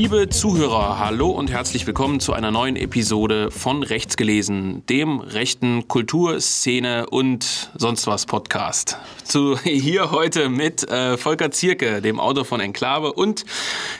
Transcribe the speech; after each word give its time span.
Liebe 0.00 0.30
Zuhörer, 0.30 0.98
hallo 0.98 1.28
und 1.28 1.50
herzlich 1.50 1.86
willkommen 1.86 2.20
zu 2.20 2.32
einer 2.32 2.50
neuen 2.50 2.74
Episode 2.74 3.50
von 3.50 3.82
Rechts 3.82 4.16
gelesen, 4.16 4.82
dem 4.86 5.20
rechten 5.20 5.88
Kulturszene 5.88 7.10
und 7.10 7.70
sonst 7.76 8.06
was 8.06 8.24
Podcast. 8.24 8.96
Zu, 9.24 9.58
hier 9.58 10.10
heute 10.10 10.48
mit 10.48 10.88
äh, 10.88 11.18
Volker 11.18 11.50
Zierke, 11.50 12.00
dem 12.00 12.18
Autor 12.18 12.46
von 12.46 12.60
Enklave 12.60 13.12
und 13.12 13.44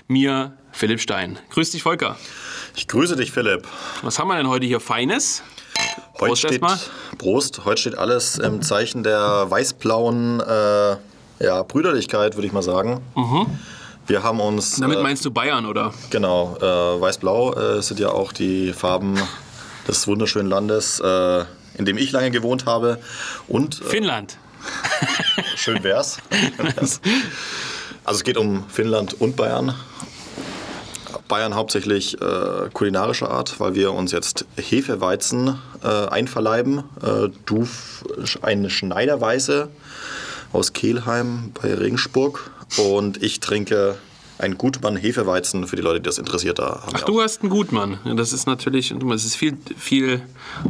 mir, 0.09 0.55
Philipp 0.73 1.03
Stein. 1.03 1.39
Grüß 1.51 1.73
dich, 1.73 1.83
Volker. 1.83 2.17
Ich 2.77 2.89
grüße 2.89 3.15
dich, 3.15 3.31
Philipp. 3.31 3.69
Was 4.01 4.19
haben 4.19 4.29
wir 4.29 4.39
denn 4.39 4.49
heute 4.49 4.65
hier 4.65 4.81
Feines? 4.81 5.43
Heute 6.15 6.29
Prost 6.29 6.39
steht, 6.39 6.63
erstmal. 6.63 6.79
Prost. 7.19 7.67
Heute 7.67 7.79
steht 7.83 7.99
alles 7.99 8.39
im 8.39 8.63
Zeichen 8.63 9.03
der 9.03 9.51
weiß-blauen 9.51 10.41
äh, 10.41 10.97
ja, 11.45 11.63
Brüderlichkeit, 11.63 12.37
würde 12.37 12.47
ich 12.47 12.55
mal 12.55 12.63
sagen. 12.63 13.03
Wir 14.11 14.25
haben 14.25 14.41
uns. 14.41 14.81
Damit 14.81 14.99
äh, 14.99 15.03
meinst 15.03 15.25
du 15.25 15.31
Bayern, 15.31 15.67
oder? 15.67 15.95
Genau, 16.11 16.57
äh, 16.57 17.01
weiß-blau 17.01 17.55
äh, 17.55 17.81
sind 17.81 18.01
ja 18.01 18.09
auch 18.09 18.33
die 18.33 18.73
Farben 18.73 19.17
des 19.87 20.09
wunderschönen 20.09 20.49
Landes, 20.49 21.01
in 21.01 21.85
dem 21.85 21.97
ich 21.97 22.11
lange 22.11 22.31
gewohnt 22.33 22.67
habe. 22.67 22.99
Und 23.47 23.77
Finnland. 23.77 24.37
schön 25.57 25.83
wär's. 25.85 26.19
also 28.05 28.19
es 28.19 28.25
geht 28.25 28.37
um 28.37 28.65
Finnland 28.69 29.21
und 29.21 29.37
Bayern. 29.37 29.75
Bayern 31.29 31.55
hauptsächlich 31.55 32.21
äh, 32.21 32.69
kulinarischer 32.73 33.31
Art, 33.31 33.61
weil 33.61 33.75
wir 33.77 33.93
uns 33.93 34.11
jetzt 34.11 34.45
Hefeweizen 34.57 35.59
äh, 35.83 35.87
einverleiben. 35.87 36.83
Äh, 37.01 37.29
du 37.47 37.69
eine 38.43 38.71
Schneiderweiße 38.71 39.69
aus 40.53 40.73
Kelheim 40.73 41.53
bei 41.61 41.73
Regensburg 41.75 42.51
und 42.79 43.23
ich 43.23 43.41
trinke 43.41 43.99
ein 44.39 44.57
Gutmann 44.57 44.97
Hefeweizen 44.97 45.67
für 45.67 45.77
die 45.77 45.83
Leute, 45.83 46.01
die 46.01 46.05
das 46.05 46.19
interessiert. 46.19 46.59
Da 46.59 46.83
haben 46.87 46.93
Ach, 46.95 47.03
du 47.03 47.21
hast 47.21 47.43
einen 47.43 47.51
Gutmann. 47.51 47.99
Das 48.17 48.33
ist 48.33 48.47
natürlich, 48.47 48.91
es 48.91 49.25
ist 49.25 49.37
viel, 49.37 49.59
viel, 49.77 50.23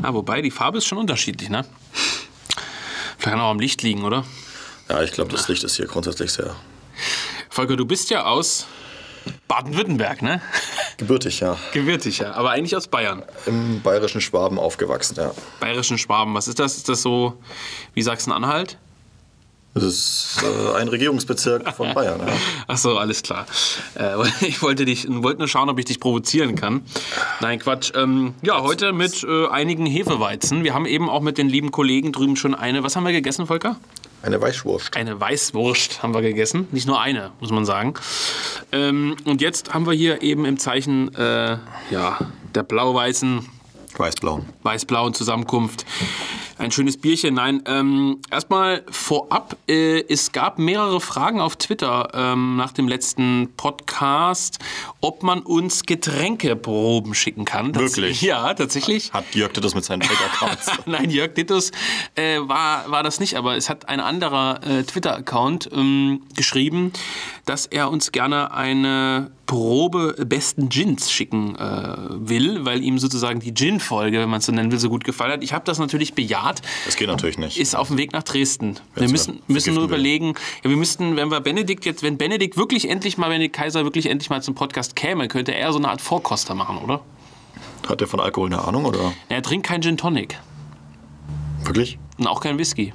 na, 0.03 0.12
wobei 0.12 0.43
die 0.43 0.51
Farbe 0.51 0.78
ist 0.78 0.87
schon 0.87 0.98
unterschiedlich, 0.98 1.51
ne? 1.51 1.65
Vielleicht 3.19 3.37
kann 3.37 3.41
auch 3.41 3.51
am 3.51 3.61
Licht 3.61 3.83
liegen, 3.83 4.05
oder? 4.05 4.25
Ja, 4.89 5.03
ich 5.03 5.12
glaube, 5.12 5.31
das 5.31 5.47
Licht 5.48 5.62
ist 5.62 5.77
hier 5.77 5.87
grundsätzlich 5.87 6.33
sehr 6.33 6.56
Volker, 7.48 7.77
du 7.77 7.84
bist 7.84 8.11
ja 8.11 8.25
aus 8.25 8.67
Baden-Württemberg, 9.47 10.23
ne? 10.23 10.41
gebürtig, 10.97 11.41
ja. 11.41 11.56
Gebürtig, 11.73 12.19
ja, 12.19 12.33
aber 12.33 12.51
eigentlich 12.51 12.77
aus 12.77 12.89
Bayern. 12.89 13.23
Im 13.47 13.81
bayerischen 13.83 14.21
Schwaben 14.21 14.59
aufgewachsen, 14.59 15.17
ja. 15.17 15.33
Bayerischen 15.61 15.98
Schwaben, 15.98 16.34
was 16.34 16.48
ist 16.48 16.59
das? 16.59 16.77
Ist 16.77 16.89
das 16.89 17.03
so 17.03 17.41
wie 17.95 18.03
Sachsen-Anhalt? 18.03 18.78
Das 19.72 19.84
ist 19.84 20.42
äh, 20.42 20.76
ein 20.76 20.88
Regierungsbezirk 20.88 21.72
von 21.74 21.94
Bayern, 21.94 22.20
ja. 22.20 22.32
Ach 22.66 22.76
so, 22.76 22.98
alles 22.98 23.22
klar. 23.22 23.46
Äh, 23.94 24.16
ich 24.46 24.62
wollte 24.62 24.84
dich, 24.84 25.06
wollte 25.08 25.38
nur 25.38 25.48
schauen, 25.48 25.68
ob 25.68 25.78
ich 25.78 25.84
dich 25.84 26.00
provozieren 26.00 26.56
kann. 26.56 26.82
Nein, 27.40 27.60
Quatsch. 27.60 27.92
Ähm, 27.94 28.34
ja, 28.42 28.62
heute 28.62 28.92
mit 28.92 29.22
äh, 29.22 29.46
einigen 29.46 29.86
Hefeweizen. 29.86 30.64
Wir 30.64 30.74
haben 30.74 30.86
eben 30.86 31.08
auch 31.08 31.20
mit 31.20 31.38
den 31.38 31.48
lieben 31.48 31.70
Kollegen 31.70 32.12
drüben 32.12 32.36
schon 32.36 32.54
eine. 32.54 32.82
Was 32.82 32.96
haben 32.96 33.04
wir 33.04 33.12
gegessen, 33.12 33.46
Volker? 33.46 33.76
Eine 34.22 34.41
Weißwurst. 34.41 34.96
Eine 34.96 35.18
Weißwurst 35.18 36.02
haben 36.02 36.14
wir 36.14 36.20
gegessen. 36.20 36.66
Nicht 36.72 36.86
nur 36.86 37.00
eine, 37.00 37.30
muss 37.41 37.50
man 37.50 37.64
sagen. 37.64 37.94
Ähm, 38.72 39.16
und 39.24 39.41
jetzt 39.41 39.72
haben 39.72 39.86
wir 39.86 39.92
hier 39.94 40.20
eben 40.20 40.44
im 40.44 40.59
Zeichen 40.59 41.14
äh, 41.14 41.59
ja, 41.91 42.19
der 42.54 42.64
blau-weißen, 42.64 43.48
Weißblauen. 43.97 44.47
weiß-blauen 44.62 45.14
Zusammenkunft 45.14 45.86
ein 46.60 46.71
schönes 46.71 46.97
Bierchen. 46.98 47.34
Nein, 47.34 47.62
ähm, 47.66 48.19
erstmal 48.31 48.84
vorab, 48.91 49.56
äh, 49.69 50.00
es 50.09 50.32
gab 50.32 50.59
mehrere 50.59 51.00
Fragen 51.00 51.41
auf 51.41 51.56
Twitter 51.56 52.10
ähm, 52.15 52.56
nach 52.56 52.72
dem 52.72 52.87
letzten 52.87 53.50
Podcast, 53.56 54.59
ob 55.00 55.22
man 55.22 55.41
uns 55.41 55.84
Getränkeproben 55.84 57.15
schicken 57.15 57.44
kann. 57.44 57.72
Tats- 57.72 57.97
Wirklich? 57.97 58.21
Ja, 58.31 58.53
tatsächlich. 58.54 59.12
Hat 59.12 59.34
Jörg 59.34 59.53
das 59.54 59.75
mit 59.75 59.84
seinen 59.84 60.03
Fake-Accounts? 60.03 60.71
Nein, 60.87 61.10
Jörg 61.10 61.34
Dittus 61.34 61.72
äh, 62.15 62.38
war, 62.41 62.91
war 62.91 63.03
das 63.03 63.19
nicht, 63.19 63.34
aber 63.37 63.56
es 63.56 63.69
hat 63.71 63.88
ein 63.88 63.98
anderer 64.00 64.60
äh, 64.65 64.82
Twitter-Account 64.84 65.71
ähm, 65.72 66.22
geschrieben, 66.37 66.92
dass 67.47 67.66
er 67.66 67.91
uns 67.91 68.12
gerne 68.12 68.53
eine 68.53 69.31
Probe 69.50 70.15
besten 70.28 70.69
Gins 70.69 71.11
schicken 71.11 71.56
äh, 71.56 71.97
will, 72.09 72.65
weil 72.65 72.84
ihm 72.84 73.00
sozusagen 73.00 73.41
die 73.41 73.53
Gin-Folge, 73.53 74.21
wenn 74.21 74.31
man 74.31 74.38
es 74.38 74.47
so 74.47 74.53
nennen 74.53 74.71
will, 74.71 74.78
so 74.78 74.88
gut 74.88 75.03
gefallen 75.03 75.33
hat. 75.33 75.43
Ich 75.43 75.53
habe 75.53 75.65
das 75.65 75.81
natürlich 75.81 76.15
bejaht. 76.15 76.62
Das 76.84 76.94
geht 76.94 77.09
natürlich 77.09 77.37
nicht. 77.37 77.59
Ist 77.59 77.75
auf 77.75 77.89
dem 77.89 77.99
Weg 77.99 78.12
nach 78.12 78.22
Dresden. 78.22 78.77
Wir 78.94 79.03
Wenn's 79.03 79.10
müssen, 79.10 79.43
mal 79.49 79.55
müssen 79.55 79.75
nur 79.75 79.83
überlegen, 79.83 80.34
ja, 80.62 80.71
wir 80.71 80.77
müssten, 80.77 81.16
wenn 81.16 81.33
wir 81.33 81.41
Benedikt 81.41 81.84
jetzt, 81.84 82.05
wenn 82.05 82.16
Benedikt 82.16 82.56
wirklich 82.56 82.89
endlich 82.89 83.19
mal, 83.19 83.28
wenn 83.28 83.41
der 83.41 83.49
Kaiser 83.49 83.83
wirklich 83.83 84.06
endlich 84.06 84.31
mal 84.31 84.41
zum 84.41 84.55
Podcast 84.55 84.94
käme, 84.94 85.27
könnte 85.27 85.53
er 85.53 85.72
so 85.72 85.78
eine 85.78 85.89
Art 85.89 86.00
Vorkoster 86.00 86.55
machen, 86.55 86.78
oder? 86.78 87.00
Hat 87.89 88.00
der 88.00 88.06
von 88.06 88.21
Alkohol 88.21 88.47
eine 88.47 88.62
Ahnung 88.62 88.84
oder? 88.84 89.12
Er 89.28 89.43
trinkt 89.43 89.66
kein 89.66 89.83
Gin 89.83 89.97
Tonic. 89.97 90.39
Wirklich? 91.65 91.99
Und 92.19 92.28
auch 92.28 92.41
kein 92.41 92.56
Whisky. 92.56 92.93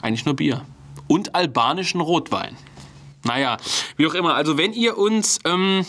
Eigentlich 0.00 0.26
nur 0.26 0.36
Bier. 0.36 0.64
Und 1.08 1.34
albanischen 1.34 2.00
Rotwein. 2.00 2.56
Naja, 3.24 3.56
wie 3.96 4.06
auch 4.06 4.14
immer. 4.14 4.34
Also 4.34 4.58
wenn 4.58 4.72
ihr 4.72 4.98
uns 4.98 5.38
ähm, 5.44 5.86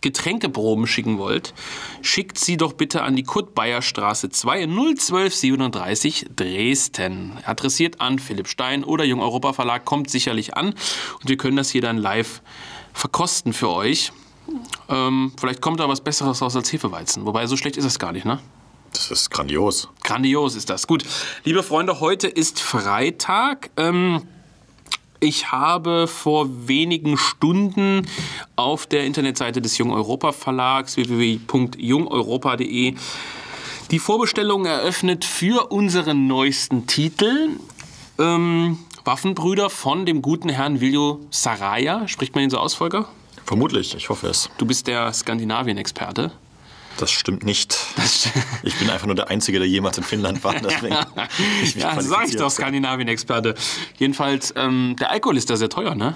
Getränkeproben 0.00 0.86
schicken 0.86 1.18
wollt, 1.18 1.52
schickt 2.00 2.38
sie 2.38 2.56
doch 2.56 2.72
bitte 2.72 3.02
an 3.02 3.16
die 3.16 3.22
Kurt-Bayer-Straße 3.22 4.30
2 4.30 4.62
01237 4.62 6.30
Dresden. 6.34 7.32
Adressiert 7.44 8.00
an 8.00 8.18
Philipp 8.18 8.48
Stein 8.48 8.84
oder 8.84 9.04
Jung 9.04 9.20
Europa 9.20 9.52
Verlag, 9.52 9.84
kommt 9.84 10.10
sicherlich 10.10 10.56
an. 10.56 10.68
Und 10.68 11.28
wir 11.28 11.36
können 11.36 11.56
das 11.56 11.70
hier 11.70 11.82
dann 11.82 11.98
live 11.98 12.42
verkosten 12.92 13.52
für 13.52 13.68
euch. 13.68 14.12
Ähm, 14.88 15.32
vielleicht 15.38 15.60
kommt 15.60 15.80
da 15.80 15.88
was 15.88 16.00
Besseres 16.00 16.40
raus 16.42 16.56
als 16.56 16.72
Hefeweizen. 16.72 17.26
Wobei, 17.26 17.46
so 17.46 17.56
schlecht 17.56 17.76
ist 17.76 17.84
es 17.84 17.98
gar 17.98 18.12
nicht, 18.12 18.24
ne? 18.24 18.40
Das 18.92 19.10
ist 19.10 19.30
grandios. 19.30 19.88
Grandios 20.02 20.56
ist 20.56 20.68
das. 20.68 20.86
Gut, 20.86 21.04
liebe 21.44 21.62
Freunde, 21.62 22.00
heute 22.00 22.26
ist 22.26 22.60
Freitag. 22.60 23.70
Ähm, 23.76 24.26
ich 25.20 25.52
habe 25.52 26.06
vor 26.06 26.66
wenigen 26.66 27.16
Stunden 27.16 28.06
auf 28.56 28.86
der 28.86 29.04
Internetseite 29.04 29.60
des 29.60 29.78
Jung 29.78 29.92
Europa 29.92 30.32
Verlags 30.32 30.96
www.jungeuropa.de 30.96 32.94
die 33.90 33.98
Vorbestellung 33.98 34.66
eröffnet 34.66 35.24
für 35.24 35.72
unseren 35.72 36.28
neuesten 36.28 36.86
Titel. 36.86 37.50
Ähm, 38.20 38.78
Waffenbrüder 39.04 39.68
von 39.68 40.06
dem 40.06 40.22
guten 40.22 40.48
Herrn 40.48 40.80
Viljo 40.80 41.20
Saraya. 41.30 42.06
Spricht 42.06 42.34
man 42.34 42.44
ihn 42.44 42.50
so 42.50 42.58
aus, 42.58 42.74
Volker? 42.74 43.08
Vermutlich, 43.44 43.96
ich 43.96 44.08
hoffe 44.08 44.28
es. 44.28 44.48
Du 44.58 44.66
bist 44.66 44.86
der 44.86 45.12
Skandinavien-Experte. 45.12 46.30
Das 47.00 47.10
stimmt 47.10 47.44
nicht. 47.44 47.78
Ich 48.62 48.78
bin 48.78 48.90
einfach 48.90 49.06
nur 49.06 49.14
der 49.14 49.30
Einzige, 49.30 49.58
der 49.58 49.66
jemals 49.66 49.96
in 49.96 50.04
Finnland 50.04 50.44
war. 50.44 50.54
Deswegen 50.54 50.96
ich 51.62 51.74
Ja, 51.76 51.98
sag 52.00 52.28
ich 52.28 52.36
doch, 52.36 52.50
Skandinavien-Experte. 52.50 53.54
Jedenfalls, 53.98 54.52
ähm, 54.54 54.96
der 55.00 55.10
Alkohol 55.10 55.38
ist 55.38 55.48
da 55.48 55.56
sehr 55.56 55.70
teuer, 55.70 55.94
ne? 55.94 56.14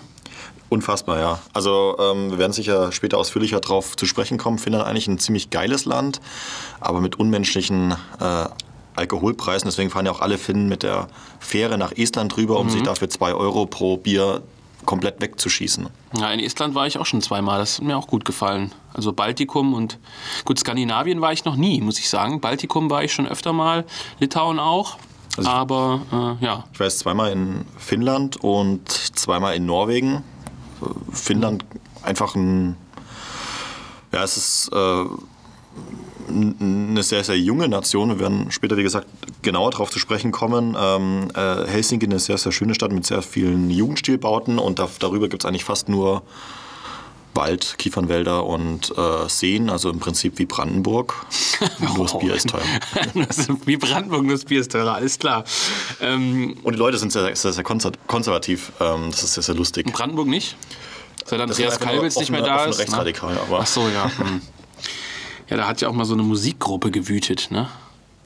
Unfassbar, 0.69 1.19
ja. 1.19 1.39
Also 1.55 1.97
ähm, 1.99 2.33
wir 2.33 2.39
werden 2.39 2.53
sicher 2.53 2.93
später 2.93 3.17
ausführlicher 3.17 3.61
darauf 3.61 3.97
zu 3.97 4.05
sprechen 4.05 4.37
kommen. 4.37 4.59
Finnland 4.59 4.87
eigentlich 4.87 5.09
ein 5.09 5.19
ziemlich 5.19 5.49
geiles 5.49 5.87
Land, 5.87 6.21
aber 6.81 7.01
mit 7.01 7.19
unmenschlichen 7.19 7.93
äh, 8.21 8.45
Alkoholpreisen. 8.95 9.67
Deswegen 9.67 9.89
fahren 9.89 10.05
ja 10.05 10.13
auch 10.13 10.21
alle 10.21 10.37
Finnen 10.37 10.69
mit 10.69 10.83
der 10.83 11.09
Fähre 11.41 11.79
nach 11.79 11.93
Estland 11.93 12.37
drüber, 12.37 12.59
um 12.59 12.69
sich 12.69 12.83
dafür 12.83 13.09
2 13.09 13.33
Euro 13.33 13.65
pro 13.65 13.97
Bier 13.97 14.43
komplett 14.87 15.21
wegzuschießen. 15.21 15.89
Ja, 16.19 16.31
in 16.31 16.41
Estland 16.41 16.75
war 16.75 16.87
ich 16.87 16.99
auch 16.99 17.07
schon 17.07 17.23
zweimal. 17.23 17.59
Das 17.59 17.79
hat 17.79 17.85
mir 17.85 17.97
auch 17.97 18.07
gut 18.07 18.25
gefallen. 18.25 18.73
Also 18.93 19.13
Baltikum 19.13 19.75
und 19.75 19.99
gut, 20.45 20.59
Skandinavien 20.59 21.21
war 21.21 21.33
ich 21.33 21.45
noch 21.45 21.57
nie, 21.57 21.81
muss 21.81 21.99
ich 21.99 22.09
sagen. 22.09 22.41
Baltikum 22.41 22.91
war 22.91 23.03
ich 23.05 23.13
schon 23.13 23.27
öfter 23.27 23.53
mal, 23.53 23.85
Litauen 24.21 24.59
auch. 24.59 24.97
Also 25.37 25.49
ich- 25.51 25.55
Aber 25.57 26.37
äh, 26.41 26.45
ja, 26.45 26.65
Ich 26.73 26.79
war 26.81 26.87
jetzt 26.87 27.01
zweimal 27.01 27.33
in 27.33 27.65
Finnland 27.79 28.37
und 28.43 28.89
zweimal 28.89 29.55
in 29.57 29.67
Norwegen. 29.67 30.23
Finnland 31.13 31.65
einfach 32.03 32.35
ein. 32.35 32.77
Ja, 34.13 34.23
es 34.23 34.37
ist 34.37 34.71
äh, 34.73 35.05
eine 36.29 37.03
sehr, 37.03 37.25
sehr 37.25 37.39
junge 37.39 37.69
Nation. 37.69 38.09
Wir 38.11 38.21
werden 38.21 38.51
später, 38.51 38.77
wie 38.77 38.83
gesagt, 38.83 39.07
genauer 39.43 39.71
darauf 39.71 39.91
zu 39.91 39.99
sprechen 39.99 40.33
kommen. 40.33 40.77
Ähm, 40.79 41.29
äh, 41.35 41.67
Helsinki 41.67 42.07
eine 42.07 42.19
sehr, 42.19 42.39
sehr 42.39 42.53
schöne 42.53 42.75
Stadt 42.75 42.93
mit 42.93 43.07
sehr 43.07 43.23
vielen 43.23 43.71
Jugendstilbauten 43.71 44.59
und 44.59 44.79
da, 44.79 44.89
darüber 44.99 45.29
gibt 45.29 45.45
es 45.45 45.49
eigentlich 45.49 45.65
fast 45.65 45.89
nur 45.89 46.23
Wald, 47.37 47.75
Kiefernwälder 47.79 48.47
und 48.47 48.97
äh, 48.97 49.29
Seen, 49.29 49.69
also 49.69 49.91
im 49.91 49.99
Prinzip 49.99 50.39
wie 50.39 50.47
Brandenburg. 50.47 51.27
Nur 51.97 52.05
das 52.07 52.17
Bier 52.21 52.35
ist 52.37 52.49
teuer. 52.49 52.63
Ist 53.29 53.49
Wie 53.67 53.77
Brandenburg, 53.77 54.29
das 54.29 54.45
Bier 54.45 54.61
ist 54.61 54.71
teurer, 54.71 54.95
alles 54.95 55.19
klar. 55.19 55.43
Ähm, 56.01 56.57
Und 56.63 56.75
die 56.75 56.79
Leute 56.79 56.97
sind 56.97 57.11
sehr, 57.11 57.35
sehr, 57.35 57.53
sehr 57.53 57.65
konser- 57.65 57.91
konservativ. 58.07 58.71
Ähm, 58.79 59.11
das 59.11 59.25
ist 59.25 59.35
sehr, 59.35 59.43
sehr 59.43 59.57
lustig. 59.57 59.93
Brandenburg 59.93 60.29
nicht? 60.29 60.55
Seit 61.25 61.41
Andreas 61.41 61.81
nur 61.81 61.89
Kalbitz 61.89 62.17
nicht 62.19 62.31
mehr 62.31 62.43
da 62.43 62.55
offene 62.55 62.71
ist. 62.71 62.77
ne? 62.77 62.83
rechtsradikal, 62.85 63.37
aber- 63.37 63.61
Ach 63.63 63.67
so, 63.67 63.89
ja. 63.89 64.09
Ja, 65.55 65.59
da 65.59 65.69
hat 65.69 65.81
ja 65.81 65.89
auch 65.89 65.93
mal 65.93 66.05
so 66.05 66.15
eine 66.15 66.25
Musikgruppe 66.25 66.91
gewütet, 66.91 67.53
ne? 67.53 67.69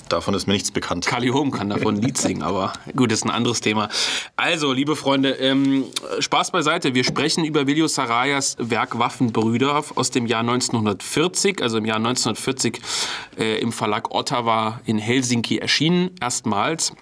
davon 0.08 0.32
ist 0.32 0.46
mir 0.46 0.54
nichts 0.54 0.70
bekannt. 0.70 1.04
Kali 1.04 1.28
Holm 1.28 1.50
kann 1.50 1.68
davon 1.68 1.96
ein 1.96 2.00
Lied 2.00 2.16
singen, 2.16 2.42
aber 2.42 2.72
gut, 2.96 3.12
das 3.12 3.18
ist 3.18 3.24
ein 3.26 3.30
anderes 3.30 3.60
Thema. 3.60 3.90
Also, 4.34 4.72
liebe 4.72 4.96
Freunde, 4.96 5.32
ähm, 5.32 5.84
Spaß 6.20 6.52
beiseite. 6.52 6.94
Wir 6.94 7.04
sprechen 7.04 7.44
über 7.44 7.66
Viljo 7.66 7.86
Sarayas 7.86 8.56
Werk 8.58 8.98
Waffenbrüder 8.98 9.84
aus 9.94 10.10
dem 10.10 10.24
Jahr 10.24 10.40
1940, 10.40 11.60
also 11.60 11.76
im 11.76 11.84
Jahr 11.84 11.98
1940 11.98 12.80
äh, 13.36 13.60
im 13.60 13.72
Verlag 13.72 14.10
Ottawa 14.14 14.80
in 14.86 14.96
Helsinki 14.96 15.58
erschienen, 15.58 16.12
erstmals 16.22 16.94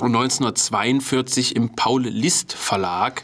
und 0.00 0.14
1942 0.14 1.56
im 1.56 1.70
Paul 1.70 2.02
List 2.02 2.52
Verlag 2.52 3.22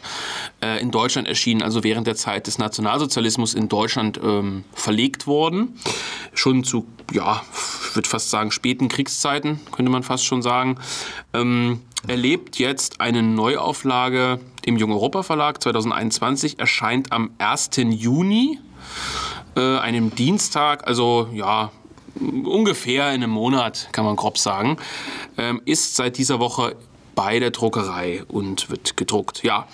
äh, 0.61 0.81
in 0.81 0.91
Deutschland 0.91 1.27
erschienen, 1.27 1.61
also 1.61 1.83
während 1.83 2.07
der 2.07 2.15
Zeit 2.15 2.47
des 2.47 2.57
Nationalsozialismus 2.57 3.53
in 3.53 3.69
Deutschland 3.69 4.19
ähm, 4.21 4.65
verlegt 4.73 5.27
worden. 5.27 5.79
Schon 6.33 6.63
zu, 6.63 6.85
ja, 7.11 7.41
ich 7.89 7.95
würde 7.95 8.09
fast 8.09 8.29
sagen, 8.29 8.51
späten 8.51 8.89
Kriegszeiten, 8.89 9.59
könnte 9.71 9.91
man 9.91 10.03
fast 10.03 10.25
schon 10.25 10.41
sagen. 10.41 10.77
Ähm, 11.33 11.81
erlebt 12.07 12.59
jetzt 12.59 13.01
eine 13.01 13.23
Neuauflage 13.23 14.39
im 14.63 14.77
Jung 14.77 14.91
Europa 14.91 15.23
Verlag 15.23 15.61
2021, 15.61 16.59
erscheint 16.59 17.11
am 17.11 17.31
1. 17.37 17.69
Juni, 17.89 18.59
äh, 19.55 19.77
einem 19.77 20.13
Dienstag, 20.13 20.87
also 20.87 21.29
ja, 21.33 21.71
ungefähr 22.19 23.09
in 23.09 23.23
einem 23.23 23.31
Monat, 23.31 23.89
kann 23.91 24.05
man 24.05 24.15
grob 24.15 24.37
sagen, 24.37 24.77
ähm, 25.37 25.61
ist 25.65 25.95
seit 25.95 26.17
dieser 26.17 26.39
Woche 26.39 26.75
bei 27.15 27.39
der 27.39 27.51
Druckerei 27.51 28.23
und 28.27 28.69
wird 28.69 28.97
gedruckt. 28.97 29.43
Ja. 29.43 29.67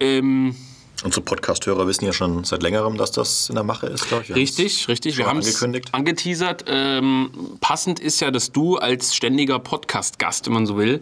Ähm, 0.00 0.56
Unsere 1.04 1.20
Podcast-Hörer 1.20 1.86
wissen 1.86 2.06
ja 2.06 2.12
schon 2.12 2.42
seit 2.42 2.62
längerem, 2.62 2.96
dass 2.96 3.12
das 3.12 3.48
in 3.48 3.54
der 3.54 3.62
Mache 3.62 3.86
ist, 3.86 4.08
glaube 4.08 4.24
ich. 4.24 4.30
Wir 4.30 4.36
richtig, 4.36 4.88
richtig. 4.88 5.16
Wir 5.16 5.26
haben 5.26 5.38
es 5.38 5.62
angeteasert. 5.92 6.64
Ähm, 6.66 7.30
passend 7.60 8.00
ist 8.00 8.18
ja, 8.20 8.32
dass 8.32 8.50
du 8.50 8.78
als 8.78 9.14
ständiger 9.14 9.60
Podcast-Gast, 9.60 10.46
wenn 10.46 10.54
man 10.54 10.66
so 10.66 10.76
will, 10.76 11.00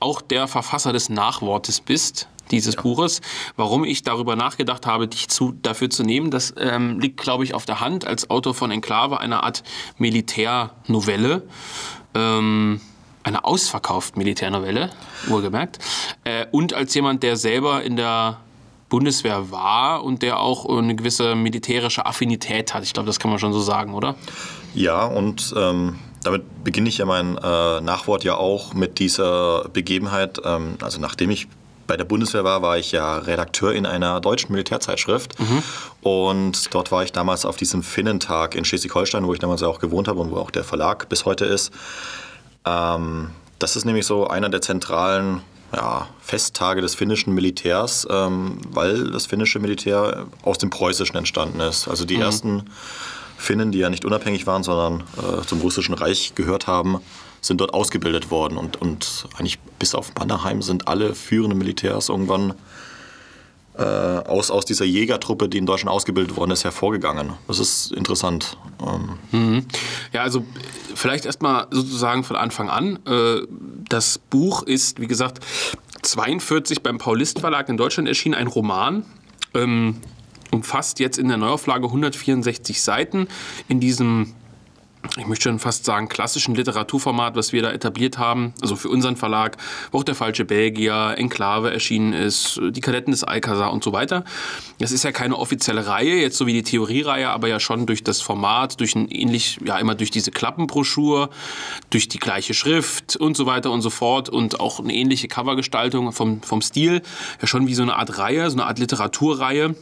auch 0.00 0.20
der 0.20 0.48
Verfasser 0.48 0.92
des 0.92 1.10
Nachwortes 1.10 1.80
bist 1.80 2.26
dieses 2.50 2.74
ja. 2.74 2.82
Buches. 2.82 3.20
Warum 3.56 3.84
ich 3.84 4.02
darüber 4.02 4.34
nachgedacht 4.34 4.84
habe, 4.84 5.06
dich 5.06 5.28
zu, 5.28 5.54
dafür 5.62 5.90
zu 5.90 6.02
nehmen, 6.02 6.32
das 6.32 6.52
ähm, 6.58 6.98
liegt, 6.98 7.20
glaube 7.20 7.44
ich, 7.44 7.54
auf 7.54 7.66
der 7.66 7.80
Hand 7.80 8.04
als 8.04 8.30
Autor 8.30 8.54
von 8.54 8.72
Enklave, 8.72 9.20
einer 9.20 9.44
Art 9.44 9.62
Militärnovelle. 9.98 11.42
Ähm, 12.14 12.80
eine 13.22 13.44
ausverkauft 13.44 14.16
Militärnovelle, 14.16 14.90
wohlgemerkt. 15.26 15.78
Äh, 16.22 16.46
und 16.52 16.74
als 16.74 16.94
jemand, 16.94 17.24
der 17.24 17.36
selber 17.36 17.82
in 17.82 17.96
der 17.96 18.38
Bundeswehr 18.88 19.50
war 19.50 20.04
und 20.04 20.22
der 20.22 20.38
auch 20.38 20.68
eine 20.68 20.94
gewisse 20.94 21.34
militärische 21.34 22.06
Affinität 22.06 22.74
hat. 22.74 22.84
Ich 22.84 22.92
glaube, 22.92 23.06
das 23.06 23.18
kann 23.18 23.30
man 23.30 23.40
schon 23.40 23.52
so 23.52 23.60
sagen, 23.60 23.94
oder? 23.94 24.14
Ja, 24.74 25.04
und 25.04 25.54
ähm, 25.56 25.98
damit 26.22 26.64
beginne 26.64 26.88
ich 26.88 26.98
ja 26.98 27.06
mein 27.06 27.36
äh, 27.36 27.80
Nachwort 27.80 28.24
ja 28.24 28.36
auch 28.36 28.74
mit 28.74 28.98
dieser 28.98 29.68
Begebenheit. 29.70 30.40
Ähm, 30.44 30.76
also 30.80 31.00
nachdem 31.00 31.30
ich 31.30 31.48
bei 31.86 31.96
der 31.96 32.04
Bundeswehr 32.04 32.44
war, 32.44 32.62
war 32.62 32.78
ich 32.78 32.92
ja 32.92 33.18
Redakteur 33.18 33.72
in 33.72 33.86
einer 33.86 34.20
deutschen 34.20 34.52
Militärzeitschrift. 34.52 35.38
Mhm. 35.38 35.62
Und 36.02 36.74
dort 36.74 36.92
war 36.92 37.02
ich 37.04 37.12
damals 37.12 37.44
auf 37.44 37.56
diesem 37.56 37.82
Finnentag 37.82 38.54
in 38.54 38.64
Schleswig-Holstein, 38.64 39.26
wo 39.26 39.32
ich 39.32 39.38
damals 39.38 39.62
auch 39.62 39.78
gewohnt 39.78 40.08
habe 40.08 40.20
und 40.20 40.30
wo 40.30 40.36
auch 40.36 40.50
der 40.50 40.64
Verlag 40.64 41.08
bis 41.08 41.24
heute 41.24 41.44
ist. 41.44 41.72
Ähm, 42.64 43.30
das 43.58 43.76
ist 43.76 43.84
nämlich 43.84 44.06
so 44.06 44.26
einer 44.26 44.48
der 44.48 44.60
zentralen 44.60 45.42
ja, 45.76 46.08
Festtage 46.20 46.80
des 46.80 46.94
finnischen 46.94 47.34
Militärs, 47.34 48.06
ähm, 48.10 48.58
weil 48.70 49.10
das 49.10 49.26
finnische 49.26 49.58
Militär 49.58 50.26
aus 50.42 50.58
dem 50.58 50.70
preußischen 50.70 51.16
entstanden 51.16 51.60
ist. 51.60 51.86
Also 51.86 52.04
die 52.04 52.16
mhm. 52.16 52.22
ersten 52.22 52.64
Finnen, 53.36 53.70
die 53.70 53.78
ja 53.78 53.90
nicht 53.90 54.04
unabhängig 54.04 54.46
waren, 54.46 54.62
sondern 54.62 55.04
äh, 55.18 55.46
zum 55.46 55.60
russischen 55.60 55.94
Reich 55.94 56.34
gehört 56.34 56.66
haben, 56.66 57.00
sind 57.42 57.60
dort 57.60 57.74
ausgebildet 57.74 58.30
worden. 58.30 58.56
Und, 58.56 58.80
und 58.80 59.28
eigentlich 59.36 59.58
bis 59.78 59.94
auf 59.94 60.12
Mannerheim 60.18 60.62
sind 60.62 60.88
alle 60.88 61.14
führenden 61.14 61.58
Militärs 61.58 62.08
irgendwann 62.08 62.54
äh, 63.78 63.82
aus, 63.82 64.50
aus 64.50 64.64
dieser 64.64 64.84
Jägertruppe, 64.84 65.48
die 65.48 65.58
in 65.58 65.66
Deutschland 65.66 65.94
ausgebildet 65.94 66.36
worden 66.36 66.50
ist, 66.50 66.64
hervorgegangen. 66.64 67.34
Das 67.46 67.58
ist 67.58 67.92
interessant. 67.92 68.56
Ähm 68.80 69.18
mhm. 69.32 69.66
Ja, 70.12 70.22
also 70.22 70.44
vielleicht 70.94 71.26
erstmal 71.26 71.66
sozusagen 71.70 72.24
von 72.24 72.36
Anfang 72.36 72.70
an. 72.70 72.98
Äh, 73.06 73.46
das 73.88 74.18
Buch 74.18 74.62
ist, 74.62 75.00
wie 75.00 75.06
gesagt, 75.06 75.44
42 76.02 76.82
beim 76.82 76.98
Paulist 76.98 77.40
Verlag 77.40 77.68
in 77.68 77.76
Deutschland 77.76 78.08
erschienen, 78.08 78.34
ein 78.34 78.46
Roman. 78.46 79.04
Ähm, 79.54 79.96
umfasst 80.50 81.00
jetzt 81.00 81.18
in 81.18 81.28
der 81.28 81.36
Neuauflage 81.36 81.86
164 81.86 82.80
Seiten 82.80 83.28
in 83.68 83.80
diesem 83.80 84.34
ich 85.16 85.26
möchte 85.26 85.44
schon 85.44 85.58
fast 85.58 85.84
sagen, 85.84 86.08
klassischen 86.08 86.54
Literaturformat, 86.54 87.36
was 87.36 87.52
wir 87.52 87.62
da 87.62 87.70
etabliert 87.70 88.18
haben, 88.18 88.52
also 88.62 88.76
für 88.76 88.88
unseren 88.88 89.16
Verlag, 89.16 89.56
wo 89.90 89.98
auch 89.98 90.04
der 90.04 90.14
falsche 90.14 90.44
Belgier, 90.44 91.14
Enklave 91.16 91.72
erschienen 91.72 92.12
ist, 92.12 92.60
die 92.70 92.80
Kadetten 92.80 93.10
des 93.10 93.24
Alcazar 93.24 93.72
und 93.72 93.84
so 93.84 93.92
weiter. 93.92 94.24
Es 94.78 94.92
ist 94.92 95.04
ja 95.04 95.12
keine 95.12 95.36
offizielle 95.36 95.86
Reihe, 95.86 96.20
jetzt 96.20 96.36
so 96.36 96.46
wie 96.46 96.52
die 96.52 96.62
Theoriereihe, 96.62 97.28
aber 97.30 97.48
ja 97.48 97.60
schon 97.60 97.86
durch 97.86 98.04
das 98.04 98.20
Format, 98.20 98.80
durch 98.80 98.94
ein 98.94 99.08
ähnlich, 99.08 99.58
ja 99.64 99.78
immer 99.78 99.94
durch 99.94 100.10
diese 100.10 100.30
Klappenbroschur, 100.30 101.30
durch 101.90 102.08
die 102.08 102.18
gleiche 102.18 102.54
Schrift 102.54 103.16
und 103.16 103.36
so 103.36 103.46
weiter 103.46 103.70
und 103.70 103.82
so 103.82 103.90
fort 103.90 104.28
und 104.28 104.60
auch 104.60 104.80
eine 104.80 104.94
ähnliche 104.94 105.28
Covergestaltung 105.28 106.12
vom, 106.12 106.42
vom 106.42 106.62
Stil, 106.62 107.02
ja 107.40 107.46
schon 107.46 107.66
wie 107.66 107.74
so 107.74 107.82
eine 107.82 107.96
Art 107.96 108.18
Reihe, 108.18 108.50
so 108.50 108.56
eine 108.56 108.66
Art 108.66 108.78
Literaturreihe. 108.78 109.74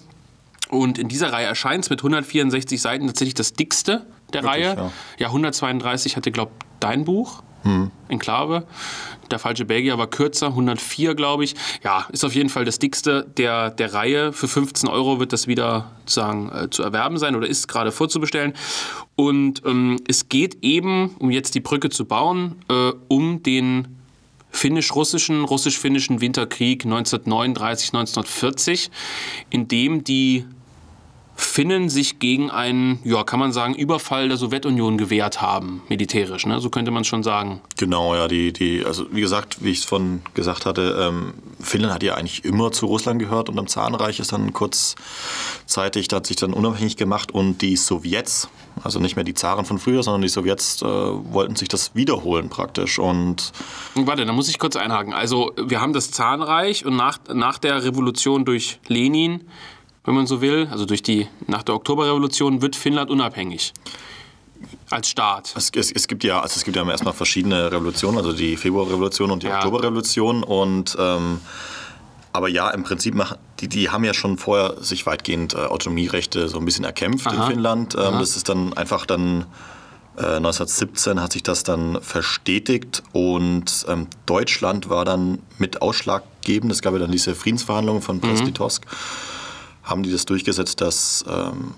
Und 0.70 0.98
in 0.98 1.08
dieser 1.08 1.32
Reihe 1.32 1.46
erscheint 1.46 1.84
es 1.84 1.90
mit 1.90 2.00
164 2.00 2.80
Seiten 2.80 3.06
tatsächlich 3.06 3.34
das 3.34 3.52
dickste 3.52 4.06
der 4.32 4.42
Wirklich, 4.42 4.66
Reihe. 4.66 4.76
Ja. 4.76 4.92
ja, 5.18 5.26
132 5.28 6.16
hatte, 6.16 6.30
glaube 6.30 6.52
ich, 6.58 6.66
dein 6.80 7.04
Buch. 7.04 7.42
Hm. 7.62 7.90
Enklave. 8.08 8.66
Der 9.30 9.38
falsche 9.38 9.64
Belgier 9.64 9.96
war 9.96 10.06
kürzer, 10.06 10.48
104, 10.48 11.14
glaube 11.14 11.44
ich. 11.44 11.54
Ja, 11.82 12.06
ist 12.12 12.22
auf 12.22 12.34
jeden 12.34 12.50
Fall 12.50 12.66
das 12.66 12.78
dickste 12.78 13.26
der, 13.38 13.70
der 13.70 13.94
Reihe. 13.94 14.34
Für 14.34 14.48
15 14.48 14.88
Euro 14.88 15.18
wird 15.18 15.32
das 15.32 15.46
wieder 15.46 15.90
sozusagen 16.00 16.52
äh, 16.52 16.68
zu 16.68 16.82
erwerben 16.82 17.16
sein 17.18 17.34
oder 17.34 17.46
ist 17.46 17.66
gerade 17.66 17.90
vorzubestellen. 17.90 18.52
Und 19.16 19.62
ähm, 19.64 19.98
es 20.06 20.28
geht 20.28 20.58
eben, 20.62 21.16
um 21.18 21.30
jetzt 21.30 21.54
die 21.54 21.60
Brücke 21.60 21.88
zu 21.88 22.04
bauen, 22.04 22.56
äh, 22.68 22.92
um 23.08 23.42
den 23.42 23.96
finnisch-russischen, 24.50 25.44
russisch-finnischen 25.44 26.20
Winterkrieg 26.20 26.84
1939, 26.84 27.88
1940, 27.88 28.90
in 29.50 29.68
dem 29.68 30.04
die 30.04 30.44
Finnen 31.36 31.88
sich 31.88 32.20
gegen 32.20 32.50
einen, 32.50 33.00
ja, 33.04 33.24
kann 33.24 33.40
man 33.40 33.52
sagen, 33.52 33.74
Überfall 33.74 34.28
der 34.28 34.36
Sowjetunion 34.36 34.98
gewehrt 34.98 35.42
haben, 35.42 35.82
militärisch, 35.88 36.46
ne? 36.46 36.60
So 36.60 36.70
könnte 36.70 36.90
man 36.90 37.02
es 37.02 37.08
schon 37.08 37.22
sagen. 37.22 37.60
Genau, 37.76 38.14
ja, 38.14 38.28
die, 38.28 38.52
die, 38.52 38.84
also 38.84 39.06
wie 39.10 39.20
gesagt, 39.20 39.64
wie 39.64 39.70
ich 39.70 39.78
es 39.78 39.84
von 39.84 40.22
gesagt 40.34 40.64
hatte, 40.64 40.96
ähm, 41.00 41.34
Finnland 41.60 41.94
hat 41.94 42.02
ja 42.02 42.14
eigentlich 42.14 42.44
immer 42.44 42.70
zu 42.70 42.86
Russland 42.86 43.18
gehört 43.18 43.48
und 43.48 43.58
am 43.58 43.66
Zahnreich 43.66 44.20
ist 44.20 44.32
dann 44.32 44.52
kurzzeitig, 44.52 46.08
da 46.08 46.16
hat 46.16 46.26
sich 46.26 46.36
dann 46.36 46.52
unabhängig 46.52 46.96
gemacht 46.96 47.32
und 47.32 47.62
die 47.62 47.76
Sowjets, 47.76 48.48
also 48.82 49.00
nicht 49.00 49.16
mehr 49.16 49.24
die 49.24 49.34
Zaren 49.34 49.64
von 49.64 49.78
früher, 49.78 50.02
sondern 50.02 50.22
die 50.22 50.28
Sowjets 50.28 50.82
äh, 50.82 50.86
wollten 50.86 51.56
sich 51.56 51.68
das 51.68 51.94
wiederholen 51.94 52.48
praktisch 52.48 52.98
und 52.98 53.52
Warte, 53.96 54.24
da 54.24 54.32
muss 54.32 54.48
ich 54.48 54.58
kurz 54.58 54.76
einhaken. 54.76 55.12
Also 55.12 55.52
wir 55.56 55.80
haben 55.80 55.92
das 55.92 56.10
Zahnreich 56.10 56.84
und 56.84 56.96
nach, 56.96 57.18
nach 57.32 57.58
der 57.58 57.84
Revolution 57.84 58.44
durch 58.44 58.78
Lenin 58.86 59.48
wenn 60.04 60.14
man 60.14 60.26
so 60.26 60.40
will, 60.40 60.68
also 60.70 60.84
durch 60.84 61.02
die 61.02 61.28
nach 61.46 61.62
der 61.62 61.74
Oktoberrevolution 61.74 62.62
wird 62.62 62.76
Finnland 62.76 63.10
unabhängig 63.10 63.72
als 64.90 65.08
Staat. 65.08 65.54
Es, 65.56 65.70
es, 65.74 65.90
es, 65.90 66.06
gibt 66.06 66.24
ja, 66.24 66.40
also 66.40 66.56
es 66.56 66.64
gibt 66.64 66.76
ja 66.76 66.88
erstmal 66.88 67.14
verschiedene 67.14 67.72
Revolutionen, 67.72 68.18
also 68.18 68.32
die 68.32 68.56
Februarrevolution 68.56 69.30
und 69.30 69.42
die 69.42 69.46
ja. 69.46 69.58
Oktoberrevolution 69.58 70.42
und 70.42 70.96
ähm, 70.98 71.40
aber 72.32 72.48
ja, 72.48 72.70
im 72.70 72.82
Prinzip 72.82 73.14
machen 73.14 73.38
die, 73.60 73.68
die 73.68 73.90
haben 73.90 74.04
ja 74.04 74.12
schon 74.12 74.38
vorher 74.38 74.82
sich 74.82 75.06
weitgehend 75.06 75.54
äh, 75.54 75.58
Autonomierechte 75.58 76.48
so 76.48 76.58
ein 76.58 76.64
bisschen 76.64 76.84
erkämpft 76.84 77.26
Aha. 77.28 77.36
in 77.46 77.52
Finnland. 77.52 77.94
Ähm, 77.94 78.18
das 78.18 78.36
ist 78.36 78.48
dann 78.48 78.72
einfach 78.72 79.06
dann 79.06 79.46
äh, 80.16 80.36
1917 80.36 81.20
hat 81.20 81.32
sich 81.32 81.44
das 81.44 81.62
dann 81.62 82.00
verstetigt 82.02 83.04
und 83.12 83.86
ähm, 83.88 84.08
Deutschland 84.26 84.88
war 84.88 85.04
dann 85.04 85.38
mit 85.58 85.80
ausschlaggebend. 85.80 86.72
Es 86.72 86.82
gab 86.82 86.92
ja 86.92 86.98
dann 86.98 87.12
diese 87.12 87.34
Friedensverhandlungen 87.34 88.02
von 88.02 88.20
Brest-Litovsk. 88.20 88.84
Mhm 88.84 89.34
haben 89.84 90.02
die 90.02 90.10
das 90.10 90.24
durchgesetzt, 90.24 90.80
dass 90.80 91.24
ähm, 91.28 91.74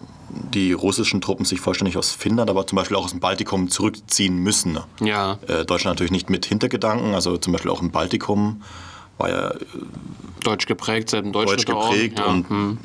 die 0.55 0.73
russischen 0.73 1.21
Truppen 1.21 1.45
sich 1.45 1.61
vollständig 1.61 1.97
aus 1.97 2.13
Finnland, 2.13 2.49
aber 2.51 2.67
zum 2.67 2.77
Beispiel 2.77 2.97
auch 2.97 3.05
aus 3.05 3.11
dem 3.11 3.21
Baltikum 3.21 3.69
zurückziehen 3.69 4.39
müssen. 4.39 4.79
Ja. 5.01 5.39
Äh, 5.47 5.65
Deutschland 5.65 5.97
natürlich 5.97 6.13
nicht 6.13 6.31
mit 6.31 6.47
Hintergedanken, 6.47 7.15
also 7.15 7.37
zum 7.37 7.53
Beispiel 7.53 7.71
auch 7.71 7.83
im 7.83 7.91
Baltikum 7.91 8.63
war 9.19 9.29
ja 9.31 9.51
äh, 9.51 9.59
deutsch 10.43 10.67
geprägt, 10.67 11.11
seit 11.11 11.25
dem 11.25 11.33
Deutschen 11.33 11.57
deutsch 11.57 11.67
geprägt 11.67 12.19
ja. 12.19 12.27
und 12.27 12.49
hm 12.49 12.79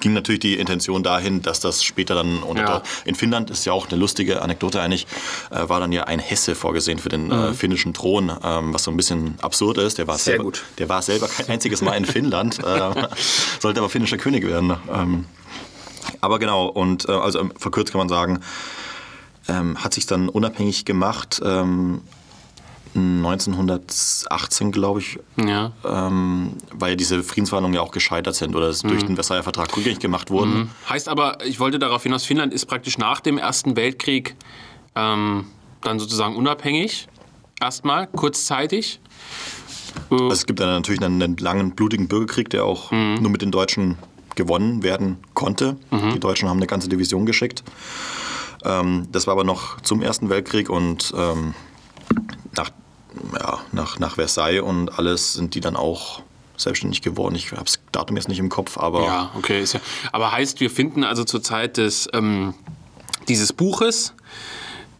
ging 0.00 0.12
natürlich 0.12 0.40
die 0.40 0.58
Intention 0.58 1.02
dahin, 1.02 1.42
dass 1.42 1.60
das 1.60 1.82
später 1.82 2.14
dann 2.14 2.42
ja. 2.56 2.82
in 3.04 3.14
Finnland 3.14 3.50
ist 3.50 3.64
ja 3.64 3.72
auch 3.72 3.88
eine 3.88 3.98
lustige 3.98 4.42
Anekdote 4.42 4.80
eigentlich, 4.80 5.06
äh, 5.50 5.68
war 5.68 5.80
dann 5.80 5.92
ja 5.92 6.04
ein 6.04 6.18
Hesse 6.18 6.54
vorgesehen 6.54 6.98
für 6.98 7.08
den 7.08 7.30
äh, 7.30 7.34
mhm. 7.34 7.44
äh, 7.44 7.54
finnischen 7.54 7.94
Thron, 7.94 8.32
ähm, 8.42 8.74
was 8.74 8.84
so 8.84 8.90
ein 8.90 8.96
bisschen 8.96 9.38
absurd 9.40 9.78
ist. 9.78 9.98
Der 9.98 10.06
war 10.06 10.16
Sehr 10.16 10.32
selber, 10.32 10.44
gut. 10.44 10.64
Der 10.78 10.88
war 10.88 11.02
selber 11.02 11.28
kein 11.28 11.48
einziges 11.48 11.82
Mal 11.82 11.94
in 11.94 12.04
Finnland, 12.04 12.58
äh, 12.64 12.90
sollte 13.60 13.80
aber 13.80 13.88
finnischer 13.88 14.18
König 14.18 14.46
werden. 14.46 14.76
Ähm, 14.92 15.24
aber 16.20 16.38
genau, 16.38 16.66
und 16.66 17.08
äh, 17.08 17.12
also 17.12 17.48
verkürzt 17.56 17.92
kann 17.92 17.98
man 17.98 18.08
sagen, 18.08 18.40
ähm, 19.48 19.82
hat 19.82 19.94
sich 19.94 20.06
dann 20.06 20.28
unabhängig 20.28 20.84
gemacht. 20.84 21.40
Ähm, 21.44 22.02
1918, 22.94 24.72
glaube 24.72 25.00
ich, 25.00 25.18
Ja. 25.36 25.72
ähm, 25.84 26.54
weil 26.72 26.96
diese 26.96 27.22
Friedensverhandlungen 27.22 27.74
ja 27.76 27.80
auch 27.82 27.90
gescheitert 27.92 28.34
sind 28.34 28.54
oder 28.56 28.68
es 28.68 28.80
durch 28.82 29.04
den 29.04 29.14
Versailler 29.14 29.42
Vertrag 29.42 29.76
rückgängig 29.76 29.98
gemacht 30.00 30.30
wurden. 30.30 30.70
Heißt 30.88 31.08
aber, 31.08 31.44
ich 31.44 31.60
wollte 31.60 31.78
darauf 31.78 32.02
hinaus, 32.02 32.24
Finnland 32.24 32.52
ist 32.52 32.66
praktisch 32.66 32.98
nach 32.98 33.20
dem 33.20 33.38
Ersten 33.38 33.76
Weltkrieg 33.76 34.34
ähm, 34.94 35.46
dann 35.82 35.98
sozusagen 35.98 36.36
unabhängig. 36.36 37.08
Erstmal, 37.60 38.06
kurzzeitig. 38.06 39.00
Also 40.10 40.30
es 40.30 40.46
gibt 40.46 40.60
dann 40.60 40.68
natürlich 40.68 41.02
einen, 41.02 41.20
einen 41.22 41.36
langen, 41.38 41.72
blutigen 41.72 42.08
Bürgerkrieg, 42.08 42.50
der 42.50 42.64
auch 42.64 42.92
nur 42.92 43.30
mit 43.30 43.42
den 43.42 43.50
Deutschen 43.50 43.98
gewonnen 44.36 44.84
werden 44.84 45.16
konnte. 45.34 45.76
Die 46.14 46.20
Deutschen 46.20 46.48
haben 46.48 46.58
eine 46.58 46.68
ganze 46.68 46.88
Division 46.88 47.26
geschickt. 47.26 47.64
Ähm, 48.64 49.08
das 49.10 49.26
war 49.26 49.32
aber 49.32 49.42
noch 49.44 49.80
zum 49.80 50.00
Ersten 50.02 50.30
Weltkrieg 50.30 50.70
und 50.70 51.12
ähm, 51.16 51.54
nach, 52.56 52.70
ja, 53.38 53.58
nach, 53.72 53.98
nach 53.98 54.14
Versailles 54.16 54.62
und 54.62 54.98
alles 54.98 55.34
sind 55.34 55.54
die 55.54 55.60
dann 55.60 55.76
auch 55.76 56.22
selbstständig 56.56 57.02
geworden. 57.02 57.34
Ich 57.36 57.52
habe 57.52 57.64
das 57.64 57.78
Datum 57.92 58.16
jetzt 58.16 58.28
nicht 58.28 58.38
im 58.40 58.48
Kopf, 58.48 58.78
aber 58.78 59.04
Ja, 59.04 59.30
okay. 59.36 59.60
Ist 59.62 59.74
ja, 59.74 59.80
aber 60.12 60.32
heißt, 60.32 60.60
wir 60.60 60.70
finden 60.70 61.04
also 61.04 61.24
zur 61.24 61.42
Zeit 61.42 61.76
des, 61.76 62.08
ähm, 62.12 62.54
dieses 63.28 63.52
Buches, 63.52 64.14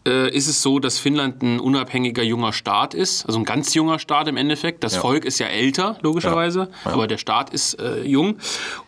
äh, 0.07 0.29
ist 0.33 0.47
es 0.47 0.61
so, 0.61 0.79
dass 0.79 0.97
Finnland 0.99 1.41
ein 1.43 1.59
unabhängiger 1.59 2.23
junger 2.23 2.53
Staat 2.53 2.93
ist, 2.93 3.25
also 3.25 3.37
ein 3.39 3.43
ganz 3.43 3.73
junger 3.73 3.99
Staat 3.99 4.29
im 4.29 4.37
Endeffekt. 4.37 4.83
Das 4.85 4.95
Ja. 4.95 5.01
Volk 5.01 5.25
ist 5.25 5.39
ja 5.39 5.47
älter, 5.47 5.97
logischerweise, 6.01 6.59
Ja. 6.59 6.67
Ja. 6.85 6.91
aber 6.93 7.07
der 7.07 7.17
Staat 7.17 7.49
ist 7.49 7.73
äh, 7.81 8.03
jung 8.03 8.37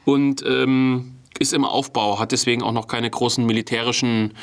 und 0.06 0.42
ähm, 0.48 1.16
ist 1.40 1.54
im 1.54 1.66
Aufbau, 1.66 2.20
hat 2.20 2.32
deswegen 2.32 2.62
auch 2.63 2.72
noch 2.72 2.88
keine 2.88 3.10
großen 3.10 3.46
militärischen, 3.46 4.34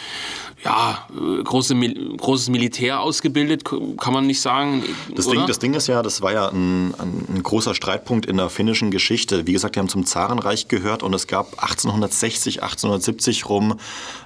ja, 0.64 1.06
äh, 1.10 1.42
große, 1.42 1.74
Mil 1.74 2.16
großes 2.16 2.48
Militär 2.48 3.00
ausgebildet, 3.00 3.64
kann 3.64 4.12
man 4.12 4.26
nicht 4.26 4.40
sagen. 4.40 4.82
Das? 5.14 5.28
Ding, 5.28 5.46
das 5.46 5.58
Ding 5.58 5.74
ist 5.74 5.86
ja, 5.86 6.02
das 6.02 6.20
war 6.20 6.32
ja 6.32 6.48
ein, 6.48 6.94
ein, 6.98 7.26
ein 7.28 7.42
großer 7.42 7.74
Streitpunkt 7.74 8.26
in 8.26 8.36
der 8.36 8.50
finnischen 8.50 8.90
Geschichte. 8.90 9.46
Wie 9.46 9.52
gesagt, 9.52 9.76
die 9.76 9.80
haben 9.80 9.88
zum 9.88 10.04
Zarenreich 10.04 10.68
gehört 10.68 11.02
und 11.02 11.14
es 11.14 11.26
gab 11.26 11.62
1860, 11.62 12.62
1870 12.62 13.48
rum 13.48 13.78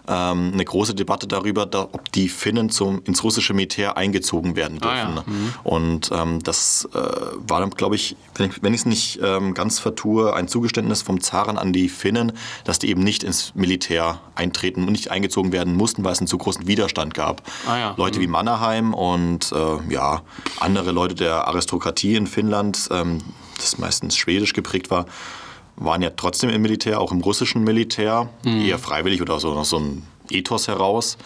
ähm, 0.09 0.51
eine 0.53 0.65
große 0.65 0.95
Debatte 0.95 1.27
darüber, 1.29 1.65
da, 1.67 1.83
ob 1.93 2.11
die 2.13 2.29
Finnen 2.29 2.71
zum, 2.71 3.03
ins 3.05 3.23
russische 3.23 3.55
Militär 3.55 3.97
eingezogen 3.97 4.57
werden 4.57 4.79
Ah, 4.83 4.97
ja. 4.97 5.05
dürfen. 5.07 5.55
Und 5.63 6.11
ähm, 6.13 6.43
das 6.43 6.89
äh, 6.95 6.99
war 6.99 7.61
dann, 7.61 7.71
glaube 7.71 7.95
ich, 7.95 8.17
wenn 8.35 8.75
ich 8.75 8.81
es 8.81 8.87
nicht 8.87 9.21
ähm, 9.23 9.55
ganz 9.55 9.79
vertue, 9.79 10.35
ein 10.35 10.49
Zugeständnis 10.49 11.03
vom 11.03 11.21
Zaren 11.21 11.57
an 11.59 11.73
die 11.73 11.89
Finnen, 11.89 12.33
dass 12.65 12.79
die 12.79 12.89
eben 12.91 13.03
nicht 13.03 13.23
ins 13.23 13.55
Militär 13.55 14.21
eintreten 14.35 14.85
und 14.87 14.93
nicht 14.93 15.11
eingezogen 15.11 15.53
werden 15.53 15.75
mussten, 15.77 16.03
weil 16.05 16.13
es 16.13 16.19
einen 16.19 16.27
zu 16.27 16.39
großen 16.39 16.67
Widerstand 16.67 17.15
gab. 17.15 17.43
Ah, 17.67 17.79
ja. 17.79 17.95
Leute 17.97 18.21
wie 18.21 18.27
Mannerheim 18.27 18.95
und 18.95 19.53
äh, 19.53 19.93
ja, 19.93 20.23
andere 20.59 20.91
Leute 20.93 21.15
der 21.15 21.47
Aristokratie 21.47 22.17
in 22.17 22.27
Finnland, 22.27 22.89
ähm, 22.91 23.19
das 23.57 23.79
meistens 23.79 24.17
schwedisch 24.17 24.53
geprägt 24.55 24.91
war, 24.91 25.07
waren 25.77 26.03
ja 26.03 26.11
trotzdem 26.11 26.51
im 26.51 26.63
Militär, 26.63 27.01
auch 27.01 27.13
im 27.13 27.21
russischen 27.21 27.65
Militär, 27.65 28.29
eher 28.45 28.79
freiwillig 28.79 29.23
oder 29.23 29.41
so, 29.41 29.63
so 29.65 29.79
ein 29.79 30.03
Ethos 30.31 30.69
heraus. 30.69 31.19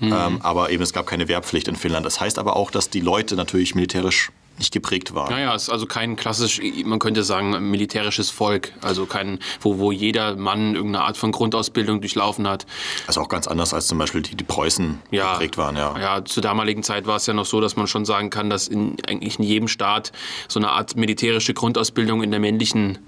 Ähm, 0.00 0.40
aber 0.42 0.70
eben 0.70 0.82
es 0.82 0.92
gab 0.92 1.06
keine 1.06 1.28
Wehrpflicht 1.28 1.68
in 1.68 1.76
Finnland. 1.76 2.04
Das 2.06 2.20
heißt 2.20 2.38
aber 2.38 2.56
auch, 2.56 2.70
dass 2.70 2.90
die 2.90 3.00
Leute 3.00 3.36
natürlich 3.36 3.74
militärisch 3.74 4.30
nicht 4.58 4.72
geprägt 4.72 5.14
waren. 5.14 5.30
Naja, 5.30 5.54
es 5.54 5.64
ist 5.64 5.68
also 5.70 5.86
kein 5.86 6.16
klassisch, 6.16 6.60
man 6.84 6.98
könnte 6.98 7.24
sagen, 7.24 7.70
militärisches 7.70 8.30
Volk. 8.30 8.72
Also 8.80 9.06
kein, 9.06 9.38
wo, 9.60 9.78
wo 9.78 9.92
jeder 9.92 10.36
Mann 10.36 10.74
irgendeine 10.74 11.04
Art 11.04 11.16
von 11.16 11.32
Grundausbildung 11.32 12.00
durchlaufen 12.00 12.46
hat. 12.48 12.66
Also 13.06 13.20
auch 13.20 13.28
ganz 13.28 13.46
anders 13.46 13.74
als 13.74 13.86
zum 13.86 13.98
Beispiel 13.98 14.22
die, 14.22 14.36
die 14.36 14.44
Preußen 14.44 15.00
Ja, 15.10 15.32
geprägt 15.32 15.58
waren. 15.58 15.76
Ja. 15.76 15.98
ja, 15.98 16.24
zur 16.24 16.42
damaligen 16.42 16.82
Zeit 16.82 17.06
war 17.06 17.16
es 17.16 17.26
ja 17.26 17.34
noch 17.34 17.46
so, 17.46 17.60
dass 17.60 17.76
man 17.76 17.86
schon 17.86 18.04
sagen 18.04 18.30
kann, 18.30 18.50
dass 18.50 18.68
in, 18.68 18.96
eigentlich 19.06 19.38
in 19.38 19.44
jedem 19.44 19.68
Staat 19.68 20.12
so 20.48 20.60
eine 20.60 20.70
Art 20.70 20.96
militärische 20.96 21.54
Grundausbildung 21.54 22.22
in 22.22 22.30
der 22.30 22.40
männlichen 22.40 22.98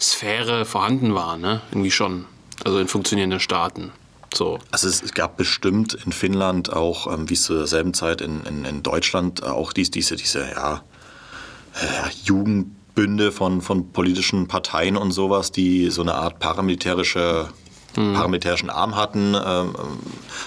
Sphäre 0.00 0.64
vorhanden 0.64 1.14
war. 1.14 1.36
Ne? 1.36 1.60
Irgendwie 1.70 1.90
schon. 1.90 2.26
Also 2.64 2.78
in 2.78 2.88
funktionierenden 2.88 3.40
Staaten. 3.40 3.92
So. 4.34 4.58
Also 4.70 4.88
es, 4.88 5.12
gab 5.14 5.36
bestimmt 5.36 5.94
in 5.94 6.12
Finnland 6.12 6.72
auch, 6.72 7.12
ähm, 7.12 7.30
wie 7.30 7.34
es 7.34 7.44
zur 7.44 7.66
selben 7.66 7.94
Zeit 7.94 8.20
in, 8.20 8.44
in, 8.44 8.64
in 8.64 8.82
Deutschland, 8.82 9.42
äh, 9.42 9.46
auch 9.46 9.72
dies, 9.72 9.90
diese, 9.90 10.16
diese 10.16 10.40
ja, 10.40 10.82
Jugendbünde 12.24 13.32
von, 13.32 13.60
von 13.60 13.92
politischen 13.92 14.48
Parteien 14.48 14.96
und 14.96 15.12
sowas, 15.12 15.52
die 15.52 15.90
so 15.90 16.02
eine 16.02 16.14
Art 16.14 16.38
paramilitärische 16.38 17.48
paramilitärischen 17.94 18.70
Arm 18.70 18.94
hatten, 18.94 19.34
ähm, 19.34 19.74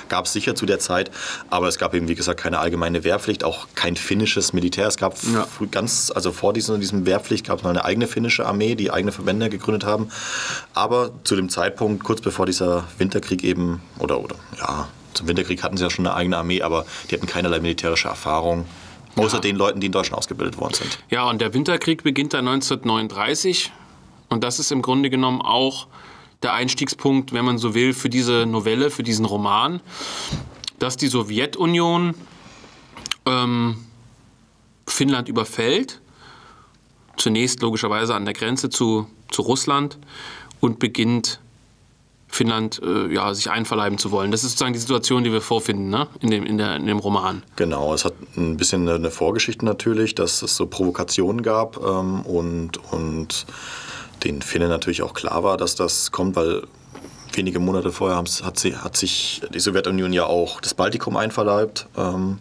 gab 0.08 0.26
es 0.26 0.32
sicher 0.32 0.56
zu 0.56 0.66
der 0.66 0.80
Zeit, 0.80 1.12
aber 1.50 1.68
es 1.68 1.78
gab 1.78 1.94
eben, 1.94 2.08
wie 2.08 2.16
gesagt, 2.16 2.40
keine 2.40 2.60
allgemeine 2.60 3.04
Wehrpflicht, 3.04 3.44
auch 3.44 3.68
kein 3.76 3.98
finnisches 3.98 4.54
Militär. 4.54 4.88
Es 4.88 4.96
gab 4.96 5.18
Ja. 5.24 5.48
ganz, 5.70 6.12
also 6.16 6.32
vor 6.32 6.54
diesem, 6.54 6.80
diesem 6.80 7.06
Wehrpflicht 7.06 7.48
gab 7.48 7.58
es 7.58 7.64
mal 7.64 7.72
eine 7.72 7.84
eigene 7.84 8.08
finnische 8.08 8.46
Armee, 8.46 8.76
die 8.76 8.92
eigene 8.92 9.12
Verbände 9.12 9.50
gegründet 9.50 9.84
haben. 9.86 10.10
Aber 10.74 11.12
zu 11.24 11.36
dem 11.36 11.50
Zeitpunkt, 11.50 12.04
kurz 12.04 12.22
bevor 12.22 12.46
dieser 12.46 12.86
Winterkrieg 12.98 13.44
eben, 13.44 13.82
oder, 14.00 14.22
oder 14.22 14.36
ja, 14.58 14.88
zum 15.14 15.28
Winterkrieg 15.28 15.62
hatten 15.62 15.76
sie 15.76 15.84
ja 15.84 15.90
schon 15.90 16.08
eine 16.08 16.16
eigene 16.16 16.38
Armee, 16.38 16.62
aber 16.62 16.86
die 17.10 17.16
hatten 17.16 17.28
keinerlei 17.28 17.60
militärische 17.60 18.08
Erfahrung. 18.08 18.66
Außer 19.16 19.40
den 19.40 19.56
Leuten, 19.56 19.80
die 19.80 19.88
in 19.88 19.92
Deutschland 19.92 20.18
ausgebildet 20.18 20.60
worden 20.60 20.74
sind. 20.74 21.00
Ja, 21.10 21.30
und 21.30 21.42
der 21.42 21.54
Winterkrieg 21.54 22.04
beginnt 22.04 22.34
dann 22.34 22.48
1939. 22.48 23.72
Und 24.30 24.44
das 24.44 24.60
ist 24.60 24.72
im 24.72 24.82
Grunde 24.82 25.10
genommen 25.10 25.42
auch 25.42 25.88
der 26.42 26.54
Einstiegspunkt, 26.54 27.34
wenn 27.34 27.46
man 27.46 27.58
so 27.58 27.74
will, 27.74 27.94
für 27.94 28.10
diese 28.10 28.46
Novelle, 28.46 28.90
für 28.90 29.04
diesen 29.04 29.26
Roman, 29.26 29.82
dass 30.80 30.98
die 30.98 31.08
Sowjetunion 31.08 32.16
ähm, 33.26 33.86
Finnland 34.88 35.28
überfällt. 35.28 36.02
Zunächst 37.18 37.62
logischerweise 37.62 38.16
an 38.16 38.26
der 38.26 38.34
Grenze 38.34 38.70
zu, 38.70 39.08
zu 39.30 39.42
Russland 39.42 40.00
und 40.60 40.80
beginnt 40.80 41.40
Finnland 42.32 42.82
äh, 42.82 43.14
ja, 43.14 43.34
sich 43.34 43.52
einverleiben 43.52 43.98
zu 43.98 44.12
wollen. 44.12 44.32
Das 44.32 44.44
ist 44.44 44.52
sozusagen 44.52 44.74
die 44.74 44.80
Situation, 44.80 45.24
die 45.24 45.32
wir 45.32 45.42
vorfinden 45.42 45.90
ne? 45.90 46.08
in, 46.22 46.32
dem, 46.32 46.46
in, 46.46 46.58
der, 46.58 46.78
in 46.78 46.88
dem 46.88 46.98
Roman. 46.98 47.44
Genau, 47.58 47.94
es 47.94 48.06
hat 48.06 48.14
ein 48.38 48.56
bisschen 48.58 48.88
eine 48.88 49.12
Vorgeschichte 49.12 49.66
natürlich, 49.66 50.16
dass 50.16 50.42
es 50.42 50.56
so 50.56 50.66
Provokationen 50.66 51.44
gab 51.44 51.78
ähm, 51.78 52.22
und, 52.22 52.78
und 52.92 53.46
den 54.24 54.42
Finnen 54.42 54.70
natürlich 54.70 55.02
auch 55.02 55.14
klar 55.14 55.44
war, 55.44 55.58
dass 55.58 55.76
das 55.76 56.12
kommt, 56.12 56.36
weil 56.38 56.64
wenige 57.34 57.60
Monate 57.60 57.92
vorher 57.92 58.18
hat, 58.18 58.60
sie, 58.60 58.76
hat 58.76 58.98
sich 58.98 59.42
die 59.54 59.60
Sowjetunion 59.60 60.14
ja 60.14 60.26
auch 60.26 60.62
das 60.62 60.74
Baltikum 60.74 61.18
einverleibt. 61.18 61.88
Ähm, 61.98 62.40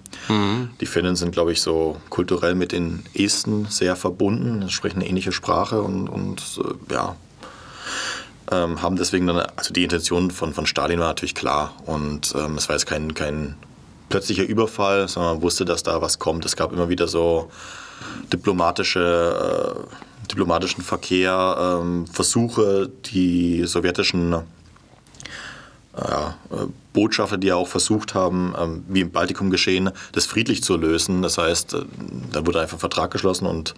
Die 0.80 0.86
Finnen 0.86 1.16
sind, 1.16 1.32
glaube 1.32 1.52
ich, 1.52 1.62
so 1.62 1.96
kulturell 2.10 2.54
mit 2.54 2.72
den 2.72 3.04
Esten 3.14 3.66
sehr 3.66 3.96
verbunden, 3.96 4.68
sprechen 4.68 5.00
eine 5.00 5.08
ähnliche 5.08 5.32
Sprache 5.32 5.82
und, 5.82 6.08
und 6.08 6.60
äh, 6.64 6.94
ja, 6.94 7.16
ähm, 8.50 8.82
haben 8.82 8.96
deswegen 8.96 9.26
dann, 9.26 9.38
also 9.56 9.72
die 9.72 9.84
Intention 9.84 10.30
von, 10.30 10.52
von 10.54 10.66
Stalin 10.66 11.00
war 11.00 11.08
natürlich 11.08 11.34
klar 11.34 11.74
und 11.86 12.34
ähm, 12.36 12.56
es 12.56 12.68
war 12.68 12.76
jetzt 12.76 12.86
kein, 12.86 13.14
kein 13.14 13.56
plötzlicher 14.08 14.44
Überfall, 14.44 15.08
sondern 15.08 15.34
man 15.34 15.42
wusste, 15.42 15.64
dass 15.64 15.82
da 15.82 16.02
was 16.02 16.18
kommt. 16.18 16.44
Es 16.44 16.56
gab 16.56 16.72
immer 16.72 16.88
wieder 16.88 17.08
so 17.08 17.50
diplomatische, 18.32 19.76
äh, 19.76 20.26
diplomatischen 20.26 20.82
Verkehr, 20.82 21.78
ähm, 21.80 22.06
Versuche, 22.06 22.90
die 23.06 23.64
sowjetischen 23.64 24.36
ja, 25.96 26.36
äh, 26.50 26.66
Botschafter, 26.92 27.38
die 27.38 27.48
ja 27.48 27.56
auch 27.56 27.68
versucht 27.68 28.14
haben, 28.14 28.54
ähm, 28.58 28.84
wie 28.88 29.00
im 29.00 29.10
Baltikum 29.10 29.50
geschehen, 29.50 29.90
das 30.12 30.26
friedlich 30.26 30.62
zu 30.62 30.76
lösen. 30.76 31.22
Das 31.22 31.38
heißt, 31.38 31.74
äh, 31.74 31.82
da 32.32 32.46
wurde 32.46 32.60
einfach 32.60 32.76
ein 32.76 32.80
Vertrag 32.80 33.10
geschlossen 33.10 33.46
und 33.46 33.74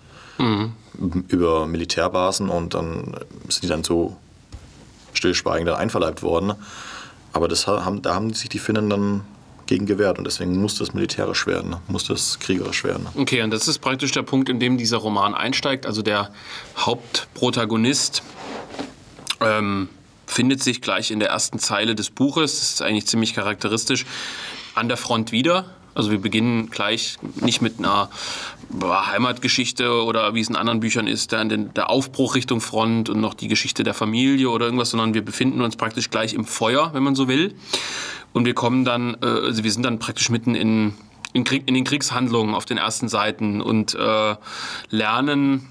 über 1.29 1.67
Militärbasen 1.67 2.49
und 2.49 2.73
dann 2.75 3.15
sind 3.49 3.65
die 3.65 3.69
dann 3.69 3.85
so 3.85 4.17
stillschweigend 5.13 5.71
einverleibt 5.71 6.23
worden. 6.23 6.55
Aber 7.33 7.49
das 7.49 7.67
haben, 7.67 8.03
da 8.03 8.15
haben 8.15 8.33
sich 8.35 8.49
die 8.49 8.59
Finnen 8.59 8.91
dann 8.91 9.23
gegen 9.67 9.87
gewehrt 9.87 10.19
und 10.19 10.25
deswegen 10.25 10.61
musste 10.61 10.83
es 10.83 10.93
militärisch 10.93 11.47
werden, 11.47 11.77
musste 11.89 12.13
es 12.13 12.39
kriegerisch 12.39 12.85
werden. 12.85 13.07
Okay, 13.15 13.43
und 13.43 13.51
das 13.51 13.69
ist 13.69 13.79
praktisch 13.79 14.13
der 14.13 14.23
Punkt, 14.23 14.49
in 14.49 14.61
dem 14.61 14.77
dieser 14.77 14.99
Roman 14.99 15.35
einsteigt. 15.35 15.87
Also 15.87 16.03
der 16.03 16.31
Hauptprotagonist 16.77 18.23
ähm, 19.41 19.89
findet 20.27 20.63
sich 20.63 20.83
gleich 20.83 21.11
in 21.11 21.21
der 21.21 21.31
ersten 21.31 21.59
Zeile 21.59 21.95
des 21.95 22.11
Buches, 22.11 22.59
das 22.59 22.73
ist 22.73 22.83
eigentlich 22.83 23.07
ziemlich 23.07 23.35
charakteristisch, 23.35 24.05
an 24.75 24.89
der 24.89 24.97
Front 24.97 25.33
wieder. 25.33 25.67
Also 25.95 26.11
wir 26.11 26.21
beginnen 26.21 26.71
gleich 26.71 27.19
nicht 27.37 27.61
mit 27.61 27.79
einer 27.79 28.11
Heimatgeschichte 28.81 30.03
oder 30.05 30.35
wie 30.35 30.41
es 30.41 30.49
in 30.49 30.57
anderen 30.57 30.81
Büchern 30.81 31.07
ist, 31.07 31.33
der, 31.33 31.45
der 31.45 31.91
Aufbruch 31.91 32.35
Richtung 32.35 32.61
Front 32.61 33.09
und 33.11 33.21
noch 33.21 33.35
die 33.35 33.49
Geschichte 33.49 33.83
der 33.83 33.95
Familie 33.95 34.51
oder 34.51 34.65
irgendwas, 34.67 34.91
sondern 34.91 35.15
wir 35.15 35.25
befinden 35.25 35.61
uns 35.61 35.77
praktisch 35.77 36.11
gleich 36.11 36.35
im 36.35 36.45
Feuer, 36.45 36.91
wenn 36.95 37.03
man 37.03 37.15
so 37.15 37.29
will. 37.29 37.55
Und 38.33 38.47
wir 38.47 38.55
kommen 38.55 38.85
dann, 38.85 39.17
äh, 39.23 39.27
also 39.27 39.65
wir 39.65 39.71
sind 39.73 39.85
dann 39.85 39.99
praktisch 39.99 40.31
mitten 40.31 40.55
in, 40.55 40.95
in, 41.33 41.45
Krieg, 41.45 41.65
in 41.67 41.75
den 41.75 41.85
Kriegshandlungen 41.85 42.55
auf 42.55 42.65
den 42.65 42.79
ersten 42.79 43.09
Seiten 43.09 43.61
und 43.61 43.95
äh, 43.95 44.37
lernen 44.91 45.69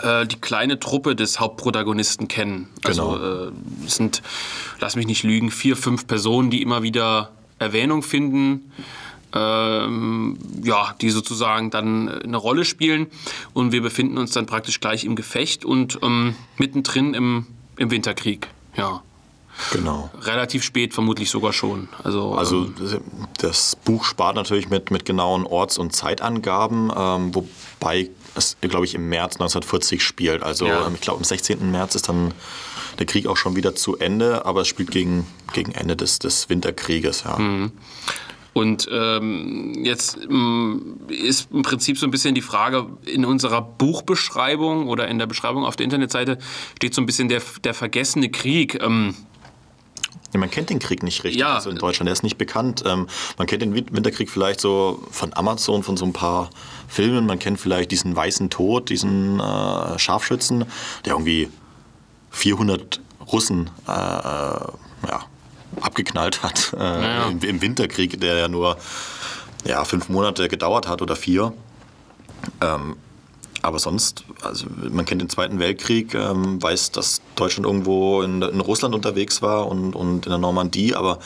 äh, 0.00 0.26
die 0.26 0.36
kleine 0.36 0.78
Truppe 0.78 1.16
des 1.16 1.40
Hauptprotagonisten 1.40 2.28
kennen. 2.28 2.68
Also 2.84 3.12
Genau. 3.12 3.46
äh, 3.46 3.52
es 3.86 3.96
sind, 3.96 4.22
lass 4.80 4.96
mich 4.96 5.06
nicht 5.06 5.24
lügen, 5.24 5.50
vier, 5.50 5.76
fünf 5.76 6.06
Personen, 6.06 6.50
die 6.50 6.62
immer 6.62 6.82
wieder 6.82 7.32
Erwähnung 7.58 8.02
finden. 8.02 8.72
Ähm, 9.34 10.38
ja, 10.62 10.94
die 11.00 11.10
sozusagen 11.10 11.70
dann 11.70 12.08
eine 12.08 12.36
Rolle 12.36 12.64
spielen. 12.64 13.08
Und 13.52 13.72
wir 13.72 13.82
befinden 13.82 14.18
uns 14.18 14.32
dann 14.32 14.46
praktisch 14.46 14.80
gleich 14.80 15.04
im 15.04 15.16
Gefecht 15.16 15.64
und 15.64 15.98
ähm, 16.02 16.34
mittendrin 16.58 17.14
im, 17.14 17.46
im 17.76 17.90
Winterkrieg. 17.90 18.48
Ja. 18.76 19.02
Genau. 19.72 20.10
Relativ 20.22 20.64
spät 20.64 20.94
vermutlich 20.94 21.30
sogar 21.30 21.52
schon. 21.52 21.88
Also, 22.02 22.34
Also 22.34 22.66
das 23.38 23.76
Buch 23.76 24.04
spart 24.04 24.34
natürlich 24.34 24.68
mit, 24.68 24.90
mit 24.90 25.04
genauen 25.04 25.46
Orts- 25.46 25.78
und 25.78 25.94
Zeitangaben, 25.94 26.90
ähm, 26.96 27.32
wobei 27.34 28.10
es, 28.34 28.56
glaube 28.62 28.84
ich, 28.84 28.96
im 28.96 29.08
März 29.08 29.34
1940 29.34 30.02
spielt. 30.02 30.42
Also 30.42 30.66
Ja. 30.66 30.86
ähm, 30.88 30.94
ich 30.96 31.00
glaube, 31.02 31.18
am 31.18 31.24
16. 31.24 31.70
März 31.70 31.94
ist 31.94 32.08
dann 32.08 32.34
der 32.98 33.06
Krieg 33.06 33.28
auch 33.28 33.36
schon 33.36 33.54
wieder 33.54 33.76
zu 33.76 33.96
Ende, 33.96 34.44
aber 34.44 34.62
es 34.62 34.68
spielt 34.68 34.90
gegen, 34.90 35.24
gegen 35.52 35.70
Ende 35.70 35.94
des, 35.94 36.18
des 36.18 36.48
Winterkrieges. 36.48 37.22
Ja. 37.24 37.38
Und 38.54 38.88
ähm, 38.90 39.84
jetzt 39.84 40.16
ähm, 40.30 41.00
ist 41.08 41.50
im 41.52 41.62
Prinzip 41.62 41.98
so 41.98 42.06
ein 42.06 42.10
bisschen 42.10 42.34
die 42.34 42.40
Frage, 42.40 42.86
in 43.04 43.24
unserer 43.24 43.60
Buchbeschreibung 43.60 44.88
oder 44.88 45.08
in 45.08 45.18
der 45.18 45.26
Beschreibung 45.26 45.64
auf 45.64 45.74
der 45.76 45.84
Internetseite 45.84 46.38
steht 46.76 46.94
so 46.94 47.02
ein 47.02 47.06
bisschen 47.06 47.28
der, 47.28 47.42
der 47.64 47.74
vergessene 47.74 48.30
Krieg. 48.30 48.80
Ähm, 48.80 49.14
Ja, 50.32 50.38
man 50.40 50.50
kennt 50.50 50.70
den 50.70 50.78
Krieg 50.78 51.02
nicht 51.02 51.24
richtig. 51.24 51.40
Ja. 51.40 51.54
Also 51.54 51.68
in 51.70 51.76
Deutschland, 51.78 52.06
der 52.06 52.12
ist 52.12 52.22
nicht 52.22 52.38
bekannt. 52.38 52.84
Ähm, 52.86 53.08
man 53.38 53.46
kennt 53.48 53.62
den 53.62 53.74
Win- 53.74 53.86
Winterkrieg 53.90 54.30
vielleicht 54.30 54.60
so 54.60 55.02
von 55.10 55.32
Amazon, 55.34 55.82
von 55.82 55.96
so 55.96 56.04
ein 56.04 56.12
paar 56.12 56.50
Filmen. 56.86 57.26
Man 57.26 57.40
kennt 57.40 57.58
vielleicht 57.58 57.90
diesen 57.90 58.14
Weißen 58.14 58.50
Tod, 58.50 58.88
diesen 58.88 59.40
äh, 59.40 59.98
Scharfschützen, 59.98 60.64
der 61.04 61.14
irgendwie 61.14 61.48
400 62.30 63.00
Russen 63.32 63.70
äh, 63.88 63.90
äh, 63.92 64.68
ja, 65.08 65.24
abgeknallt 65.80 66.42
hat 66.42 66.72
äh, 66.78 66.78
ja. 66.78 67.28
im, 67.28 67.40
im 67.40 67.62
Winterkrieg, 67.62 68.20
der 68.20 68.36
ja 68.36 68.48
nur 68.48 68.76
ja, 69.64 69.84
fünf 69.84 70.08
Monate 70.08 70.48
gedauert 70.48 70.88
hat 70.88 71.02
oder 71.02 71.16
vier. 71.16 71.52
Ähm, 72.60 72.96
aber 73.62 73.78
sonst, 73.78 74.24
also 74.42 74.66
man 74.90 75.06
kennt 75.06 75.22
den 75.22 75.30
Zweiten 75.30 75.58
Weltkrieg, 75.58 76.14
ähm, 76.14 76.62
weiß, 76.62 76.90
dass 76.90 77.22
Deutschland 77.34 77.66
irgendwo 77.66 78.20
in, 78.20 78.42
in 78.42 78.60
Russland 78.60 78.94
unterwegs 78.94 79.40
war 79.40 79.66
und, 79.68 79.94
und 79.96 80.26
in 80.26 80.30
der 80.30 80.38
Normandie, 80.38 80.94
aber 80.94 81.18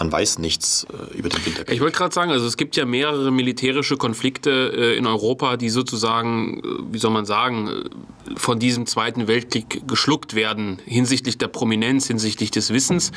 man 0.00 0.10
weiß 0.10 0.38
nichts 0.38 0.86
äh, 0.90 1.16
über 1.16 1.28
den 1.28 1.44
Winterkrieg. 1.44 1.74
Ich 1.74 1.80
wollte 1.80 1.96
gerade 1.98 2.14
sagen, 2.14 2.30
also 2.32 2.46
es 2.46 2.56
gibt 2.56 2.74
ja 2.74 2.86
mehrere 2.86 3.30
militärische 3.30 3.98
Konflikte 3.98 4.72
äh, 4.74 4.96
in 4.96 5.06
Europa, 5.06 5.58
die 5.58 5.68
sozusagen, 5.68 6.58
äh, 6.58 6.62
wie 6.92 6.98
soll 6.98 7.10
man 7.10 7.26
sagen, 7.26 7.68
äh, 7.68 8.34
von 8.36 8.58
diesem 8.58 8.86
Zweiten 8.86 9.28
Weltkrieg 9.28 9.86
geschluckt 9.86 10.34
werden, 10.34 10.78
hinsichtlich 10.86 11.36
der 11.36 11.48
Prominenz, 11.48 12.06
hinsichtlich 12.06 12.50
des 12.50 12.72
Wissens. 12.72 13.12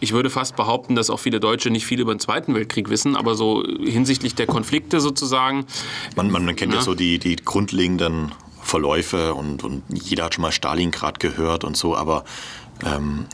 Ich 0.00 0.12
würde 0.12 0.28
fast 0.28 0.56
behaupten, 0.56 0.96
dass 0.96 1.08
auch 1.08 1.20
viele 1.20 1.38
Deutsche 1.38 1.70
nicht 1.70 1.86
viel 1.86 2.00
über 2.00 2.12
den 2.12 2.20
Zweiten 2.20 2.54
Weltkrieg 2.54 2.90
wissen, 2.90 3.14
aber 3.14 3.36
so 3.36 3.62
hinsichtlich 3.64 4.34
der 4.34 4.46
Konflikte 4.46 5.00
sozusagen, 5.00 5.66
Man, 6.16 6.32
man, 6.32 6.44
man 6.44 6.56
kennt 6.56 6.72
ja, 6.72 6.78
Ja. 6.80 6.84
so 6.84 6.96
die, 6.96 7.20
die 7.20 7.36
grundlegenden 7.36 8.32
Verläufe 8.60 9.34
und, 9.34 9.62
und 9.62 9.82
jeder 9.92 10.24
hat 10.24 10.34
schon 10.34 10.42
mal 10.42 10.50
Stalingrad 10.50 11.20
gehört 11.20 11.62
und 11.62 11.76
so, 11.76 11.94
aber 11.94 12.24
ähm, 12.84 13.26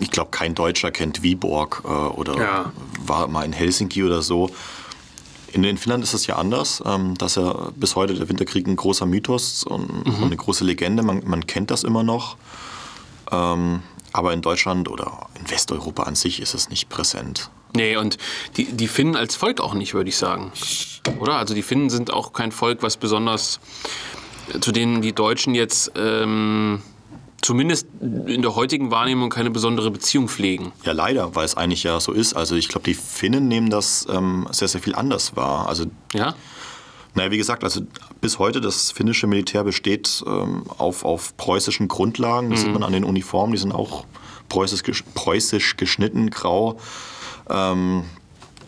ich 0.00 0.10
glaube, 0.10 0.30
kein 0.30 0.54
Deutscher 0.54 0.90
kennt 0.90 1.22
Viborg 1.22 1.82
äh, 1.84 1.88
oder 1.88 2.36
Ja. 2.38 2.72
war 3.04 3.28
mal 3.28 3.44
in 3.44 3.52
Helsinki 3.52 4.02
oder 4.04 4.22
so. 4.22 4.50
In, 5.52 5.64
in 5.64 5.78
Finnland 5.78 6.04
ist 6.04 6.14
es 6.14 6.26
ja 6.26 6.36
anders. 6.36 6.82
Ähm, 6.86 7.16
dass 7.18 7.34
ja 7.34 7.70
bis 7.76 7.96
heute 7.96 8.14
der 8.14 8.28
Winterkrieg 8.28 8.66
ein 8.66 8.76
großer 8.76 9.06
Mythos 9.06 9.64
und, 9.64 9.88
und 10.06 10.22
eine 10.22 10.36
große 10.36 10.64
Legende. 10.64 11.02
Man, 11.02 11.22
man 11.26 11.46
kennt 11.46 11.70
das 11.70 11.84
immer 11.84 12.02
noch. 12.02 12.36
Ähm, 13.30 13.82
aber 14.12 14.32
in 14.32 14.42
Deutschland 14.42 14.88
oder 14.88 15.28
in 15.38 15.48
Westeuropa 15.50 16.02
an 16.04 16.14
sich 16.16 16.40
ist 16.40 16.54
es 16.54 16.68
nicht 16.68 16.88
präsent. 16.88 17.50
Nee, 17.76 17.96
und 17.96 18.18
die, 18.56 18.64
die 18.72 18.88
Finnen 18.88 19.14
als 19.14 19.36
Volk 19.36 19.60
auch 19.60 19.74
nicht, 19.74 19.94
würde 19.94 20.08
ich 20.08 20.16
sagen. 20.16 20.50
Oder? 21.20 21.34
Also 21.36 21.54
die 21.54 21.62
Finnen 21.62 21.90
sind 21.90 22.12
auch 22.12 22.32
kein 22.32 22.50
Volk, 22.50 22.82
was 22.82 22.96
besonders, 22.96 23.60
zu 24.60 24.72
denen 24.72 25.00
die 25.02 25.12
Deutschen 25.12 25.54
jetzt 25.54 25.92
ähm, 25.94 26.82
zumindest 27.42 27.86
in 28.00 28.42
der 28.42 28.54
heutigen 28.54 28.90
Wahrnehmung 28.90 29.30
keine 29.30 29.50
besondere 29.50 29.90
Beziehung 29.90 30.28
pflegen. 30.28 30.72
Ja, 30.84 30.92
leider, 30.92 31.34
weil 31.34 31.44
es 31.44 31.56
eigentlich 31.56 31.82
ja 31.82 31.98
so 32.00 32.12
ist. 32.12 32.34
Also 32.34 32.54
ich 32.56 32.68
glaube, 32.68 32.84
die 32.84 32.94
Finnen 32.94 33.48
nehmen 33.48 33.70
das 33.70 34.06
ähm, 34.10 34.46
sehr, 34.50 34.68
sehr 34.68 34.80
viel 34.80 34.94
anders 34.94 35.36
wahr. 35.36 35.68
Also, 35.68 35.86
Ja? 36.12 36.34
naja, 37.14 37.30
wie 37.30 37.38
gesagt, 37.38 37.64
also 37.64 37.80
bis 38.20 38.38
heute 38.38 38.60
das 38.60 38.92
finnische 38.92 39.26
Militär 39.26 39.64
besteht 39.64 40.22
ähm, 40.26 40.64
auf, 40.78 41.04
auf 41.04 41.36
preußischen 41.36 41.88
Grundlagen. 41.88 42.50
Das 42.50 42.60
sieht 42.60 42.72
man 42.72 42.82
an 42.82 42.92
den 42.92 43.04
Uniformen, 43.04 43.52
die 43.52 43.58
sind 43.58 43.72
auch 43.72 44.04
preußisch, 44.48 45.04
preußisch 45.14 45.76
geschnitten, 45.76 46.30
grau. 46.30 46.78
Ähm, 47.48 48.04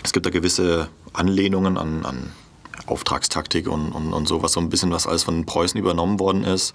es 0.02 0.12
gibt 0.12 0.26
da 0.26 0.30
gewisse 0.30 0.88
Anlehnungen 1.12 1.76
an, 1.78 2.04
an 2.04 2.32
Auftragstaktik 2.86 3.68
und, 3.68 3.92
und, 3.92 4.12
und 4.12 4.26
sowas, 4.26 4.52
so 4.52 4.60
ein 4.60 4.68
bisschen 4.68 4.90
was 4.90 5.06
alles 5.06 5.22
von 5.22 5.34
den 5.34 5.46
Preußen 5.46 5.78
übernommen 5.78 6.18
worden 6.18 6.42
ist. 6.44 6.72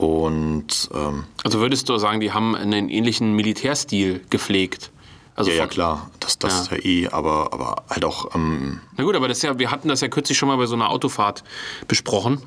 Und 0.00 0.88
ähm, 0.94 1.24
Also 1.44 1.60
würdest 1.60 1.88
du 1.88 1.98
sagen, 1.98 2.20
die 2.20 2.32
haben 2.32 2.54
einen 2.56 2.88
ähnlichen 2.88 3.34
Militärstil 3.34 4.22
gepflegt? 4.30 4.90
Also 5.36 5.50
ja, 5.50 5.58
ja, 5.58 5.66
klar, 5.66 6.10
das, 6.20 6.38
das 6.38 6.52
Ja. 6.54 6.60
ist 6.62 6.70
ja 6.84 6.90
eh, 6.90 7.08
aber, 7.08 7.52
aber 7.52 7.84
halt 7.88 8.04
auch, 8.04 8.34
ähm, 8.34 8.80
Na 8.96 9.04
gut, 9.04 9.14
aber 9.14 9.28
das 9.28 9.38
ist 9.38 9.42
ja, 9.42 9.58
wir 9.58 9.70
hatten 9.70 9.88
das 9.88 10.00
ja 10.00 10.08
kürzlich 10.08 10.36
schon 10.38 10.48
mal 10.48 10.56
bei 10.56 10.66
so 10.66 10.74
einer 10.74 10.88
Autofahrt 10.90 11.44
besprochen. 11.86 12.40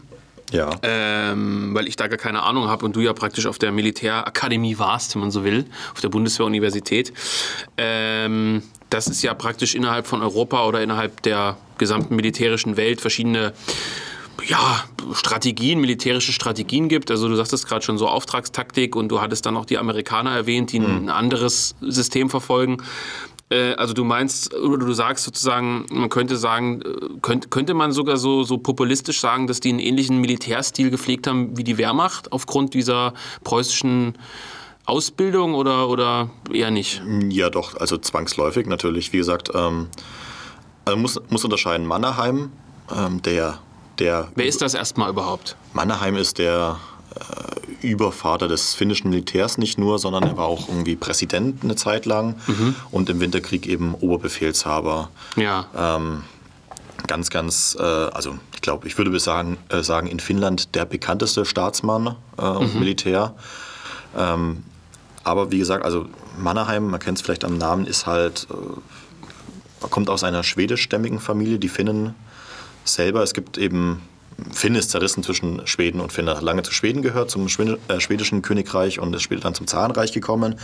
ja. 0.52 0.70
ähm, 0.84 1.74
weil 1.74 1.88
ich 1.88 1.96
da 1.96 2.08
gar 2.08 2.18
keine 2.18 2.44
Ahnung 2.44 2.68
habe 2.68 2.86
und 2.86 2.96
du 2.96 3.00
ja 3.02 3.14
praktisch 3.14 3.46
auf 3.48 3.58
der 3.60 3.72
Militärakademie 3.72 4.78
warst, 4.80 5.16
wenn 5.16 5.22
man 5.22 5.32
so 5.32 5.44
will, 5.44 5.66
auf 5.94 6.02
der 6.02 6.10
Bundeswehruniversität. 6.10 7.14
Ähm, 7.78 8.64
dass 8.90 9.08
es 9.08 9.22
ja 9.24 9.34
praktisch 9.34 9.74
innerhalb 9.74 10.06
von 10.06 10.22
Europa 10.22 10.66
oder 10.68 10.82
innerhalb 10.84 11.22
der 11.24 11.58
gesamten 11.80 12.16
militärischen 12.16 12.78
Welt 12.78 13.02
verschiedene 13.02 13.54
ja, 14.48 14.84
Strategien, 15.14 15.80
militärische 15.80 16.34
Strategien 16.34 16.90
gibt. 16.90 17.12
Also 17.12 17.28
du 17.28 17.36
sagtest 17.36 17.68
gerade 17.68 17.84
schon 17.84 17.98
so 17.98 18.08
Auftragstaktik 18.08 18.96
und 18.96 19.10
du 19.10 19.22
hattest 19.22 19.46
dann 19.46 19.56
auch 19.58 19.66
die 19.66 19.78
Amerikaner 19.78 20.32
erwähnt, 20.32 20.72
die 20.72 20.80
ein 20.80 21.10
anderes 21.10 21.76
System 21.82 22.30
verfolgen. 22.30 22.78
Äh, 23.50 23.74
Also 23.74 23.94
du 23.94 24.04
meinst, 24.04 24.54
oder 24.54 24.86
du 24.86 24.94
sagst 24.94 25.26
sozusagen, 25.26 25.86
man 25.92 26.10
könnte 26.10 26.38
sagen, 26.38 26.82
äh, 26.82 27.20
könnte, 27.22 27.50
könnte 27.50 27.74
man 27.74 27.92
sogar 27.92 28.18
so, 28.18 28.44
so 28.44 28.58
populistisch 28.58 29.20
sagen, 29.20 29.48
dass 29.48 29.60
die 29.60 29.70
einen 29.70 29.80
ähnlichen 29.80 30.20
Militärstil 30.20 30.90
gepflegt 30.90 31.28
haben 31.28 31.56
wie 31.58 31.64
die 31.64 31.78
Wehrmacht 31.78 32.32
aufgrund 32.32 32.74
dieser 32.74 33.14
preußischen 33.44 34.18
Ausbildung 34.86 35.54
oder, 35.56 35.88
oder 35.90 36.30
eher 36.52 36.72
nicht? 36.72 37.02
Ja, 37.30 37.50
doch, 37.50 37.78
also 37.80 37.98
zwangsläufig 37.98 38.68
natürlich. 38.68 39.14
Wie 39.14 39.18
gesagt, 39.18 39.50
ähm, 39.54 39.88
also 40.86 40.98
muss, 40.98 41.22
muss 41.30 41.44
unterscheiden. 41.46 41.86
Mannerheim, 41.88 42.52
ähm, 42.94 43.22
der, 43.22 43.60
der 44.00 44.30
Wer 44.36 44.46
ist 44.46 44.62
das 44.62 44.74
erstmal 44.74 45.10
überhaupt? 45.10 45.56
Mannerheim 45.74 46.16
ist 46.16 46.38
der 46.38 46.80
äh, 47.16 47.88
Übervater 47.88 48.48
des 48.48 48.74
finnischen 48.74 49.10
Militärs 49.10 49.58
nicht 49.58 49.78
nur, 49.78 50.00
sondern 50.00 50.24
er 50.24 50.38
war 50.38 50.46
auch 50.46 50.68
irgendwie 50.70 50.96
Präsident 50.96 51.64
eine 51.64 51.76
Zeit 51.76 52.06
lang 52.06 52.36
und 52.92 53.10
im 53.10 53.20
Winterkrieg 53.20 53.68
eben 53.68 53.94
Oberbefehlshaber. 53.96 55.10
Ja. 55.36 55.66
Ähm, 55.76 56.24
ganz, 57.08 57.30
ganz, 57.30 57.78
äh, 57.80 57.84
also 57.84 58.38
ich 58.56 58.62
glaube, 58.62 58.88
ich 58.88 58.98
würde 58.98 59.18
sagen, 59.20 59.58
äh, 59.70 59.84
sagen, 59.84 60.08
in 60.08 60.20
Finnland 60.20 60.76
der 60.76 60.86
bekannteste 60.86 61.46
Staatsmann 61.46 62.16
äh, 62.38 62.42
und 62.42 62.76
Militär. 62.80 63.36
Ähm, 64.18 64.64
aber 65.24 65.52
wie 65.52 65.58
gesagt, 65.58 65.86
also 65.86 66.06
Mannerheim, 66.38 66.90
man 66.90 67.00
kennt 67.00 67.18
es 67.18 67.24
vielleicht 67.24 67.46
am 67.46 67.58
Namen, 67.58 67.86
ist 67.86 68.06
halt, 68.06 68.48
äh, 68.52 69.88
kommt 69.88 70.10
aus 70.10 70.24
einer 70.24 70.44
schwedischstämmigen 70.44 71.20
Familie, 71.20 71.60
die 71.60 71.70
Finnen 71.70 72.16
selber. 72.84 73.24
Es 73.24 73.34
gibt 73.34 73.58
eben, 73.58 74.02
Finn 74.52 74.76
ist 74.76 74.92
zerrissen 74.92 75.24
zwischen 75.24 75.66
Schweden 75.68 76.00
und 76.00 76.12
Finnland. 76.12 76.42
Lange 76.42 76.64
zu 76.64 76.74
Schweden 76.74 77.02
gehört, 77.02 77.30
zum 77.30 77.48
äh, 77.48 78.00
schwedischen 78.00 78.42
Königreich 78.42 79.00
und 79.00 79.14
ist 79.16 79.24
später 79.24 79.42
dann 79.42 79.56
zum 79.56 79.68
Zarenreich 79.68 80.12
gekommen. 80.12 80.56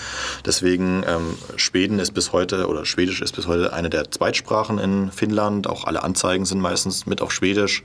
Deswegen, 0.45 1.03
ähm, 1.07 1.37
Schweden 1.55 1.99
ist 1.99 2.11
bis 2.11 2.33
heute, 2.33 2.67
oder 2.67 2.85
Schwedisch 2.85 3.21
ist 3.21 3.35
bis 3.35 3.47
heute 3.47 3.73
eine 3.73 3.89
der 3.89 4.11
Zweitsprachen 4.11 4.79
in 4.79 5.11
Finnland. 5.11 5.67
Auch 5.67 5.85
alle 5.85 6.03
Anzeigen 6.03 6.45
sind 6.45 6.61
meistens 6.61 7.05
mit 7.05 7.21
auf 7.21 7.31
Schwedisch. 7.31 7.83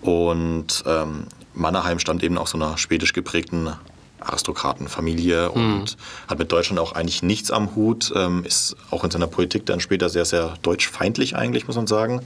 Und 0.00 0.84
ähm, 0.86 1.26
Mannerheim 1.54 1.98
stammt 1.98 2.22
eben 2.22 2.38
aus 2.38 2.50
so 2.50 2.58
einer 2.58 2.78
schwedisch 2.78 3.12
geprägten 3.12 3.72
Aristokratenfamilie 4.20 5.50
und 5.50 5.96
hat 6.26 6.38
mit 6.38 6.50
Deutschland 6.50 6.80
auch 6.80 6.92
eigentlich 6.92 7.22
nichts 7.22 7.50
am 7.50 7.74
Hut, 7.74 8.12
ähm, 8.14 8.44
ist 8.44 8.76
auch 8.90 9.04
in 9.04 9.10
seiner 9.10 9.26
Politik 9.26 9.66
dann 9.66 9.80
später 9.80 10.08
sehr, 10.08 10.24
sehr 10.24 10.54
deutschfeindlich 10.62 11.36
eigentlich, 11.36 11.66
muss 11.66 11.76
man 11.76 11.86
sagen. 11.86 12.20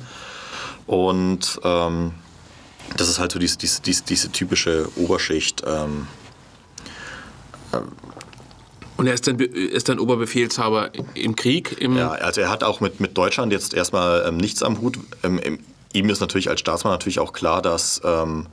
Und 0.87 1.61
ähm, 1.65 2.13
das 2.97 3.09
ist 3.09 3.19
halt 3.19 3.33
so 3.33 3.39
diese, 3.39 3.59
diese, 3.59 3.83
diese, 3.83 4.03
diese 4.05 4.33
typische 4.33 4.89
Oberschicht. 4.97 5.63
Ähm, 5.67 6.07
Und 8.97 9.07
er 9.07 9.15
ist 9.15 9.27
dann, 9.27 9.39
ist 9.39 9.89
dann 9.89 9.99
Oberbefehlshaber 9.99 10.91
im 11.15 11.35
Krieg? 11.37 11.81
Im, 11.81 11.97
ja, 11.97 12.11
also 12.11 12.41
er 12.41 12.51
hat 12.51 12.63
auch 12.63 12.81
mit, 12.81 13.01
mit 13.01 13.17
Deutschland 13.17 13.53
jetzt 13.53 13.75
erstmal 13.75 14.25
ähm, 14.27 14.37
nichts 14.37 14.63
am 14.63 14.81
Hut. 14.81 14.99
Ähm, 15.23 15.39
im, 15.39 15.59
ihm 15.93 16.09
ist 16.11 16.21
natürlich 16.21 16.49
als 16.49 16.61
Staatsmann 16.61 16.93
natürlich 16.93 17.19
auch 17.19 17.33
klar, 17.33 17.63
dass 17.63 18.01
ähm, 18.05 18.47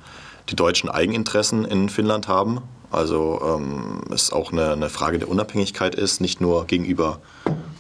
die 0.50 0.56
Deutschen 0.56 0.90
Eigeninteressen 0.90 1.66
in 1.66 1.90
Finnland 1.90 2.28
haben. 2.28 2.62
Also 2.92 3.40
ähm, 3.44 4.02
es 4.12 4.32
auch 4.32 4.52
eine, 4.52 4.72
eine 4.72 4.90
Frage 4.90 5.20
der 5.20 5.30
Unabhängigkeit 5.30 5.94
ist, 5.94 6.22
nicht 6.22 6.42
nur 6.42 6.66
gegenüber 6.66 7.20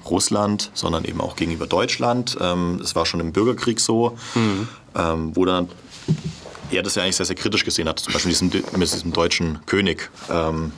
Russland, 0.09 0.71
sondern 0.73 1.05
eben 1.05 1.21
auch 1.21 1.35
gegenüber 1.35 1.67
Deutschland. 1.67 2.37
Ähm, 2.39 2.79
es 2.83 2.95
war 2.95 3.05
schon 3.05 3.19
im 3.19 3.31
Bürgerkrieg 3.31 3.79
so, 3.79 4.17
ähm, 4.95 5.35
wo 5.35 5.45
dann 5.45 5.69
er 6.71 6.83
das 6.83 6.95
ja 6.95 7.03
eigentlich 7.03 7.15
sehr, 7.15 7.25
sehr 7.25 7.35
kritisch 7.35 7.65
gesehen 7.65 7.87
hat, 7.87 7.99
zum 7.99 8.13
Beispiel 8.13 8.29
diesem, 8.29 8.49
mit 8.49 8.81
diesem 8.81 9.13
deutschen 9.13 9.65
König. 9.65 10.09
Ähm, 10.29 10.71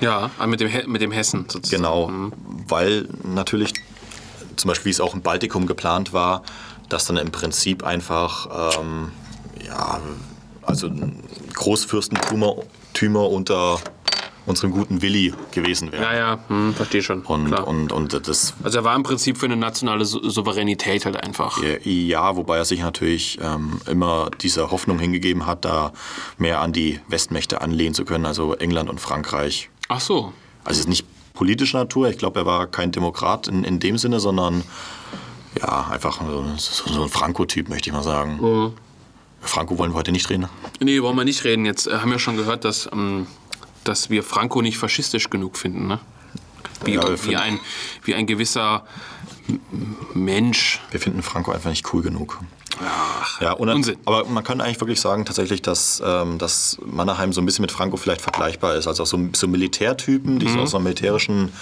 Ja, 0.00 0.30
ah, 0.38 0.46
mit 0.46 0.60
dem, 0.60 0.70
mit 0.90 1.02
dem 1.02 1.12
Hessen 1.12 1.46
sozusagen. 1.48 1.82
Genau, 1.82 2.10
weil 2.68 3.08
natürlich 3.24 3.74
zum 4.56 4.68
Beispiel, 4.68 4.86
wie 4.86 4.90
es 4.90 5.00
auch 5.00 5.14
im 5.14 5.22
Baltikum 5.22 5.66
geplant 5.66 6.12
war, 6.12 6.42
dass 6.88 7.06
dann 7.06 7.16
im 7.16 7.30
Prinzip 7.30 7.84
einfach 7.84 8.78
ähm, 8.78 9.12
ja, 9.64 10.00
also 10.62 10.90
Großfürstentümer 11.54 12.56
Tümer 12.92 13.30
unter 13.30 13.78
unserem 14.48 14.72
guten 14.72 15.02
Willi 15.02 15.34
gewesen 15.52 15.92
wären. 15.92 16.02
Ja, 16.02 16.14
ja, 16.16 16.38
hm, 16.48 16.74
verstehe 16.74 17.02
schon. 17.02 17.22
Und, 17.22 17.46
Klar. 17.46 17.66
und, 17.66 17.92
und 17.92 18.12
das 18.26 18.54
also 18.62 18.78
er 18.78 18.84
war 18.84 18.96
im 18.96 19.02
Prinzip 19.02 19.38
für 19.38 19.46
eine 19.46 19.56
nationale 19.56 20.04
Sou- 20.04 20.28
Souveränität 20.28 21.04
halt 21.04 21.22
einfach. 21.22 21.60
ja, 21.84 22.36
wobei 22.36 22.56
er 22.58 22.64
sich 22.64 22.80
natürlich 22.80 23.38
ähm, 23.42 23.80
immer 23.90 24.30
dieser 24.40 24.70
Hoffnung 24.70 24.98
hingegeben 24.98 25.46
hat, 25.46 25.64
da 25.64 25.92
mehr 26.38 26.60
an 26.60 26.72
die 26.72 27.00
Westmächte 27.08 27.60
anlehnen 27.60 27.94
zu 27.94 28.04
können, 28.04 28.26
also 28.26 28.54
England 28.54 28.88
und 28.90 29.00
Frankreich. 29.00 29.70
Ach 29.88 30.00
so. 30.00 30.32
Also 30.64 30.78
es 30.78 30.80
ist 30.80 30.88
nicht 30.88 31.06
politischer 31.34 31.78
Natur, 31.78 32.08
ich 32.08 32.18
glaube, 32.18 32.40
er 32.40 32.46
war 32.46 32.66
kein 32.66 32.90
Demokrat 32.90 33.46
in, 33.48 33.62
in 33.64 33.78
dem 33.78 33.96
Sinne, 33.96 34.18
sondern 34.18 34.64
ja, 35.60 35.86
einfach 35.90 36.20
so, 36.20 36.44
so, 36.92 37.02
ein 37.04 37.08
Franco-Typ, 37.08 37.68
möchte 37.68 37.88
ich 37.90 37.94
mal 37.94 38.02
sagen. 38.02 38.72
Franco 39.40 39.78
wollen 39.78 39.92
wir 39.92 39.96
heute 39.96 40.12
nicht 40.12 40.28
reden. 40.30 40.48
Nee, 40.80 41.00
wollen 41.02 41.16
wir 41.16 41.24
nicht 41.24 41.44
reden. 41.44 41.64
Jetzt 41.64 41.86
äh, 41.86 41.98
haben 41.98 42.10
wir 42.10 42.18
schon 42.18 42.36
gehört, 42.36 42.64
dass, 42.64 42.88
ähm, 42.92 43.26
dass 43.88 44.10
wir 44.10 44.22
Franco 44.22 44.62
nicht 44.62 44.78
faschistisch 44.78 45.30
genug 45.30 45.56
finden, 45.56 45.86
ne? 45.86 46.00
Wie, 46.84 46.94
Ja, 46.94 47.24
wie, 47.24 47.36
ein, 47.36 47.58
wie 48.04 48.14
ein 48.14 48.26
gewisser 48.26 48.84
Mensch. 50.14 50.80
Wir 50.90 51.00
finden 51.00 51.22
Franco 51.22 51.50
einfach 51.50 51.70
nicht 51.70 51.92
cool 51.92 52.02
genug. 52.02 52.38
Ach, 52.84 53.40
Ja, 53.40 53.52
Unsinn. 53.52 53.96
aber 54.04 54.24
man 54.26 54.44
kann 54.44 54.60
eigentlich 54.60 54.80
wirklich 54.80 55.00
sagen, 55.00 55.24
tatsächlich, 55.24 55.62
dass, 55.62 56.02
ähm, 56.04 56.38
dass 56.38 56.78
Mannerheim 56.84 57.32
so 57.32 57.40
ein 57.40 57.46
bisschen 57.46 57.62
mit 57.62 57.72
Franco 57.72 57.96
vielleicht 57.96 58.20
vergleichbar 58.20 58.76
ist. 58.76 58.86
Also 58.86 59.02
auch 59.02 59.06
so, 59.06 59.18
so 59.34 59.48
Militärtypen, 59.48 60.38
die 60.38 60.48
so 60.48 60.60
aus 60.60 60.74
einem 60.74 60.84
militärischen 60.84 61.52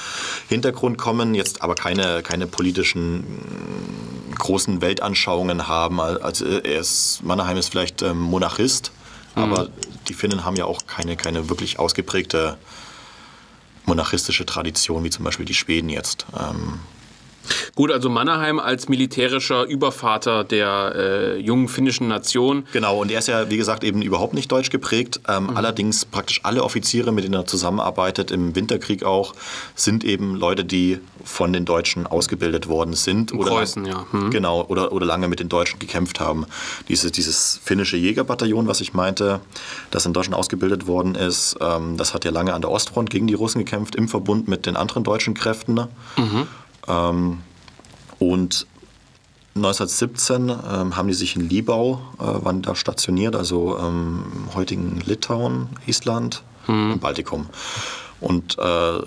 Hintergrund 0.48 0.98
kommen, 0.98 1.34
jetzt 1.34 1.62
aber 1.62 1.74
keine, 1.74 2.22
keine 2.22 2.46
politischen 2.46 3.20
mm, 3.20 4.34
großen 4.38 4.82
Weltanschauungen 4.82 5.68
haben. 5.68 6.00
Also 6.00 6.44
er 6.44 6.80
ist, 6.80 7.20
Mannerheim 7.22 7.56
ist 7.56 7.70
vielleicht 7.70 8.02
ähm, 8.02 8.20
Monarchist, 8.20 8.92
aber 9.36 9.68
die 10.08 10.14
Finnen 10.14 10.44
haben 10.44 10.56
ja 10.56 10.64
auch 10.64 10.86
keine, 10.86 11.16
keine 11.16 11.48
wirklich 11.48 11.78
ausgeprägte 11.78 12.56
monarchistische 13.84 14.44
Tradition, 14.46 15.04
wie 15.04 15.10
zum 15.10 15.24
Beispiel 15.24 15.46
die 15.46 15.54
Schweden 15.54 15.88
jetzt. 15.88 16.26
Ähm, 16.38 16.80
Gut, 17.74 17.90
also 17.90 18.08
Mannerheim 18.08 18.58
als 18.58 18.88
militärischer 18.88 19.64
Übervater 19.64 20.44
der 20.44 20.92
äh, 20.94 21.38
jungen 21.38 21.68
finnischen 21.68 22.08
Nation. 22.08 22.66
Genau, 22.72 23.00
und 23.00 23.10
er 23.10 23.18
ist 23.18 23.28
ja, 23.28 23.50
wie 23.50 23.56
gesagt, 23.56 23.84
eben 23.84 24.02
überhaupt 24.02 24.34
nicht 24.34 24.50
deutsch 24.50 24.70
geprägt. 24.70 25.20
Ähm, 25.28 25.56
Allerdings 25.56 26.04
praktisch 26.04 26.40
alle 26.42 26.62
Offiziere, 26.62 27.12
mit 27.12 27.24
denen 27.24 27.34
er 27.34 27.46
zusammenarbeitet, 27.46 28.30
im 28.30 28.54
Winterkrieg 28.54 29.04
auch, 29.04 29.34
sind 29.74 30.04
eben 30.04 30.36
Leute, 30.36 30.64
die 30.64 30.98
von 31.24 31.52
den 31.52 31.64
Deutschen 31.64 32.06
ausgebildet 32.06 32.68
worden 32.68 32.94
sind. 32.94 33.32
Oder 33.32 33.50
Preußen, 33.50 33.84
ja. 33.86 34.06
Hm. 34.10 34.30
Genau, 34.30 34.64
oder, 34.68 34.92
oder 34.92 35.06
lange 35.06 35.28
mit 35.28 35.40
den 35.40 35.48
Deutschen 35.48 35.78
gekämpft 35.78 36.20
haben. 36.20 36.46
Dieses, 36.88 37.10
dieses 37.12 37.58
finnische 37.64 37.96
Jägerbataillon, 37.96 38.66
was 38.66 38.80
ich 38.80 38.92
meinte, 38.94 39.40
das 39.90 40.04
in 40.06 40.12
Deutschland 40.12 40.38
ausgebildet 40.38 40.86
worden 40.86 41.14
ist, 41.14 41.56
ähm, 41.60 41.96
das 41.96 42.12
hat 42.12 42.24
ja 42.24 42.30
lange 42.30 42.52
an 42.54 42.60
der 42.60 42.70
Ostfront 42.70 43.10
gegen 43.10 43.26
die 43.26 43.34
Russen 43.34 43.58
gekämpft, 43.58 43.94
im 43.96 44.08
Verbund 44.08 44.46
mit 44.46 44.66
den 44.66 44.76
anderen 44.76 45.04
deutschen 45.04 45.34
Kräften. 45.34 45.74
ne? 45.74 45.88
Ähm, 46.88 47.42
und 48.18 48.66
1917 49.54 50.48
ähm, 50.50 50.96
haben 50.96 51.08
die 51.08 51.14
sich 51.14 51.36
in 51.36 51.48
Libau, 51.48 52.00
äh, 52.18 52.44
waren 52.44 52.62
da 52.62 52.74
stationiert, 52.74 53.34
also 53.34 53.78
ähm, 53.78 54.24
im 54.34 54.54
heutigen 54.54 55.00
Litauen, 55.00 55.68
Island, 55.86 56.42
im 56.68 56.98
Baltikum. 56.98 57.46
Und 58.20 58.58
äh, 58.58 59.00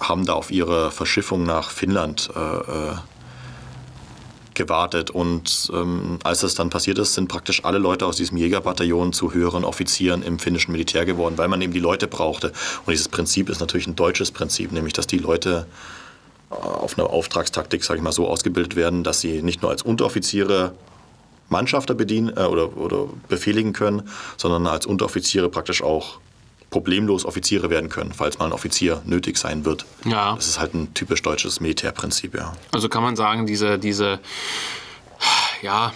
haben 0.00 0.24
da 0.24 0.32
auf 0.32 0.50
ihre 0.50 0.90
Verschiffung 0.90 1.44
nach 1.44 1.70
Finnland 1.70 2.30
äh, 2.34 2.40
äh, 2.40 2.94
gewartet. 4.54 5.10
Und 5.10 5.70
ähm, 5.74 6.18
als 6.24 6.40
das 6.40 6.54
dann 6.54 6.70
passiert 6.70 6.98
ist, 6.98 7.14
sind 7.14 7.28
praktisch 7.28 7.64
alle 7.64 7.78
Leute 7.78 8.06
aus 8.06 8.16
diesem 8.16 8.38
Jägerbataillon 8.38 9.12
zu 9.12 9.32
höheren 9.32 9.64
Offizieren 9.64 10.22
im 10.22 10.38
finnischen 10.38 10.72
Militär 10.72 11.04
geworden, 11.04 11.36
weil 11.36 11.48
man 11.48 11.60
eben 11.62 11.72
die 11.72 11.80
Leute 11.80 12.06
brauchte. 12.06 12.48
Und 12.86 12.92
dieses 12.92 13.08
Prinzip 13.08 13.50
ist 13.50 13.60
natürlich 13.60 13.86
ein 13.86 13.96
deutsches 13.96 14.30
Prinzip, 14.30 14.72
nämlich 14.72 14.94
dass 14.94 15.06
die 15.06 15.18
Leute 15.18 15.66
auf 16.50 16.98
einer 16.98 17.08
Auftragstaktik, 17.08 17.84
sage 17.84 17.98
ich 17.98 18.04
mal, 18.04 18.12
so 18.12 18.28
ausgebildet 18.28 18.76
werden, 18.76 19.04
dass 19.04 19.20
sie 19.20 19.42
nicht 19.42 19.62
nur 19.62 19.70
als 19.70 19.82
Unteroffiziere 19.82 20.74
Mannschafter 21.48 21.94
bedienen 21.94 22.36
äh, 22.36 22.42
oder, 22.42 22.76
oder 22.76 23.06
befehligen 23.28 23.72
können, 23.72 24.08
sondern 24.36 24.66
als 24.66 24.86
Unteroffiziere 24.86 25.48
praktisch 25.48 25.82
auch 25.82 26.18
problemlos 26.70 27.24
Offiziere 27.24 27.68
werden 27.68 27.88
können, 27.88 28.12
falls 28.12 28.38
mal 28.38 28.46
ein 28.46 28.52
Offizier 28.52 29.02
nötig 29.04 29.36
sein 29.36 29.64
wird. 29.64 29.84
Ja. 30.04 30.36
Das 30.36 30.46
ist 30.46 30.60
halt 30.60 30.74
ein 30.74 30.94
typisch 30.94 31.20
deutsches 31.22 31.60
Militärprinzip, 31.60 32.34
ja. 32.34 32.54
Also 32.70 32.88
kann 32.88 33.02
man 33.02 33.16
sagen, 33.16 33.46
diese, 33.46 33.78
diese, 33.78 34.20
ja, 35.62 35.92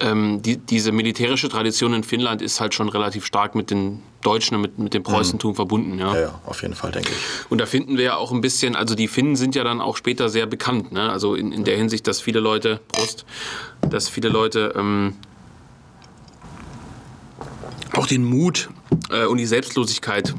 ähm, 0.00 0.42
die, 0.42 0.56
diese 0.56 0.92
militärische 0.92 1.48
Tradition 1.48 1.94
in 1.94 2.04
Finnland 2.04 2.42
ist 2.42 2.60
halt 2.60 2.74
schon 2.74 2.88
relativ 2.88 3.24
stark 3.24 3.54
mit 3.54 3.70
den 3.70 4.02
Deutschen 4.22 4.56
und 4.56 4.62
mit, 4.62 4.78
mit 4.78 4.94
dem 4.94 5.02
Preußentum 5.02 5.54
verbunden. 5.54 5.98
Ja. 5.98 6.14
Ja, 6.14 6.20
ja, 6.20 6.40
auf 6.44 6.62
jeden 6.62 6.74
Fall, 6.74 6.92
denke 6.92 7.10
ich. 7.10 7.50
Und 7.50 7.58
da 7.58 7.66
finden 7.66 7.96
wir 7.96 8.04
ja 8.04 8.16
auch 8.16 8.32
ein 8.32 8.40
bisschen, 8.40 8.76
also 8.76 8.94
die 8.94 9.08
Finnen 9.08 9.36
sind 9.36 9.54
ja 9.54 9.64
dann 9.64 9.80
auch 9.80 9.96
später 9.96 10.28
sehr 10.28 10.46
bekannt. 10.46 10.92
Ne? 10.92 11.10
Also 11.10 11.34
in, 11.34 11.52
in 11.52 11.64
der 11.64 11.76
Hinsicht, 11.76 12.06
dass 12.06 12.20
viele 12.20 12.40
Leute, 12.40 12.80
Prost, 12.88 13.24
dass 13.88 14.08
viele 14.08 14.28
Leute 14.28 14.74
ähm, 14.76 15.14
auch 17.92 18.06
den 18.06 18.24
Mut 18.24 18.68
äh, 19.10 19.26
und 19.26 19.38
die 19.38 19.46
Selbstlosigkeit 19.46 20.34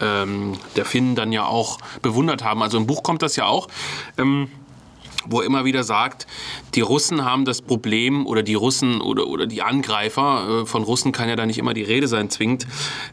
ähm, 0.00 0.58
der 0.76 0.84
Finnen 0.84 1.14
dann 1.14 1.32
ja 1.32 1.44
auch 1.44 1.78
bewundert 2.00 2.44
haben. 2.44 2.62
Also 2.62 2.78
im 2.78 2.86
Buch 2.86 3.02
kommt 3.02 3.22
das 3.22 3.36
ja 3.36 3.46
auch. 3.46 3.68
Ähm, 4.18 4.48
wo 5.26 5.40
er 5.40 5.46
immer 5.46 5.64
wieder 5.64 5.84
sagt, 5.84 6.26
die 6.74 6.80
Russen 6.80 7.24
haben 7.24 7.44
das 7.44 7.62
Problem 7.62 8.26
oder 8.26 8.42
die 8.42 8.54
Russen 8.54 9.00
oder, 9.00 9.26
oder 9.26 9.46
die 9.46 9.62
Angreifer, 9.62 10.62
äh, 10.62 10.66
von 10.66 10.82
Russen 10.82 11.12
kann 11.12 11.28
ja 11.28 11.36
da 11.36 11.46
nicht 11.46 11.58
immer 11.58 11.74
die 11.74 11.82
Rede 11.82 12.08
sein 12.08 12.30
zwingend, 12.30 12.66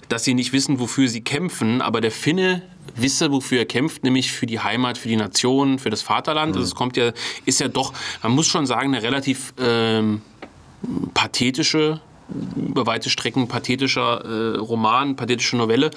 dass 0.08 0.24
sie 0.24 0.34
nicht 0.34 0.54
wissen, 0.54 0.80
wofür 0.80 1.08
sie 1.08 1.22
kämpfen, 1.22 1.82
aber 1.82 2.02
der 2.02 2.12
Finne 2.12 2.62
wisse, 2.96 3.32
wofür 3.32 3.60
er 3.60 3.66
kämpft, 3.66 4.04
nämlich 4.04 4.32
für 4.32 4.46
die 4.46 4.60
Heimat, 4.60 4.98
für 4.98 5.08
die 5.08 5.16
Nation, 5.16 5.80
für 5.80 5.90
das 5.90 6.02
Vaterland. 6.02 6.56
Also 6.56 6.66
es 6.66 6.76
kommt 6.76 6.98
ja, 6.98 7.12
ist 7.46 7.60
ja 7.60 7.68
doch, 7.68 7.94
man 8.24 8.32
muss 8.34 8.48
schon 8.48 8.66
sagen, 8.66 8.94
eine 8.94 9.04
relativ 9.04 9.54
ähm, 9.60 10.22
pathetische 11.14 12.02
über 12.56 12.86
weite 12.86 13.10
Strecken 13.10 13.48
pathetischer 13.48 14.24
äh, 14.24 14.58
Roman, 14.58 15.16
pathetische 15.16 15.58
Novelle, 15.58 15.92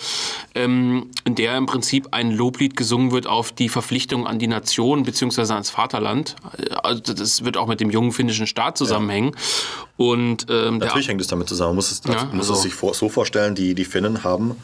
ähm, 0.54 1.10
in 1.24 1.34
der 1.34 1.56
im 1.56 1.66
Prinzip 1.66 2.08
ein 2.12 2.30
Loblied 2.32 2.76
gesungen 2.76 3.12
wird 3.12 3.26
auf 3.26 3.52
die 3.52 3.68
Verpflichtung 3.68 4.26
an 4.26 4.38
die 4.38 4.46
Nation 4.46 5.02
bzw. 5.02 5.52
ans 5.52 5.70
Vaterland. 5.70 6.36
Äh, 6.58 6.74
Also 6.82 7.12
das 7.14 7.44
wird 7.44 7.56
auch 7.56 7.66
mit 7.66 7.80
dem 7.80 7.90
jungen 7.90 8.12
finnischen 8.12 8.46
Staat 8.46 8.78
zusammenhängen. 8.78 9.36
Und 9.96 10.46
ähm, 10.48 10.78
Natürlich 10.78 11.08
hängt 11.08 11.20
es 11.20 11.26
damit 11.26 11.48
zusammen. 11.48 11.70
Man 11.70 11.76
muss 11.76 11.92
es, 11.92 12.02
Ja, 12.06 12.24
muss 12.32 12.50
also- 12.50 12.54
es 12.54 12.62
sich 12.62 12.74
so 12.74 13.08
vorstellen, 13.08 13.54
die, 13.54 13.74
die 13.74 13.84
Finnen 13.84 14.24
haben 14.24 14.56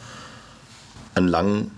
einen 1.14 1.28
langen, 1.28 1.70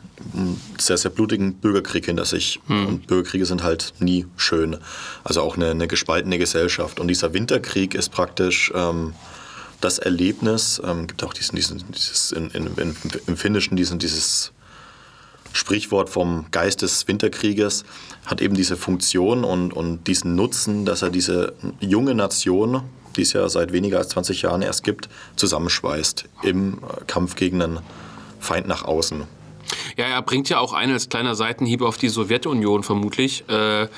sehr, 0.79 0.99
sehr 0.99 1.11
blutigen 1.11 1.55
Bürgerkrieg 1.55 2.05
hinter 2.05 2.27
sich. 2.27 2.61
Hm. 2.67 2.87
Und 2.87 3.07
Bürgerkriege 3.07 3.47
sind 3.47 3.63
halt 3.63 3.95
nie 4.01 4.27
schön. 4.37 4.77
Also 5.25 5.41
auch 5.41 5.57
eine, 5.57 5.71
eine 5.71 5.89
gespaltene 5.89 6.37
Gesellschaft. 6.39 7.01
Und 7.01 7.09
dieser 7.09 7.33
Winterkrieg 7.33 7.95
ist 7.95 8.11
praktisch 8.11 8.71
ähm, 8.75 9.15
das 9.81 9.99
Erlebnis, 9.99 10.81
ähm, 10.85 11.07
gibt 11.07 11.25
auch 11.25 11.33
diesen, 11.33 11.57
diesen, 11.57 11.85
dieses 11.93 12.33
in, 12.33 12.51
in, 12.51 12.67
in, 12.77 12.97
im 13.27 13.37
Finnischen 13.37 13.77
diesen, 13.77 13.99
dieses 13.99 14.53
Sprichwort 15.53 16.11
vom 16.11 16.47
Geist 16.51 16.83
des 16.83 17.09
Winterkrieges 17.09 17.85
hat 18.25 18.41
eben 18.41 18.55
diese 18.55 18.77
Funktion 18.77 19.45
und, 19.45 19.73
und 19.73 20.07
diesen 20.07 20.37
Nutzen, 20.37 20.85
dass 20.85 21.03
er 21.03 21.11
diese 21.11 21.55
junge 21.81 22.15
Nation, 22.15 22.83
die 23.17 23.23
es 23.23 23.33
ja 23.33 23.49
seit 23.49 23.73
weniger 23.73 23.99
als 23.99 24.11
20 24.11 24.43
Jahren 24.43 24.63
erst 24.63 24.85
gibt, 24.85 25.09
zusammenschweißt 25.37 26.27
im 26.43 26.75
äh, 26.75 27.05
Kampf 27.07 27.35
gegen 27.35 27.63
einen 27.63 27.81
Feind 28.39 28.69
nach 28.69 28.85
außen. 28.85 29.25
Ja, 29.97 30.07
er 30.07 30.23
bringt 30.23 30.49
ja 30.49 30.59
auch 30.59 30.73
ein 30.73 30.91
als 30.91 31.09
kleiner 31.09 31.35
Seitenhieb 31.35 31.83
auf 31.83 31.97
die 31.97 32.09
Sowjetunion 32.09 32.83
vermutlich. 32.83 33.49
Äh, 33.49 33.89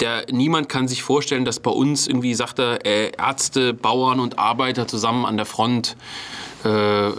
der, 0.00 0.26
niemand 0.30 0.68
kann 0.68 0.88
sich 0.88 1.02
vorstellen, 1.02 1.44
dass 1.44 1.60
bei 1.60 1.70
uns 1.70 2.06
irgendwie, 2.06 2.34
sagt 2.34 2.58
er, 2.58 2.84
äh, 2.84 3.12
Ärzte, 3.16 3.74
Bauern 3.74 4.20
und 4.20 4.38
Arbeiter 4.38 4.86
zusammen 4.86 5.24
an 5.24 5.36
der 5.36 5.46
Front 5.46 5.96
äh, 6.64 7.10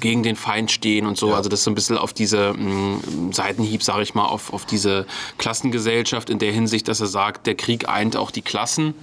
gegen 0.00 0.22
den 0.22 0.36
Feind 0.36 0.70
stehen 0.70 1.06
und 1.06 1.18
so. 1.18 1.34
Also 1.34 1.48
das 1.48 1.60
ist 1.60 1.64
so 1.64 1.70
ein 1.70 1.74
bisschen 1.74 1.98
auf 1.98 2.12
diese 2.12 2.52
mh, 2.52 3.32
Seitenhieb, 3.32 3.82
sage 3.82 4.02
ich 4.02 4.14
mal, 4.14 4.26
auf, 4.26 4.52
auf 4.52 4.64
diese 4.64 5.06
Klassengesellschaft 5.38 6.30
in 6.30 6.38
der 6.38 6.52
Hinsicht, 6.52 6.86
dass 6.88 7.00
er 7.00 7.08
sagt, 7.08 7.46
der 7.46 7.56
Krieg 7.56 7.88
eint 7.88 8.16
auch 8.16 8.30
die 8.30 8.42
Klassen. 8.42 8.94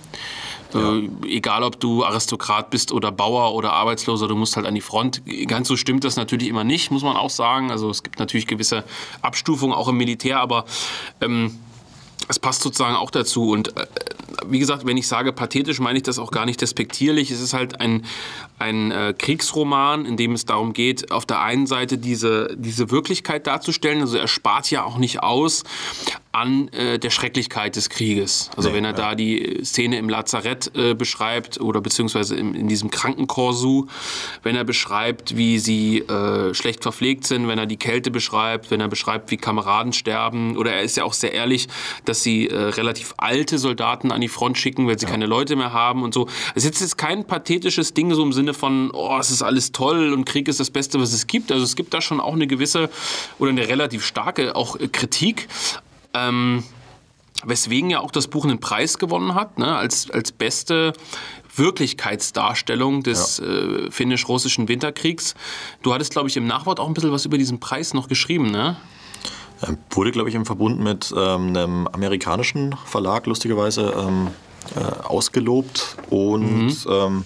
Äh, 0.73 1.09
egal, 1.27 1.63
ob 1.63 1.79
du 1.81 2.05
Aristokrat 2.05 2.69
bist 2.69 2.93
oder 2.93 3.11
Bauer 3.11 3.53
oder 3.53 3.73
Arbeitsloser, 3.73 4.29
du 4.29 4.35
musst 4.35 4.55
halt 4.55 4.65
an 4.65 4.75
die 4.75 4.81
Front. 4.81 5.21
Ganz 5.47 5.67
so 5.67 5.75
stimmt 5.75 6.05
das 6.05 6.15
natürlich 6.15 6.47
immer 6.47 6.63
nicht, 6.63 6.91
muss 6.91 7.03
man 7.03 7.17
auch 7.17 7.29
sagen. 7.29 7.71
Also 7.71 7.89
es 7.89 8.03
gibt 8.03 8.19
natürlich 8.19 8.47
gewisse 8.47 8.85
Abstufungen 9.21 9.75
auch 9.75 9.89
im 9.89 9.97
Militär, 9.97 10.39
aber 10.39 10.63
ähm, 11.19 11.59
es 12.31 12.39
passt 12.39 12.61
sozusagen 12.61 12.95
auch 12.95 13.11
dazu. 13.11 13.49
Und 13.51 13.77
äh, 13.77 13.85
wie 14.47 14.59
gesagt, 14.59 14.85
wenn 14.85 14.97
ich 14.97 15.07
sage 15.07 15.31
pathetisch, 15.33 15.79
meine 15.79 15.97
ich 15.97 16.03
das 16.03 16.17
auch 16.17 16.31
gar 16.31 16.45
nicht 16.45 16.61
despektierlich. 16.61 17.29
Es 17.29 17.41
ist 17.41 17.53
halt 17.53 17.79
ein, 17.79 18.05
ein 18.57 18.91
äh, 18.91 19.13
Kriegsroman, 19.17 20.05
in 20.05 20.17
dem 20.17 20.33
es 20.33 20.45
darum 20.45 20.73
geht, 20.73 21.11
auf 21.11 21.25
der 21.25 21.41
einen 21.41 21.67
Seite 21.67 21.97
diese, 21.97 22.55
diese 22.57 22.89
Wirklichkeit 22.89 23.47
darzustellen. 23.47 24.01
Also 24.01 24.17
er 24.17 24.27
spart 24.27 24.71
ja 24.71 24.83
auch 24.83 24.97
nicht 24.97 25.21
aus 25.21 25.63
an 26.31 26.69
äh, 26.69 26.97
der 26.97 27.09
Schrecklichkeit 27.09 27.75
des 27.75 27.89
Krieges. 27.89 28.49
Also 28.55 28.69
Nee, 28.69 28.77
wenn 28.77 28.85
er 28.85 28.91
ja. 28.91 28.97
da 28.97 29.15
die 29.15 29.59
Szene 29.63 29.97
im 29.97 30.07
Lazarett 30.07 30.71
äh, 30.75 30.93
beschreibt 30.93 31.59
oder 31.59 31.81
beziehungsweise 31.81 32.35
in, 32.35 32.55
in 32.55 32.67
diesem 32.67 32.89
Krankenkorsu, 32.89 33.87
wenn 34.43 34.55
er 34.55 34.63
beschreibt, 34.63 35.35
wie 35.35 35.59
sie 35.59 35.99
äh, 35.99 36.53
schlecht 36.53 36.83
verpflegt 36.83 37.25
sind, 37.25 37.47
wenn 37.47 37.59
er 37.59 37.65
die 37.65 37.77
Kälte 37.77 38.11
beschreibt, 38.11 38.71
wenn 38.71 38.79
er 38.79 38.87
beschreibt, 38.87 39.31
wie 39.31 39.37
Kameraden 39.37 39.91
sterben 39.93 40.57
oder 40.57 40.71
er 40.73 40.83
ist 40.83 40.97
ja 40.97 41.03
auch 41.03 41.13
sehr 41.13 41.33
ehrlich, 41.33 41.67
dass 42.05 42.23
sie 42.23 42.47
äh, 42.47 42.55
relativ 42.55 43.13
alte 43.17 43.57
Soldaten 43.57 44.11
an 44.11 44.21
die 44.21 44.29
Front 44.29 44.57
schicken, 44.57 44.87
weil 44.87 44.97
sie 44.97 45.05
keine 45.05 45.25
Leute 45.25 45.55
mehr 45.55 45.73
haben 45.73 46.03
und 46.03 46.13
so. 46.13 46.27
Es 46.55 46.63
ist 46.63 46.79
jetzt 46.79 46.97
kein 46.97 47.25
pathetisches 47.25 47.93
Ding 47.93 48.13
so 48.13 48.23
im 48.23 48.31
Sinne 48.31 48.53
von, 48.53 48.91
oh, 48.93 49.17
es 49.19 49.31
ist 49.31 49.41
alles 49.41 49.73
toll 49.73 50.13
und 50.13 50.25
Krieg 50.25 50.47
ist 50.47 50.59
das 50.59 50.69
Beste, 50.69 50.99
was 50.99 51.11
es 51.11 51.27
gibt. 51.27 51.51
Also 51.51 51.65
es 51.65 51.75
gibt 51.75 51.93
da 51.93 51.99
schon 51.99 52.21
auch 52.21 52.33
eine 52.33 52.47
gewisse 52.47 52.89
oder 53.37 53.49
eine 53.49 53.67
relativ 53.67 54.05
starke 54.05 54.55
auch 54.55 54.77
äh, 54.77 54.87
Kritik. 54.87 55.49
Ähm, 56.13 56.63
weswegen 57.43 57.89
ja 57.89 57.99
auch 57.99 58.11
das 58.11 58.27
Buch 58.27 58.45
einen 58.45 58.59
Preis 58.59 58.97
gewonnen 58.97 59.33
hat, 59.35 59.57
ne, 59.57 59.75
als, 59.75 60.09
als 60.11 60.31
beste 60.31 60.93
Wirklichkeitsdarstellung 61.55 63.03
des 63.03 63.39
äh, 63.39 63.91
finnisch-russischen 63.91 64.67
Winterkriegs. 64.67 65.35
Du 65.81 65.93
hattest, 65.93 66.11
glaube 66.11 66.29
ich, 66.29 66.37
im 66.37 66.47
Nachwort 66.47 66.79
auch 66.79 66.87
ein 66.87 66.93
bisschen 66.93 67.11
was 67.11 67.25
über 67.25 67.37
diesen 67.37 67.59
Preis 67.59 67.93
noch 67.93 68.07
geschrieben, 68.07 68.51
ne? 68.51 68.77
Ähm, 69.67 69.77
Wurde, 69.89 70.11
glaube 70.11 70.29
ich, 70.29 70.35
im 70.35 70.45
Verbund 70.45 70.79
mit 70.79 71.13
ähm, 71.15 71.49
einem 71.49 71.87
amerikanischen 71.87 72.75
Verlag 72.85 73.25
lustigerweise 73.27 73.93
ähm, 73.97 74.27
äh, 74.75 75.03
ausgelobt 75.03 75.97
und 76.09 76.87
ähm, 76.89 77.25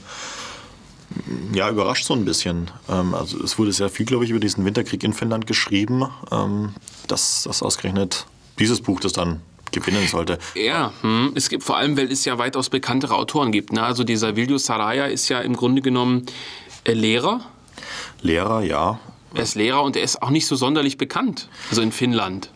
ja, 1.53 1.69
überrascht 1.69 2.05
so 2.05 2.13
ein 2.13 2.25
bisschen. 2.25 2.71
Ähm, 2.89 3.13
also 3.13 3.41
es 3.43 3.59
wurde 3.59 3.71
sehr 3.71 3.89
viel, 3.89 4.05
glaube 4.05 4.25
ich, 4.25 4.31
über 4.31 4.39
diesen 4.39 4.65
Winterkrieg 4.65 5.03
in 5.03 5.13
Finnland 5.13 5.45
geschrieben, 5.45 6.07
ähm, 6.31 6.73
dass 7.07 7.43
das 7.43 7.61
ausgerechnet 7.61 8.25
dieses 8.59 8.81
Buch 8.81 8.99
das 8.99 9.13
dann 9.13 9.41
gewinnen 9.71 10.07
sollte. 10.07 10.39
Ja, 10.55 10.93
hm. 11.01 11.33
es 11.35 11.49
gibt 11.49 11.63
vor 11.63 11.77
allem, 11.77 11.97
weil 11.97 12.11
es 12.11 12.25
ja 12.25 12.37
weitaus 12.37 12.69
bekanntere 12.69 13.15
Autoren 13.15 13.51
gibt. 13.51 13.73
Ne? 13.73 13.83
Also 13.83 14.03
dieser 14.03 14.35
Viljo 14.35 14.57
Saraya 14.57 15.05
ist 15.05 15.27
ja 15.29 15.39
im 15.41 15.55
Grunde 15.55 15.81
genommen 15.81 16.25
äh, 16.85 16.93
Lehrer. 16.93 17.41
Lehrer, 18.21 18.61
ja. 18.61 18.99
Er 19.33 19.43
ist 19.43 19.55
Lehrer 19.55 19.83
und 19.83 19.97
er 19.97 20.03
ist 20.03 20.21
auch 20.21 20.29
nicht 20.29 20.47
so 20.47 20.55
sonderlich 20.55 20.97
bekannt. 20.97 21.49
Also 21.69 21.81
in 21.81 21.91
Finnland. 21.91 22.49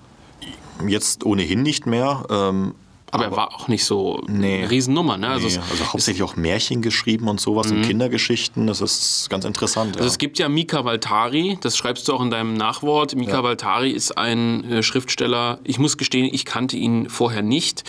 Jetzt 0.88 1.26
ohnehin 1.26 1.62
nicht 1.62 1.86
mehr. 1.86 2.26
Ähm, 2.30 2.74
Aber, 3.12 3.26
er 3.26 3.32
war 3.36 3.56
auch 3.56 3.68
nicht 3.68 3.86
so 3.86 4.22
Nee. 4.28 4.60
eine 4.60 4.70
Riesennummer. 4.72 5.18
Ne? 5.18 5.28
Also, 5.30 5.48
nee, 5.48 5.58
also 5.72 5.86
hauptsächlich 5.94 6.24
auch 6.24 6.36
Märchen 6.36 6.82
geschrieben 6.82 7.28
und 7.28 7.40
sowas 7.40 7.72
und 7.72 7.82
Kindergeschichten. 7.82 8.68
Das 8.68 8.82
ist 8.82 9.28
ganz 9.30 9.46
interessant. 9.46 9.96
Ja. 9.96 10.02
Also 10.02 10.12
es 10.12 10.18
gibt 10.18 10.38
ja 10.40 10.50
Mika 10.50 10.86
Valtari, 10.86 11.58
das 11.62 11.78
schreibst 11.78 12.08
du 12.08 12.14
auch 12.14 12.22
in 12.22 12.30
deinem 12.30 12.54
Nachwort. 12.56 13.16
Mika 13.16 13.34
Ja. 13.38 13.44
Valtari 13.44 13.92
ist 13.92 14.18
ein 14.18 14.64
äh, 14.72 14.84
Schriftsteller. 14.84 15.60
Ich 15.64 15.80
muss 15.80 15.98
gestehen, 15.98 16.30
ich 16.32 16.46
kannte 16.46 16.78
ihn 16.78 17.10
vorher 17.10 17.42
nicht. 17.42 17.84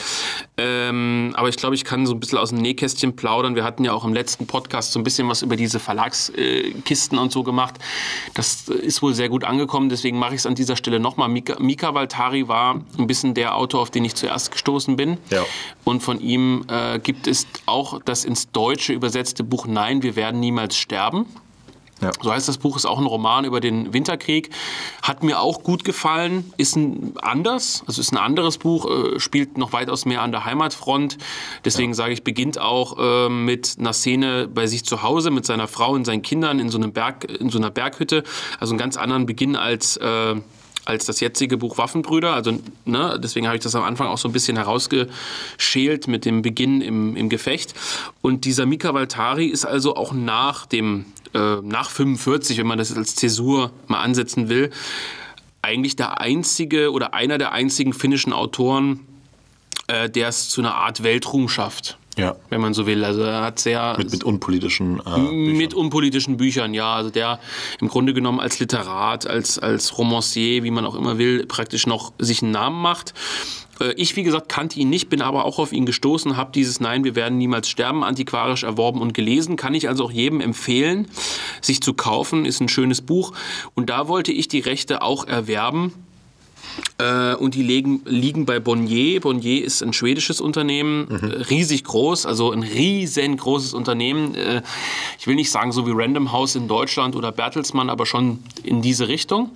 Ähm, 0.57 1.33
aber 1.37 1.49
ich 1.49 1.57
glaube, 1.57 1.75
ich 1.75 1.85
kann 1.85 2.07
so 2.07 2.15
ein 2.15 2.21
bisschen 2.21 2.39
aus 2.39 2.51
dem 2.51 2.59
Nähkästchen 2.59 3.17
plaudern. 3.17 3.55
Wir 3.55 3.65
hatten 3.65 3.85
ja 3.85 3.93
auch 3.93 4.05
im 4.05 4.13
letzten 4.15 4.47
Podcast 4.47 4.93
so 4.93 5.01
ein 5.01 5.05
bisschen 5.05 5.29
was 5.29 5.43
über 5.43 5.57
diese 5.57 5.79
Verlagskisten 5.79 7.19
äh, 7.19 7.21
und 7.21 7.33
so 7.33 7.43
gemacht. 7.43 7.75
Das 8.35 8.69
ist 8.69 9.03
wohl 9.03 9.15
sehr 9.15 9.29
gut 9.29 9.45
angekommen, 9.45 9.89
deswegen 9.89 10.19
mache 10.19 10.35
ich 10.35 10.41
es 10.41 10.47
an 10.47 10.55
dieser 10.55 10.77
Stelle 10.77 11.01
nochmal. 11.01 11.29
Mika, 11.29 11.57
Mika 11.61 11.95
Valtari 11.95 12.49
war 12.49 12.81
ein 12.99 13.07
bisschen 13.07 13.35
der 13.35 13.57
Autor, 13.57 13.81
auf 13.83 13.91
den 13.91 14.05
ich 14.05 14.15
zuerst 14.15 14.51
gestoßen 14.51 14.97
bin. 14.97 15.10
Ja. 15.31 15.45
Und 15.85 16.03
von 16.03 16.21
ihm 16.21 16.65
äh, 16.69 16.99
gibt 16.99 17.27
es 17.27 17.47
auch 17.67 18.01
das 18.05 18.25
ins 18.25 18.51
Deutsche 18.51 18.93
übersetzte 18.93 19.45
Buch 19.45 19.67
Nein, 19.67 20.03
wir 20.03 20.17
werden 20.17 20.41
niemals 20.41 20.77
sterben. 20.77 21.27
Ja. 22.01 22.13
So 22.21 22.33
heißt 22.33 22.49
das 22.49 22.59
Buch, 22.59 22.77
ist 22.77 22.87
auch 22.87 22.99
ein 22.99 23.07
Roman 23.07 23.45
über 23.45 23.61
den 23.61 23.93
Winterkrieg. 23.93 24.51
Hat 25.03 25.23
mir 25.23 25.41
auch 25.41 25.63
gut 25.63 25.85
gefallen, 25.85 26.51
ist 26.57 26.77
ein 26.77 27.15
anders, 27.21 27.83
also 27.87 28.01
ist 28.01 28.13
ein 28.13 28.17
anderes 28.17 28.59
Buch, 28.59 28.89
äh, 28.91 29.21
spielt 29.21 29.59
noch 29.59 29.73
weitaus 29.73 30.07
mehr 30.07 30.23
an 30.23 30.33
der 30.33 30.45
Heimatfront. 30.45 31.19
Deswegen 31.65 31.93
sage 31.95 32.13
ich, 32.13 32.25
beginnt 32.25 32.59
auch 32.59 32.97
äh, 32.99 33.29
mit 33.29 33.77
einer 33.79 33.93
Szene 33.93 34.49
bei 34.49 34.67
sich 34.67 34.85
zu 34.85 35.03
Hause, 35.03 35.31
mit 35.31 35.45
seiner 35.45 35.69
Frau 35.69 35.93
und 35.93 36.05
seinen 36.07 36.23
Kindern 36.23 36.59
in 36.59 36.71
so, 36.71 36.79
einem 36.79 36.93
Berg, 36.93 37.25
in 37.25 37.51
so 37.51 37.59
einer 37.59 37.71
Berghütte. 37.71 38.25
Also 38.59 38.73
einen 38.73 38.79
ganz 38.79 38.97
anderen 38.97 39.27
Beginn 39.27 39.57
als... 39.57 39.97
Äh, 39.97 40.37
als 40.91 41.07
das 41.07 41.21
jetzige 41.21 41.57
Buch 41.57 41.79
Waffenbrüder. 41.79 42.35
Also, 42.35 42.59
ne, 42.85 43.19
deswegen 43.23 43.47
habe 43.47 43.57
ich 43.57 43.63
das 43.63 43.75
am 43.75 43.85
Anfang 43.85 44.09
auch 44.09 44.19
so 44.19 44.29
ein 44.29 44.33
bisschen 44.33 44.57
herausgeschält 44.57 46.09
mit 46.09 46.25
dem 46.25 46.43
Beginn 46.43 46.81
im, 46.81 47.17
im 47.17 47.29
Gefecht. 47.29 47.75
Und 48.21 48.45
dieser 48.45 48.67
Mika 48.67 48.93
Valtari 48.93 49.47
ist 49.47 49.65
also 49.65 49.97
auch 49.97 50.13
nach 50.13 50.67
dem, 50.67 51.07
äh, 51.35 51.57
nach 51.63 51.91
45, 51.91 52.59
wenn 52.59 52.67
man 52.67 52.79
das 52.79 52.95
als 52.95 53.15
Zäsur 53.15 53.71
mal 53.87 54.01
ansetzen 54.01 54.49
will, 54.49 54.71
eigentlich 55.63 55.97
der 55.97 56.21
einzige 56.21 56.91
oder 56.91 57.15
einer 57.15 57.39
der 57.39 57.53
einzigen 57.53 57.93
finnischen 57.93 58.33
Autoren, 58.33 59.01
äh, 59.87 60.11
der 60.11 60.29
es 60.29 60.49
zu 60.49 60.61
einer 60.61 60.75
Art 60.75 61.03
Weltruhm 61.03 61.49
schafft. 61.49 61.99
Ja. 62.21 62.37
Wenn 62.51 62.61
man 62.61 62.75
so 62.75 62.87
will. 62.87 63.05
Also 63.05 63.23
er 63.23 63.43
hat 63.43 63.59
sehr 63.59 63.97
Mit, 63.99 64.13
mit 64.13 64.25
unpolitischen 64.25 65.01
äh, 65.01 65.03
Büchern. 65.03 65.57
mit 65.57 65.75
unpolitischen 65.75 66.37
Büchern, 66.37 66.75
ja. 66.75 66.95
Also 66.95 67.11
der 67.11 67.41
im 67.81 67.89
Grunde 67.89 68.15
genommen 68.15 68.41
als 68.41 68.59
Literat, 68.61 69.27
als, 69.27 69.59
als 69.59 69.99
Romancier, 69.99 70.63
wie 70.63 70.71
man 70.71 70.85
auch 70.85 70.95
immer 70.95 71.19
will, 71.19 71.47
praktisch 71.47 71.87
noch 71.87 72.13
sich 72.19 72.43
einen 72.43 72.53
Namen 72.53 72.81
macht. 72.81 73.15
Äh, 73.81 73.95
Ich, 73.97 74.15
wie 74.17 74.23
gesagt, 74.23 74.49
kannte 74.49 74.79
ihn 74.79 74.91
nicht, 74.91 75.09
bin 75.09 75.23
aber 75.23 75.45
auch 75.45 75.59
auf 75.59 75.73
ihn 75.73 75.87
gestoßen, 75.87 76.37
habe 76.37 76.53
dieses 76.53 76.81
Nein, 76.81 77.05
wir 77.05 77.15
werden 77.17 77.39
niemals 77.39 77.69
sterben 77.69 78.05
antiquarisch 78.05 78.63
erworben 78.63 79.01
und 79.01 79.15
gelesen. 79.15 79.57
Kann 79.57 79.75
ich 79.75 79.89
also 79.89 80.05
auch 80.05 80.13
jedem 80.13 80.41
empfehlen, 80.41 81.09
sich 81.63 81.81
zu 81.81 81.95
kaufen. 81.95 82.45
Ist 82.45 82.61
ein 82.61 82.69
schönes 82.69 83.01
Buch. 83.01 83.33
Und 83.75 83.89
da 83.91 84.07
wollte 84.09 84.33
ich 84.33 84.49
die 84.49 84.61
Rechte 84.61 85.03
auch 85.03 85.27
erwerben. 85.27 85.93
Äh, 86.99 87.35
und 87.35 87.55
die 87.55 87.63
liegen, 87.63 88.03
liegen 88.05 88.47
bei 88.47 88.61
Bonnier. 88.61 89.21
Bonnier 89.21 89.65
ist 89.65 89.83
ein 89.83 89.93
schwedisches 89.93 90.41
Unternehmen, 90.41 91.09
äh, 91.11 91.43
riesig 91.45 91.85
groß, 91.85 92.27
also 92.27 92.53
ein 92.53 92.63
riesengroßes 92.63 93.75
Unternehmen. 93.75 94.35
Äh, 94.35 94.63
ich 95.19 95.27
will 95.27 95.35
nicht 95.35 95.51
sagen 95.51 95.73
so 95.73 95.87
wie 95.87 95.93
Random 95.93 96.33
House 96.33 96.57
in 96.57 96.69
Deutschland 96.69 97.17
oder 97.17 97.33
Bertelsmann, 97.33 97.91
aber 97.91 98.07
schon 98.07 98.43
in 98.63 98.83
diese 98.83 99.09
Richtung. 99.09 99.51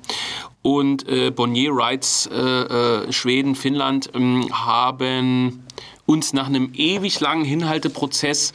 Und 0.63 1.07
äh, 1.09 1.31
Bonnier 1.31 1.73
Rights 1.73 2.27
äh, 2.33 2.39
äh, 2.39 3.13
Schweden, 3.13 3.55
Finnland 3.55 4.11
ähm, 4.15 4.49
haben 4.51 5.65
uns 6.07 6.33
nach 6.33 6.47
einem 6.47 6.73
ewig 6.75 7.21
langen 7.21 7.45
Hinhalteprozess 7.45 8.53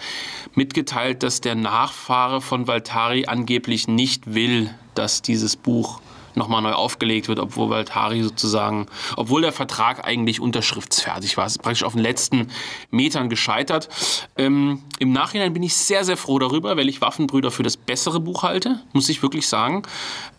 mitgeteilt, 0.56 1.24
dass 1.24 1.42
der 1.42 1.56
Nachfahre 1.56 2.42
von 2.42 2.68
Valtari 2.68 3.26
angeblich 3.26 3.88
nicht 3.88 4.34
will, 4.34 4.74
dass 4.96 5.22
dieses 5.22 5.56
Buch 5.56 6.02
nochmal 6.40 6.64
neu 6.64 6.74
aufgelegt 6.74 7.28
wird, 7.28 7.38
obwohl 7.38 7.70
Valtari 7.70 8.24
sozusagen, 8.24 8.88
obwohl 9.16 9.44
der 9.44 9.52
Vertrag 9.52 10.08
eigentlich 10.08 10.42
unterschriftsfertig 10.42 11.38
war. 11.38 11.46
Es 11.46 11.54
ist 11.54 11.62
praktisch 11.62 11.84
auf 11.84 11.94
den 11.94 12.02
letzten 12.02 12.48
Metern 12.90 13.30
gescheitert. 13.30 13.90
Ähm, 14.36 14.82
Im 14.98 15.12
Nachhinein 15.12 15.54
bin 15.54 15.62
ich 15.62 15.76
sehr, 15.76 16.04
sehr 16.04 16.18
froh 16.18 16.40
darüber, 16.40 16.76
weil 16.76 16.90
ich 16.90 17.02
Waffenbrüder 17.02 17.52
für 17.52 17.62
das 17.62 17.78
bessere 17.78 18.20
Buch 18.20 18.42
halte, 18.42 18.82
muss 18.94 19.08
ich 19.10 19.22
wirklich 19.22 19.48
sagen. 19.48 19.84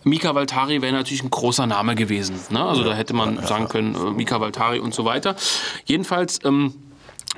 Mika 0.02 0.34
Valtari 0.34 0.82
wäre 0.82 0.92
natürlich 0.92 1.22
ein 1.22 1.30
großer 1.30 1.66
Name 1.66 1.94
gewesen. 1.94 2.40
Ne? 2.50 2.64
Also 2.64 2.82
da 2.82 2.94
hätte 2.94 3.14
man 3.14 3.46
sagen 3.46 3.68
können, 3.68 3.94
äh, 3.94 4.10
Mika 4.10 4.40
Valtari 4.40 4.80
und 4.80 4.92
so 4.92 5.04
weiter. 5.04 5.36
Jedenfalls... 5.84 6.40
Ähm, 6.44 6.74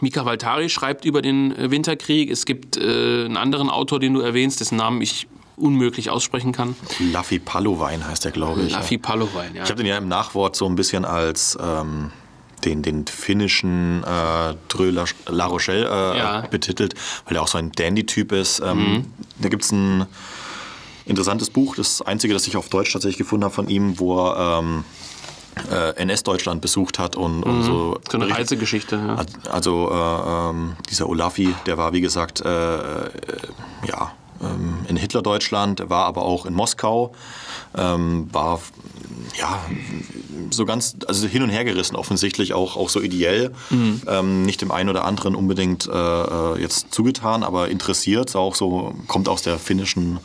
Mika 0.01 0.25
Valtari 0.25 0.69
schreibt 0.69 1.05
über 1.05 1.23
den 1.23 1.57
äh, 1.57 1.71
Winterkrieg. 1.71 2.31
Es 2.31 2.45
gibt 2.45 2.77
äh, 2.77 3.25
einen 3.25 3.37
anderen 3.37 3.71
Autor, 3.71 4.01
den 4.01 4.15
du 4.15 4.21
erwähnst, 4.21 4.59
dessen 4.59 4.77
Namen 4.77 5.01
ich 5.01 5.29
unmöglich 5.57 6.11
aussprechen 6.11 6.53
kann. 6.53 6.75
Laffy 7.13 7.39
Palowein 7.39 8.07
heißt 8.07 8.25
der, 8.25 8.33
glaube 8.33 8.63
ich. 8.63 8.73
Laffy 8.73 8.95
ja. 8.97 9.01
Palowein, 9.03 9.55
ja. 9.55 9.63
Ich 9.65 9.71
habe 9.71 9.79
den 9.83 9.87
ja 9.87 9.99
im 9.99 10.09
Nachwort 10.09 10.57
so 10.57 10.67
ein 10.67 10.75
bisschen 10.75 11.05
als 11.05 11.57
ähm, 11.61 12.11
den, 12.65 12.83
den 12.83 13.07
finnischen 13.07 14.03
äh, 14.05 14.55
Dreux 14.69 14.93
La, 14.93 15.05
La 15.29 15.47
Rochelle 15.47 15.85
äh, 15.87 16.19
Ja. 16.19 16.41
betitelt, 16.43 16.95
weil 17.27 17.37
er 17.37 17.43
auch 17.43 17.49
so 17.49 17.59
ein 17.59 17.73
Dandy-Typ 17.73 18.33
ist. 18.33 18.61
Ähm, 18.65 19.07
Da 19.41 19.49
gibt 19.49 19.65
es 19.65 19.73
ein 19.73 20.07
interessantes 21.05 21.51
Buch, 21.51 21.75
das 21.77 22.01
einzige, 22.03 22.33
das 22.35 22.47
ich 22.47 22.57
auf 22.57 22.69
Deutsch 22.69 22.93
tatsächlich 22.93 23.19
gefunden 23.19 23.45
habe 23.45 23.55
von 23.55 23.69
ihm, 23.69 23.99
wo 23.99 24.25
er 24.29 24.61
ähm, 24.61 24.85
äh, 25.71 25.91
NS-Deutschland 26.03 26.61
besucht 26.63 26.99
hat 26.99 27.17
und, 27.17 27.43
und 27.43 27.63
so. 27.65 27.99
So 28.11 28.19
eine 28.19 28.31
Reisegeschichte. 28.31 28.97
Ja. 28.97 29.51
also 29.51 29.91
äh, 29.91 30.51
ähm, 30.51 30.77
dieser 30.89 31.09
Olafi, 31.09 31.55
der 31.67 31.77
war 31.77 31.93
wie 31.93 32.01
gesagt 32.01 32.41
äh, 32.41 32.49
äh, 32.49 33.11
ja, 33.87 34.13
in 34.89 34.97
Hitlerdeutschland, 34.97 35.89
war 35.89 36.05
aber 36.07 36.23
auch 36.23 36.47
in 36.47 36.55
Moskau, 36.55 37.15
ähm, 37.77 38.29
war 38.33 38.61
ja 39.39 39.65
so 40.51 40.65
ganz 40.65 40.97
also 41.07 41.27
hin 41.27 41.43
und 41.43 41.51
her 41.51 41.65
gerissen 41.65 41.97
offensichtlich 41.97 42.53
auch 42.53 42.77
auch 42.77 42.89
so 42.89 43.01
ideell, 43.01 43.53
ähm, 44.07 44.43
nicht 44.43 44.61
dem 44.61 44.71
einen 44.71 44.89
oder 44.89 45.05
anderen 45.05 45.35
unbedingt 45.35 45.89
äh, 45.89 45.93
äh, 45.93 46.61
jetzt 46.61 46.93
zugetan, 46.93 47.43
aber 47.43 47.69
interessiert, 47.69 48.35
auch 48.37 48.55
so 48.55 48.95
kommt 49.07 49.29
aus 49.29 49.43
der 49.43 49.59
finnischen 49.59 50.19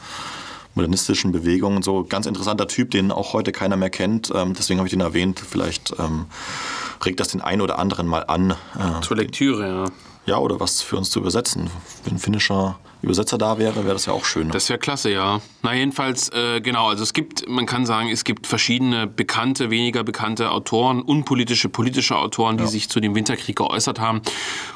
modernistischen 0.77 1.33
Bewegung 1.33 1.75
und 1.75 1.83
so. 1.83 2.05
Ganz 2.05 2.25
interessanter 2.25 2.67
Typ, 2.67 2.91
den 2.91 3.11
auch 3.11 3.33
heute 3.33 3.51
keiner 3.51 3.75
mehr 3.75 3.89
kennt. 3.89 4.31
Ähm, 4.33 4.53
deswegen 4.57 4.79
habe 4.79 4.87
ich 4.87 4.91
den 4.91 5.01
erwähnt. 5.01 5.41
Vielleicht 5.45 5.93
ähm, 5.99 6.27
regt 7.03 7.19
das 7.19 7.29
den 7.29 7.41
einen 7.41 7.61
oder 7.61 7.79
anderen 7.79 8.07
mal 8.07 8.23
an. 8.27 8.51
Äh, 8.51 9.01
Zur 9.01 9.17
Lektüre, 9.17 9.67
ja. 9.67 9.85
Ja, 10.27 10.37
oder 10.37 10.59
was 10.59 10.81
für 10.81 10.97
uns 10.97 11.09
zu 11.09 11.19
übersetzen. 11.19 11.69
Wenn 12.03 12.15
ein 12.15 12.19
finnischer 12.19 12.77
Übersetzer 13.01 13.37
da 13.37 13.57
wäre, 13.57 13.85
wäre 13.85 13.93
das 13.93 14.07
ja 14.07 14.13
auch 14.13 14.25
schön. 14.25 14.47
Ne? 14.47 14.53
Das 14.53 14.67
wäre 14.69 14.77
klasse, 14.77 15.09
ja. 15.09 15.39
Na, 15.61 15.73
jedenfalls, 15.73 16.29
äh, 16.29 16.59
genau, 16.59 16.89
also 16.89 17.03
es 17.03 17.13
gibt, 17.13 17.47
man 17.47 17.65
kann 17.65 17.85
sagen, 17.85 18.09
es 18.09 18.25
gibt 18.25 18.45
verschiedene 18.45 19.07
bekannte, 19.07 19.69
weniger 19.69 20.03
bekannte 20.03 20.51
Autoren, 20.51 21.01
unpolitische, 21.01 21.69
politische 21.69 22.17
Autoren, 22.17 22.57
die 22.57 22.67
sich 22.67 22.89
zu 22.89 22.99
dem 22.99 23.15
Winterkrieg 23.15 23.55
geäußert 23.55 24.01
haben. 24.01 24.21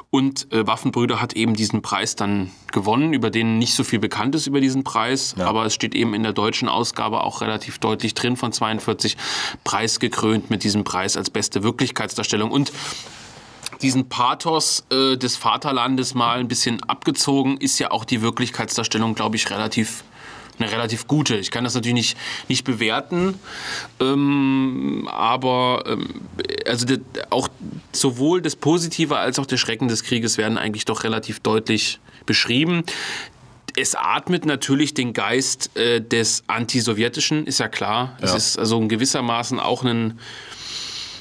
Und 0.10 0.52
äh, 0.54 0.66
Waffenbrüder 0.66 1.22
hat 1.22 1.34
eben 1.34 1.54
diesen 1.54 1.82
Preis 1.82 2.16
dann 2.16 2.52
gewonnen, 2.72 3.12
über 3.12 3.30
den 3.30 3.58
nicht 3.58 3.74
so 3.74 3.84
viel 3.84 4.00
bekannt 4.00 4.36
ist 4.36 4.48
über 4.48 4.62
diesen 4.62 4.86
Preis. 4.86 5.36
Aber 5.38 5.66
es 5.66 5.74
steht 5.74 5.96
eben 5.96 6.14
in 6.14 6.24
der 6.24 6.34
deutschen 6.34 6.70
Ausgabe 6.70 7.24
auch 7.24 7.42
relativ 7.42 7.80
deutlich 7.80 8.14
drin 8.14 8.38
von 8.38 8.54
42, 8.54 9.18
preisgekrönt 9.66 10.50
mit 10.50 10.64
diesem 10.64 10.86
Preis 10.86 11.18
als 11.18 11.30
beste 11.30 11.64
Wirklichkeitsdarstellung. 11.64 12.52
Und 12.52 12.72
diesen 13.82 14.10
Pathos 14.10 14.84
äh, 14.91 15.17
des 15.17 15.36
Vaterlandes 15.38 16.13
mal 16.13 16.39
ein 16.39 16.48
bisschen 16.48 16.82
abgezogen, 16.84 17.58
ist 17.58 17.80
ja 17.80 17.91
auch 17.91 18.06
die 18.06 18.22
Wirklichkeitsdarstellung, 18.22 19.15
glaube 19.15 19.36
ich, 19.36 19.50
relativ 19.50 20.04
eine 20.60 20.72
relativ 20.72 21.08
gute. 21.08 21.38
Ich 21.38 21.50
kann 21.50 21.63
das 21.63 21.74
natürlich 21.74 21.96
nicht, 21.96 22.17
nicht 22.48 22.63
bewerten, 22.65 23.39
ähm, 24.00 25.08
aber 25.12 25.84
ähm, 25.88 26.22
also 26.67 26.86
de, 26.86 27.00
auch 27.32 27.48
sowohl 27.94 28.41
das 28.44 28.56
Positive 28.56 29.17
als 29.17 29.39
auch 29.39 29.46
der 29.48 29.58
Schrecken 29.58 29.88
des 29.88 30.04
Krieges 30.04 30.38
werden 30.38 30.58
eigentlich 30.60 30.86
doch 30.86 31.04
relativ 31.04 31.39
deutlich 31.39 32.00
beschrieben. 32.28 32.84
Es 33.76 33.96
atmet 33.96 34.46
natürlich 34.46 34.94
den 34.94 35.13
Geist 35.13 35.76
äh, 35.78 36.02
des 36.02 36.44
Antisowjetischen, 36.48 37.48
ist 37.48 37.60
ja 37.60 37.67
klar. 37.70 38.17
Es 38.22 38.32
Ja. 38.32 38.38
ist 38.38 38.60
also 38.60 38.78
in 38.80 38.89
gewissermaßen 38.89 39.60
auch 39.60 39.84
ein, 39.84 40.20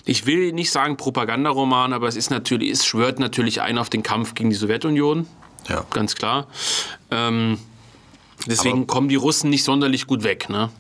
ich 0.05 0.27
will 0.27 0.53
nicht 0.53 0.71
sagen 0.71 0.97
Propagandaroman, 0.97 1.93
aber 1.93 2.09
es 2.09 2.17
ist 2.17 2.31
natürlich, 2.31 2.71
es 2.71 2.85
schwört 2.87 3.19
natürlich 3.19 3.61
ein 3.61 3.79
auf 3.79 3.91
den 3.91 4.03
Kampf 4.03 4.35
gegen 4.35 4.51
die 4.51 4.57
Sowjetunion, 4.57 5.27
Ja. 5.69 5.85
ganz 5.91 6.15
klar. 6.15 6.47
Ähm, 7.11 7.59
deswegen 8.47 8.79
Aber- 8.79 8.87
kommen 8.87 9.09
die 9.09 9.17
Russen 9.17 9.51
nicht 9.51 9.65
sonderlich 9.65 10.07
gut 10.07 10.23
weg. 10.23 10.49
Ne? 10.49 10.71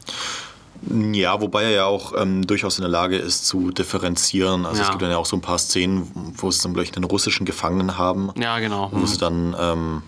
Ja, 1.12 1.38
wobei 1.42 1.64
er 1.64 1.70
ja 1.70 1.85
auch 1.85 2.14
ähm, 2.16 2.46
durchaus 2.46 2.78
in 2.78 2.83
der 2.83 2.90
Lage 2.90 3.16
ist 3.18 3.46
zu 3.46 3.70
differenzieren. 3.70 4.64
Also 4.64 4.80
es 4.80 4.87
Ja. 4.88 4.92
gibt 4.92 5.02
dann 5.02 5.11
ja 5.11 5.18
auch 5.18 5.26
so 5.26 5.37
ein 5.37 5.42
paar 5.42 5.59
Szenen, 5.59 6.11
wo 6.38 6.50
sie 6.50 6.62
dann 6.62 6.72
gleich 6.72 6.94
einen 6.96 7.04
russischen 7.04 7.44
Gefangenen 7.44 7.98
haben, 7.98 8.30
Ja, 8.40 8.59
genau. 8.61 8.88
wo 8.90 9.04
sie 9.04 9.18
dann 9.18 9.54
ähm, 9.61 10.02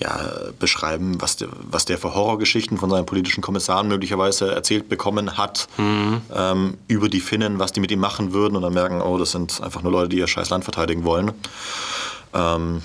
ja, 0.00 0.18
beschreiben, 0.58 1.20
was 1.20 1.36
der, 1.36 1.48
was 1.70 1.84
der 1.84 1.98
für 1.98 2.14
Horrorgeschichten 2.14 2.78
von 2.78 2.90
seinen 2.90 3.06
politischen 3.06 3.42
Kommissaren 3.42 3.86
möglicherweise 3.88 4.52
erzählt 4.52 4.88
bekommen 4.88 5.36
hat 5.38 5.68
ähm, 5.78 6.76
über 6.88 7.08
die 7.08 7.20
Finnen, 7.20 7.58
was 7.58 7.72
die 7.72 7.80
mit 7.80 7.90
ihm 7.92 8.00
machen 8.00 8.32
würden 8.32 8.56
und 8.56 8.62
dann 8.62 8.74
merken, 8.74 9.00
oh, 9.00 9.18
das 9.18 9.30
sind 9.30 9.60
einfach 9.62 9.82
nur 9.82 9.92
Leute, 9.92 10.08
die 10.08 10.18
ihr 10.18 10.26
scheiß 10.26 10.50
Land 10.50 10.64
verteidigen 10.64 11.04
wollen. 11.04 11.30
Ähm, 12.34 12.82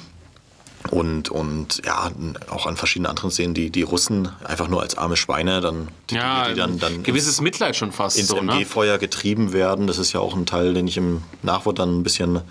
und, 0.91 1.30
und 1.30 1.82
ja, 1.86 2.10
auch 2.50 2.65
an 2.65 2.78
verschiedenen 2.78 3.10
anderen 3.10 3.32
Szenen, 3.32 3.54
die, 3.54 3.69
die 3.69 3.82
Russen 3.84 4.30
einfach 4.43 4.67
nur 4.69 4.82
als 4.82 4.98
arme 4.98 5.17
Schweine 5.17 5.62
dann, 5.62 5.89
die, 6.10 6.15
Ja, 6.15 6.48
die 6.48 6.56
dann, 6.56 6.80
dann 6.80 7.04
gewisses 7.04 7.41
Mitleid 7.41 7.76
schon 7.76 7.91
fast. 7.91 8.17
ins 8.17 8.30
so, 8.30 8.41
ne? 8.41 8.54
MG-Feuer 8.54 8.98
getrieben 8.98 9.52
werden. 9.52 9.88
Das 9.88 9.98
ist 9.98 10.13
ja 10.13 10.19
auch 10.19 10.36
ein 10.36 10.45
Teil, 10.45 10.74
den 10.74 10.88
ich 10.88 10.98
im 10.98 11.22
Nachwort 11.43 11.80
dann 11.80 12.00
ein 12.00 12.04
bisschen 12.04 12.41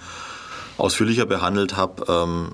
ausführlicher 0.77 1.27
behandelt 1.27 1.77
habe. 1.77 2.05
Ähm, 2.09 2.53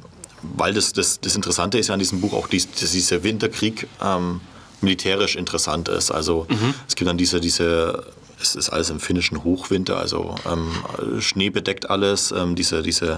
weil 0.57 0.75
das, 0.75 0.93
das, 0.93 1.21
das 1.21 1.35
Interessante 1.37 1.79
ist 1.79 1.89
ja 1.89 1.95
an 1.95 2.01
diesem 2.01 2.21
Buch 2.21 2.33
auch, 2.33 2.49
dies, 2.49 2.71
dass 2.71 2.93
dieser 2.93 3.23
Winterkrieg 3.23 3.89
ähm, 4.03 4.41
militärisch 4.81 5.37
interessant 5.37 5.89
ist. 5.89 6.11
Also 6.11 6.47
es 6.87 6.95
gibt 6.95 7.09
dann 7.09 7.19
diese, 7.19 7.41
diese, 7.41 8.05
es 8.41 8.55
ist 8.55 8.69
alles 8.69 8.91
im 8.91 9.01
finnischen 9.01 9.43
Hochwinter, 9.43 9.99
also 9.99 10.35
ähm, 10.51 11.21
Schnee 11.21 11.51
bedeckt 11.51 11.89
alles, 11.89 12.33
ähm, 12.33 12.55
diese, 12.55 12.83
diese 12.83 13.17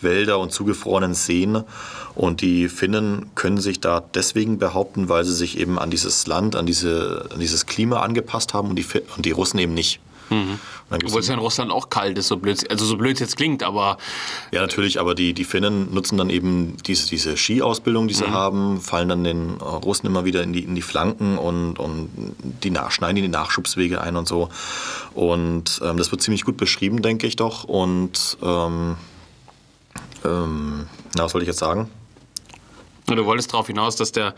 Wälder 0.00 0.38
und 0.38 0.52
zugefrorenen 0.52 1.14
Seen. 1.14 1.62
Und 2.14 2.40
die 2.40 2.68
Finnen 2.68 3.30
können 3.34 3.58
sich 3.58 3.80
da 3.80 4.00
deswegen 4.14 4.58
behaupten, 4.58 5.08
weil 5.08 5.24
sie 5.24 5.34
sich 5.34 5.58
eben 5.58 5.78
an 5.78 5.90
dieses 5.90 6.26
Land, 6.26 6.56
an, 6.56 6.66
diese, 6.66 7.28
an 7.32 7.40
dieses 7.40 7.66
Klima 7.66 8.00
angepasst 8.00 8.54
haben 8.54 8.70
und 8.70 8.76
die, 8.76 8.86
und 9.16 9.24
die 9.24 9.30
Russen 9.30 9.58
eben 9.58 9.74
nicht. 9.74 10.00
Gibt's 10.90 11.06
Obwohl 11.06 11.20
es 11.20 11.28
ja 11.28 11.34
in 11.34 11.40
Russland 11.40 11.70
auch 11.70 11.88
kalt 11.88 12.18
ist, 12.18 12.28
so 12.28 12.36
blöd, 12.36 12.70
also 12.70 12.84
so 12.84 12.96
blöd 12.96 13.18
jetzt 13.18 13.36
klingt, 13.36 13.62
aber 13.62 13.98
Ja, 14.52 14.60
natürlich, 14.60 15.00
aber 15.00 15.14
die, 15.14 15.32
die 15.32 15.44
Finnen 15.44 15.92
nutzen 15.92 16.18
dann 16.18 16.30
eben 16.30 16.76
diese, 16.86 17.08
diese 17.08 17.36
Skiausbildung, 17.36 18.08
die 18.08 18.14
sie 18.14 18.28
haben, 18.28 18.80
fallen 18.80 19.08
dann 19.08 19.24
den 19.24 19.60
äh, 19.60 19.64
Russen 19.64 20.06
immer 20.06 20.24
wieder 20.24 20.42
in 20.42 20.52
die, 20.52 20.64
in 20.64 20.74
die 20.74 20.82
Flanken 20.82 21.38
und, 21.38 21.78
und 21.78 22.10
die 22.62 22.70
nach, 22.70 22.90
schneiden 22.90 23.16
die 23.16 23.28
Nachschubswege 23.28 24.00
ein 24.00 24.16
und 24.16 24.28
so. 24.28 24.48
Und 25.14 25.80
ähm, 25.84 25.96
das 25.96 26.10
wird 26.10 26.22
ziemlich 26.22 26.44
gut 26.44 26.56
beschrieben, 26.56 27.02
denke 27.02 27.26
ich 27.26 27.36
doch. 27.36 27.64
Und 27.64 28.36
ähm, 28.42 28.96
ähm, 30.24 30.86
na, 31.14 31.24
was 31.24 31.34
wollte 31.34 31.44
ich 31.44 31.48
jetzt 31.48 31.58
sagen? 31.58 31.90
Du 33.06 33.24
wolltest 33.24 33.52
darauf 33.52 33.66
hinaus, 33.66 33.96
dass 33.96 34.12
der 34.12 34.34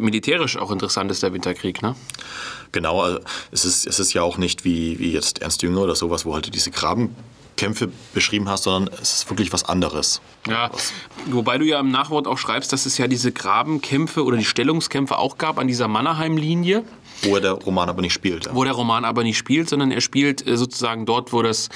militärisch 0.00 0.56
auch 0.56 0.70
interessant 0.70 1.10
ist, 1.10 1.22
der 1.22 1.32
Winterkrieg, 1.32 1.82
ne? 1.82 1.94
Genau, 2.72 3.00
also 3.00 3.20
es 3.52 3.64
ist, 3.64 3.86
es 3.86 3.98
ist 3.98 4.12
ja 4.12 4.22
auch 4.22 4.38
nicht 4.38 4.64
wie, 4.64 4.98
wie 4.98 5.12
jetzt 5.12 5.40
Ernst 5.42 5.62
Jünger 5.62 5.80
oder 5.80 5.94
sowas, 5.94 6.24
wo 6.26 6.34
halt 6.34 6.46
du 6.46 6.50
diese 6.50 6.70
Grabenkämpfe 6.70 7.88
beschrieben 8.12 8.48
hast, 8.48 8.64
sondern 8.64 8.92
es 9.00 9.14
ist 9.14 9.30
wirklich 9.30 9.52
was 9.52 9.64
anderes. 9.64 10.20
Ja, 10.46 10.70
wobei 11.26 11.58
du 11.58 11.64
ja 11.64 11.80
im 11.80 11.90
Nachwort 11.90 12.26
auch 12.26 12.38
schreibst, 12.38 12.72
dass 12.72 12.86
es 12.86 12.98
ja 12.98 13.08
diese 13.08 13.32
Grabenkämpfe 13.32 14.24
oder 14.24 14.36
die 14.36 14.44
Stellungskämpfe 14.44 15.16
auch 15.16 15.38
gab 15.38 15.58
an 15.58 15.68
dieser 15.68 15.88
Mannerheim-Linie, 15.88 16.84
Wo 17.22 17.34
er 17.36 17.40
der 17.40 17.52
Roman 17.52 17.88
aber 17.88 18.02
nicht 18.02 18.12
spielt. 18.12 18.46
Ja. 18.46 18.54
wo 18.54 18.64
der 18.64 18.72
Roman 18.72 19.04
aber 19.04 19.22
nicht 19.22 19.38
spielt, 19.38 19.68
sondern 19.68 19.90
er 19.90 20.00
spielt 20.00 20.46
äh, 20.46 20.56
sozusagen 20.56 21.06
dort, 21.06 21.32
wo 21.32 21.42
das 21.42 21.68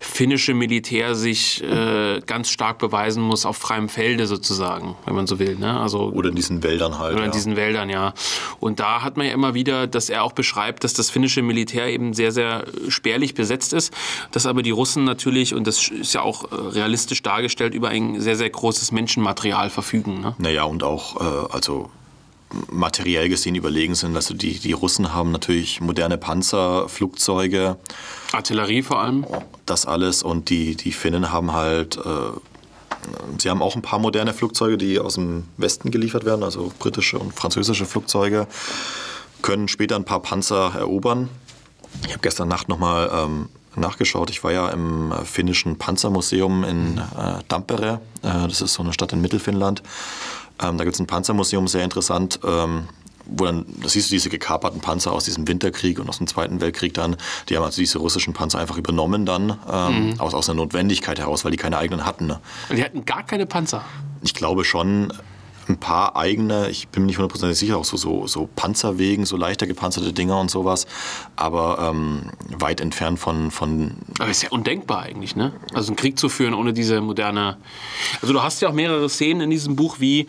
finnische 0.00 0.54
Militär 0.54 1.14
sich 1.14 1.62
äh, 1.62 2.20
ganz 2.24 2.50
stark 2.50 2.78
beweisen 2.78 3.22
muss, 3.22 3.44
auf 3.44 3.56
freiem 3.56 3.88
Felde 3.88 4.26
sozusagen, 4.26 4.96
wenn 5.04 5.14
man 5.14 5.26
so 5.26 5.38
will. 5.38 5.56
Ne? 5.56 5.78
Also 5.78 6.10
Oder 6.10 6.30
in 6.30 6.36
diesen 6.36 6.62
Wäldern 6.62 6.98
halt. 6.98 7.14
Oder 7.14 7.24
in 7.24 7.30
ja. 7.30 7.32
diesen 7.32 7.56
Wäldern, 7.56 7.90
ja. 7.90 8.14
Und 8.60 8.80
da 8.80 9.02
hat 9.02 9.16
man 9.16 9.26
ja 9.26 9.32
immer 9.32 9.54
wieder, 9.54 9.86
dass 9.86 10.08
er 10.08 10.22
auch 10.22 10.32
beschreibt, 10.32 10.84
dass 10.84 10.94
das 10.94 11.10
finnische 11.10 11.42
Militär 11.42 11.88
eben 11.88 12.14
sehr, 12.14 12.32
sehr 12.32 12.64
spärlich 12.88 13.34
besetzt 13.34 13.72
ist, 13.72 13.92
dass 14.32 14.46
aber 14.46 14.62
die 14.62 14.70
Russen 14.70 15.04
natürlich, 15.04 15.54
und 15.54 15.66
das 15.66 15.88
ist 15.88 16.14
ja 16.14 16.22
auch 16.22 16.44
äh, 16.50 16.54
realistisch 16.54 17.22
dargestellt, 17.22 17.74
über 17.74 17.88
ein 17.88 18.20
sehr, 18.20 18.36
sehr 18.36 18.50
großes 18.50 18.92
Menschenmaterial 18.92 19.70
verfügen. 19.70 20.20
Ne? 20.20 20.34
Naja, 20.38 20.64
und 20.64 20.82
auch 20.82 21.20
äh, 21.20 21.52
also 21.52 21.90
materiell 22.70 23.28
gesehen 23.28 23.54
überlegen 23.54 23.94
sind. 23.94 24.16
Also 24.16 24.34
die, 24.34 24.58
die 24.58 24.72
Russen 24.72 25.12
haben 25.12 25.32
natürlich 25.32 25.80
moderne 25.80 26.18
Panzer, 26.18 26.88
Flugzeuge, 26.88 27.76
Artillerie 28.32 28.82
vor 28.82 29.00
allem. 29.00 29.26
das 29.66 29.86
alles. 29.86 30.22
Und 30.22 30.50
die, 30.50 30.74
die 30.74 30.92
Finnen 30.92 31.32
haben 31.32 31.52
halt, 31.52 31.96
äh, 31.96 32.00
sie 33.38 33.50
haben 33.50 33.62
auch 33.62 33.76
ein 33.76 33.82
paar 33.82 33.98
moderne 33.98 34.32
Flugzeuge, 34.32 34.78
die 34.78 34.98
aus 34.98 35.14
dem 35.14 35.44
Westen 35.56 35.90
geliefert 35.90 36.24
werden, 36.24 36.42
also 36.42 36.72
britische 36.78 37.18
und 37.18 37.34
französische 37.34 37.86
Flugzeuge, 37.86 38.46
können 39.42 39.68
später 39.68 39.96
ein 39.96 40.04
paar 40.04 40.20
Panzer 40.20 40.72
erobern. 40.74 41.28
Ich 42.04 42.10
habe 42.10 42.20
gestern 42.20 42.48
Nacht 42.48 42.68
nochmal 42.68 43.10
ähm, 43.12 43.48
nachgeschaut. 43.76 44.30
Ich 44.30 44.42
war 44.44 44.52
ja 44.52 44.68
im 44.70 45.12
äh, 45.12 45.24
finnischen 45.24 45.78
Panzermuseum 45.78 46.64
in 46.64 46.98
äh, 46.98 47.42
Tampere. 47.48 48.00
Äh, 48.22 48.48
das 48.48 48.60
ist 48.60 48.74
so 48.74 48.82
eine 48.82 48.92
Stadt 48.92 49.12
in 49.12 49.20
Mittelfinnland. 49.20 49.82
Ähm, 50.62 50.78
da 50.78 50.84
gibt 50.84 50.94
es 50.94 51.00
ein 51.00 51.06
Panzermuseum, 51.06 51.68
sehr 51.68 51.84
interessant. 51.84 52.40
Ähm, 52.44 52.88
wo 53.28 53.44
dann, 53.44 53.66
da 53.82 53.88
siehst 53.88 54.10
du 54.10 54.14
diese 54.14 54.30
gekaperten 54.30 54.80
Panzer 54.80 55.12
aus 55.12 55.24
diesem 55.24 55.46
Winterkrieg 55.46 55.98
und 55.98 56.08
aus 56.08 56.18
dem 56.18 56.26
Zweiten 56.26 56.60
Weltkrieg 56.60 56.94
dann. 56.94 57.16
Die 57.48 57.56
haben 57.56 57.64
also 57.64 57.80
diese 57.80 57.98
russischen 57.98 58.32
Panzer 58.32 58.58
einfach 58.58 58.78
übernommen 58.78 59.26
dann, 59.26 59.58
ähm, 59.70 60.14
aus, 60.18 60.34
aus 60.34 60.48
einer 60.48 60.56
Notwendigkeit 60.56 61.18
heraus, 61.18 61.44
weil 61.44 61.50
die 61.50 61.58
keine 61.58 61.76
eigenen 61.78 62.06
hatten. 62.06 62.26
Ne? 62.26 62.40
Die 62.74 62.82
hatten 62.82 63.04
gar 63.04 63.22
keine 63.24 63.44
Panzer. 63.46 63.84
Ich 64.22 64.34
glaube 64.34 64.64
schon 64.64 65.12
ein 65.68 65.78
paar 65.78 66.16
eigene, 66.16 66.70
ich 66.70 66.88
bin 66.88 67.02
mir 67.02 67.08
nicht 67.08 67.18
hundertprozentig 67.18 67.58
sicher, 67.58 67.76
auch 67.76 67.84
so, 67.84 67.96
so, 67.96 68.26
so 68.26 68.48
Panzerwegen, 68.56 69.24
so 69.26 69.36
leichter 69.36 69.66
gepanzerte 69.66 70.12
Dinger 70.12 70.38
und 70.40 70.50
sowas, 70.50 70.86
aber 71.36 71.90
ähm, 71.90 72.30
weit 72.58 72.80
entfernt 72.80 73.18
von, 73.18 73.50
von 73.50 73.92
Aber 74.18 74.30
ist 74.30 74.42
ja 74.42 74.50
undenkbar 74.50 75.02
eigentlich, 75.02 75.36
ne? 75.36 75.52
Also 75.74 75.88
einen 75.88 75.96
Krieg 75.96 76.18
zu 76.18 76.28
führen 76.28 76.54
ohne 76.54 76.72
diese 76.72 77.00
moderne. 77.00 77.56
Also 78.22 78.32
du 78.32 78.42
hast 78.42 78.60
ja 78.62 78.68
auch 78.68 78.72
mehrere 78.72 79.08
Szenen 79.08 79.42
in 79.42 79.50
diesem 79.50 79.76
Buch, 79.76 79.96
wie 80.00 80.26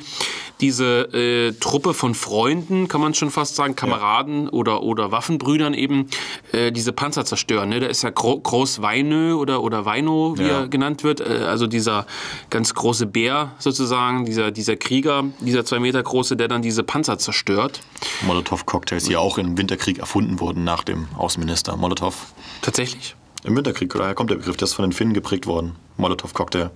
diese 0.61 1.01
äh, 1.13 1.53
Truppe 1.53 1.93
von 1.93 2.13
Freunden, 2.15 2.87
kann 2.89 2.99
man 2.99 3.13
schon 3.13 3.31
fast 3.31 3.55
sagen, 3.55 3.75
Kameraden 3.75 4.49
oder, 4.49 4.83
oder 4.83 5.11
Waffenbrüdern 5.11 5.73
eben, 5.73 6.07
äh, 6.51 6.71
diese 6.73 6.91
Panzer 6.91 7.23
zerstören. 7.23 7.69
Ne? 7.69 7.79
Da 7.79 7.87
ist 7.87 8.01
ja 8.01 8.09
Gro 8.09 8.39
Groß 8.39 8.81
Weinö 8.81 9.35
oder, 9.35 9.63
oder 9.63 9.85
Weino, 9.85 10.33
wie 10.37 10.43
Ja. 10.43 10.61
er 10.61 10.67
genannt 10.67 11.03
wird. 11.05 11.21
Äh, 11.21 11.45
also 11.47 11.65
dieser 11.65 12.05
ganz 12.49 12.73
große 12.73 13.05
Bär 13.05 13.51
sozusagen, 13.57 14.25
dieser, 14.25 14.51
dieser 14.51 14.75
Krieger, 14.75 15.23
dieser 15.39 15.65
zwei 15.65 15.79
Meter 15.79 16.01
große, 16.01 16.35
der 16.35 16.47
dann 16.47 16.61
diese 16.61 16.83
Panzer 16.83 17.17
zerstört. 17.17 17.81
Molotow-Cocktails, 18.25 19.05
die 19.05 19.17
auch 19.17 19.37
im 19.37 19.57
Winterkrieg 19.57 19.99
erfunden 19.99 20.39
wurden 20.39 20.63
nach 20.63 20.83
dem 20.83 21.07
Außenminister 21.17 21.75
Molotow. 21.77 22.15
Tatsächlich. 22.61 23.15
Im 23.43 23.55
Winterkrieg, 23.55 23.93
daher 23.93 24.15
kommt 24.15 24.29
der 24.29 24.35
Begriff, 24.35 24.57
der 24.57 24.65
ist 24.65 24.73
von 24.73 24.83
den 24.85 24.91
Finnen 24.91 25.13
geprägt 25.13 25.47
worden. 25.47 25.75
Molotow-Cocktail. 25.97 26.71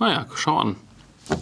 Naja, 0.00 0.26
schau 0.34 0.58
an. 0.58 0.76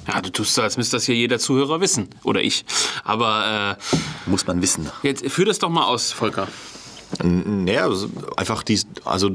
Ja, 0.08 0.20
du 0.20 0.30
tust 0.30 0.54
so, 0.54 0.62
als 0.62 0.76
müsste 0.76 0.96
das 0.96 1.04
hier 1.04 1.14
jeder 1.14 1.38
Zuhörer 1.38 1.80
wissen. 1.80 2.08
Oder 2.24 2.40
ich. 2.42 2.64
Aber 3.04 3.76
äh, 3.78 4.30
Muss 4.30 4.46
man 4.46 4.60
wissen. 4.60 4.90
jetzt 5.02 5.24
führ 5.30 5.44
das 5.44 5.58
doch 5.60 5.68
mal 5.70 5.84
aus, 5.84 6.10
Volker. 6.12 6.48
Naja, 7.22 7.84
also 7.84 8.08
einfach 8.36 8.62
die, 8.64 8.80
also 9.04 9.30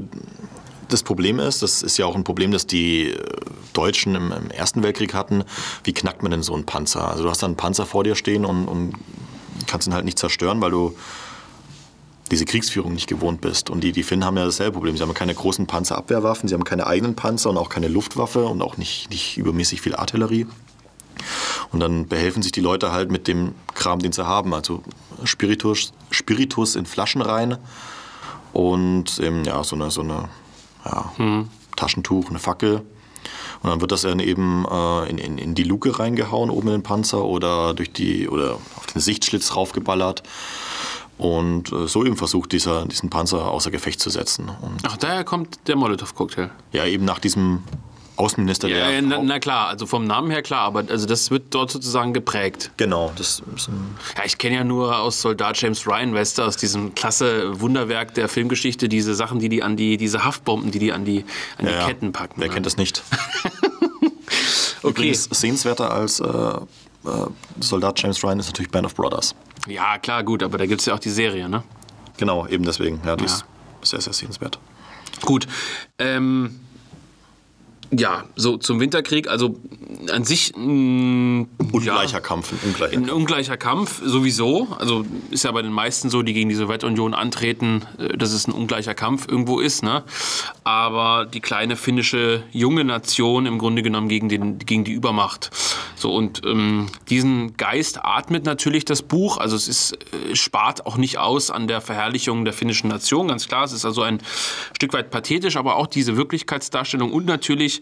das 0.94 1.04
Problem 1.04 1.40
ist, 1.40 1.62
das 1.62 1.84
ist 1.84 1.98
ja 1.98 2.06
auch 2.06 2.16
ein 2.16 2.24
Problem, 2.24 2.52
das 2.52 2.68
die 2.68 3.10
äh, 3.10 3.18
Deutschen 3.74 4.16
im, 4.16 4.32
im 4.32 4.52
Ersten 4.52 4.84
Weltkrieg 4.84 5.14
hatten, 5.14 5.44
wie 5.84 5.94
knackt 5.94 6.22
man 6.22 6.32
denn 6.32 6.44
so 6.44 6.54
einen 6.54 6.66
Panzer? 6.66 7.10
Also 7.10 7.24
du 7.24 7.30
hast 7.30 7.42
dann 7.42 7.52
einen 7.52 7.58
Panzer 7.58 7.86
vor 7.86 8.04
dir 8.04 8.16
stehen 8.16 8.46
und, 8.46 8.68
und 8.68 8.94
kannst 9.68 9.88
ihn 9.88 9.94
halt 9.94 10.06
nicht 10.06 10.20
zerstören, 10.20 10.62
weil 10.62 10.72
du 10.72 10.96
diese 12.32 12.46
Kriegsführung 12.46 12.94
nicht 12.94 13.08
gewohnt 13.08 13.42
bist. 13.42 13.70
Und 13.70 13.84
die, 13.84 13.92
die 13.92 14.04
Finnen 14.04 14.24
haben 14.24 14.38
ja 14.38 14.46
dasselbe 14.46 14.74
Problem. 14.74 14.96
Sie 14.96 15.04
haben 15.04 15.14
keine 15.14 15.36
großen 15.36 15.68
Panzerabwehrwaffen, 15.68 16.48
sie 16.48 16.56
haben 16.56 16.64
keine 16.64 16.88
eigenen 16.88 17.16
Panzer 17.16 17.50
und 17.50 17.58
auch 17.58 17.70
keine 17.70 17.90
Luftwaffe 17.90 18.46
und 18.46 18.62
auch 18.62 18.78
nicht, 18.78 19.10
nicht 19.10 19.38
übermäßig 19.38 19.82
viel 19.82 19.96
Artillerie. 19.96 20.48
Und 21.72 21.82
dann 21.82 22.08
behelfen 22.08 22.42
sich 22.42 22.52
die 22.52 22.62
Leute 22.62 22.92
halt 22.92 23.12
mit 23.12 23.28
dem 23.28 23.54
Kram, 23.76 24.00
den 24.00 24.12
sie 24.12 24.26
haben. 24.26 24.54
Also 24.54 24.82
Spiritus, 25.24 25.94
Spiritus 26.10 26.76
in 26.76 26.86
Flaschen 26.86 27.22
rein 27.22 27.58
und 28.54 29.20
eben, 29.20 29.44
ja, 29.44 29.64
so 29.64 29.76
eine, 29.76 29.92
so 29.92 30.02
eine 30.02 30.30
ja, 30.86 31.12
hm. 31.18 31.48
Taschentuch, 31.76 32.30
eine 32.30 32.40
Fackel. 32.40 32.82
Und 33.64 33.70
dann 33.70 33.82
wird 33.82 33.92
das 33.92 34.02
dann 34.02 34.20
eben 34.20 34.66
äh, 34.70 35.10
in, 35.10 35.18
in, 35.20 35.38
in, 35.38 35.56
die 35.56 35.64
Luke 35.64 36.00
reingehauen, 36.00 36.50
oben 36.50 36.70
in 36.70 36.74
den 36.76 36.84
Panzer 36.84 37.24
oder 37.24 37.74
durch 37.76 37.92
die 37.92 38.28
oder 38.28 38.56
auf 38.76 38.88
den 38.88 39.02
Sichtschlitz 39.02 39.56
raufgeballert. 39.56 40.24
Und 41.20 41.72
äh, 41.72 41.88
so 41.88 42.04
eben 42.04 42.18
versucht, 42.18 42.52
dieser, 42.52 42.86
diesen 42.86 43.12
Panzer 43.12 43.52
außer 43.52 43.70
Gefecht 43.70 44.00
zu 44.00 44.10
setzen. 44.10 44.50
Und 44.62 44.80
Ach, 44.84 44.98
daher 44.98 45.24
kommt 45.24 45.68
der 45.68 45.76
Molotow-Cocktail. 45.76 46.50
Ja, 46.72 46.86
eben 46.86 47.06
nach 47.06 47.20
diesem 47.20 47.62
Außenminister, 48.18 48.68
ja, 48.68 48.90
der. 48.90 49.02
Na, 49.02 49.22
na, 49.24 49.40
klar, 49.40 49.68
also 49.68 49.86
vom 49.86 50.06
Namen 50.06 50.30
her 50.32 50.42
klar, 50.42 50.62
aber 50.62 50.84
also 50.90 51.08
das 51.08 51.32
wird 51.32 51.46
dort 51.52 51.72
sozusagen 51.72 52.14
geprägt. 52.14 52.72
Genau, 52.78 53.12
das 53.16 53.42
Ja, 54.18 54.24
ich 54.26 54.38
kenne 54.38 54.56
ja 54.58 54.64
nur 54.64 55.00
aus 55.00 55.22
Soldat 55.22 55.60
James 55.60 55.88
Ryan 55.88 56.14
Wester, 56.14 56.46
aus 56.46 56.58
diesem 56.58 56.94
klasse 56.94 57.60
Wunderwerk 57.62 58.14
der 58.14 58.28
Filmgeschichte, 58.28 58.90
diese 58.90 59.16
Sachen, 59.16 59.40
die 59.40 59.50
die 59.50 59.64
an 59.64 59.76
die, 59.76 59.98
diese 59.98 60.24
Haftbomben, 60.24 60.72
die 60.72 60.80
die 60.80 60.92
an 60.92 61.06
die, 61.06 61.26
an 61.58 61.66
die 61.66 61.72
ja, 61.72 61.88
Ketten 61.88 62.12
packen. 62.12 62.36
Wer 62.38 62.50
ne? 62.50 62.54
kennt 62.54 62.66
das 62.66 62.78
nicht? 62.78 63.02
okay. 64.84 64.90
Übrigens, 64.90 65.24
sehenswerter 65.32 65.92
als 65.92 66.20
äh, 66.20 66.28
äh, 66.28 66.60
Soldat 67.60 68.02
James 68.02 68.24
Ryan 68.24 68.40
ist 68.40 68.48
natürlich 68.48 68.72
Band 68.72 68.86
of 68.86 68.96
Brothers. 68.96 69.36
Ja, 69.68 69.98
klar, 69.98 70.24
gut, 70.24 70.44
aber 70.44 70.58
da 70.58 70.66
gibt 70.66 70.82
es 70.82 70.88
ja 70.88 70.94
auch 70.94 71.00
die 71.00 71.10
Serie, 71.10 71.50
ne? 71.50 71.64
Genau, 72.18 72.46
eben 72.48 72.64
deswegen. 72.66 73.02
Ja, 73.06 73.16
die 73.16 73.26
Ja. 73.26 73.32
ist 73.32 73.46
sehr, 73.84 74.02
sehr 74.02 74.14
sehenswert. 74.14 74.60
Gut. 75.22 75.48
Ähm, 75.98 76.60
ja, 77.92 78.24
so 78.36 78.58
zum 78.58 78.80
Winterkrieg, 78.80 79.28
also 79.28 79.58
an 80.10 80.24
sich. 80.24 80.54
Mh, 80.56 81.46
Ungleicher 81.72 82.14
ja, 82.14 82.20
Kampf, 82.22 82.54
ein 82.54 82.60
ungleicher 82.70 82.94
Ein 82.98 83.06
Kampf. 83.06 83.16
ungleicher 83.16 83.58
Kampf 83.58 84.02
sowieso. 84.04 84.68
Also 84.80 85.06
ist 85.30 85.44
ja 85.44 85.52
bei 85.52 85.62
den 85.62 85.74
meisten 85.74 86.10
so, 86.10 86.22
die 86.22 86.34
gegen 86.34 86.50
die 86.50 86.56
Sowjetunion 86.56 87.14
antreten, 87.14 87.84
äh, 87.98 88.18
dass 88.18 88.32
es 88.32 88.48
ein 88.48 88.54
ungleicher 88.54 88.94
Kampf 88.94 89.28
irgendwo 89.28 89.60
ist. 89.60 89.84
Ne? 89.84 90.04
Aber 90.64 91.26
die 91.26 91.42
kleine 91.42 91.76
finnische 91.76 92.44
junge 92.52 92.86
Nation 92.86 93.46
im 93.46 93.58
Grunde 93.58 93.84
genommen 93.84 94.08
gegen, 94.08 94.30
den, 94.30 94.60
gegen 94.60 94.84
die 94.86 94.94
Übermacht. 94.94 95.52
So 95.96 96.14
und 96.14 96.42
ähm, 96.46 96.88
diesen 97.10 97.58
Geist 97.58 98.04
atmet 98.04 98.46
natürlich 98.46 98.86
das 98.86 99.02
Buch. 99.02 99.38
Also 99.38 99.56
es 99.56 99.68
ist 99.68 99.94
äh, 100.32 100.36
spart 100.36 100.86
auch 100.86 100.98
nicht 100.98 101.18
aus 101.18 101.52
an 101.52 101.68
der 101.68 101.82
Verherrlichung 101.82 102.46
der 102.46 102.54
finnischen 102.54 102.90
Nation. 102.90 103.28
Ganz 103.28 103.48
klar, 103.48 103.66
es 103.66 103.74
ist 103.74 103.86
also 103.86 104.02
ein 104.02 104.20
Stück 104.76 104.94
weit 104.94 105.12
pathetisch, 105.12 105.58
aber 105.58 105.76
auch 105.76 105.88
diese 105.88 106.16
Wirklichkeitsdarstellung 106.16 107.12
und 107.12 107.26
natürlich 107.26 107.81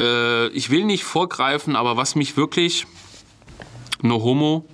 äh, 0.00 0.48
ich 0.48 0.70
will 0.70 0.84
nicht 0.84 1.04
vorgreifen, 1.04 1.76
aber 1.76 1.96
was 1.96 2.14
mich 2.14 2.36
wirklich 2.36 2.86
no 4.02 4.22
homo 4.22 4.66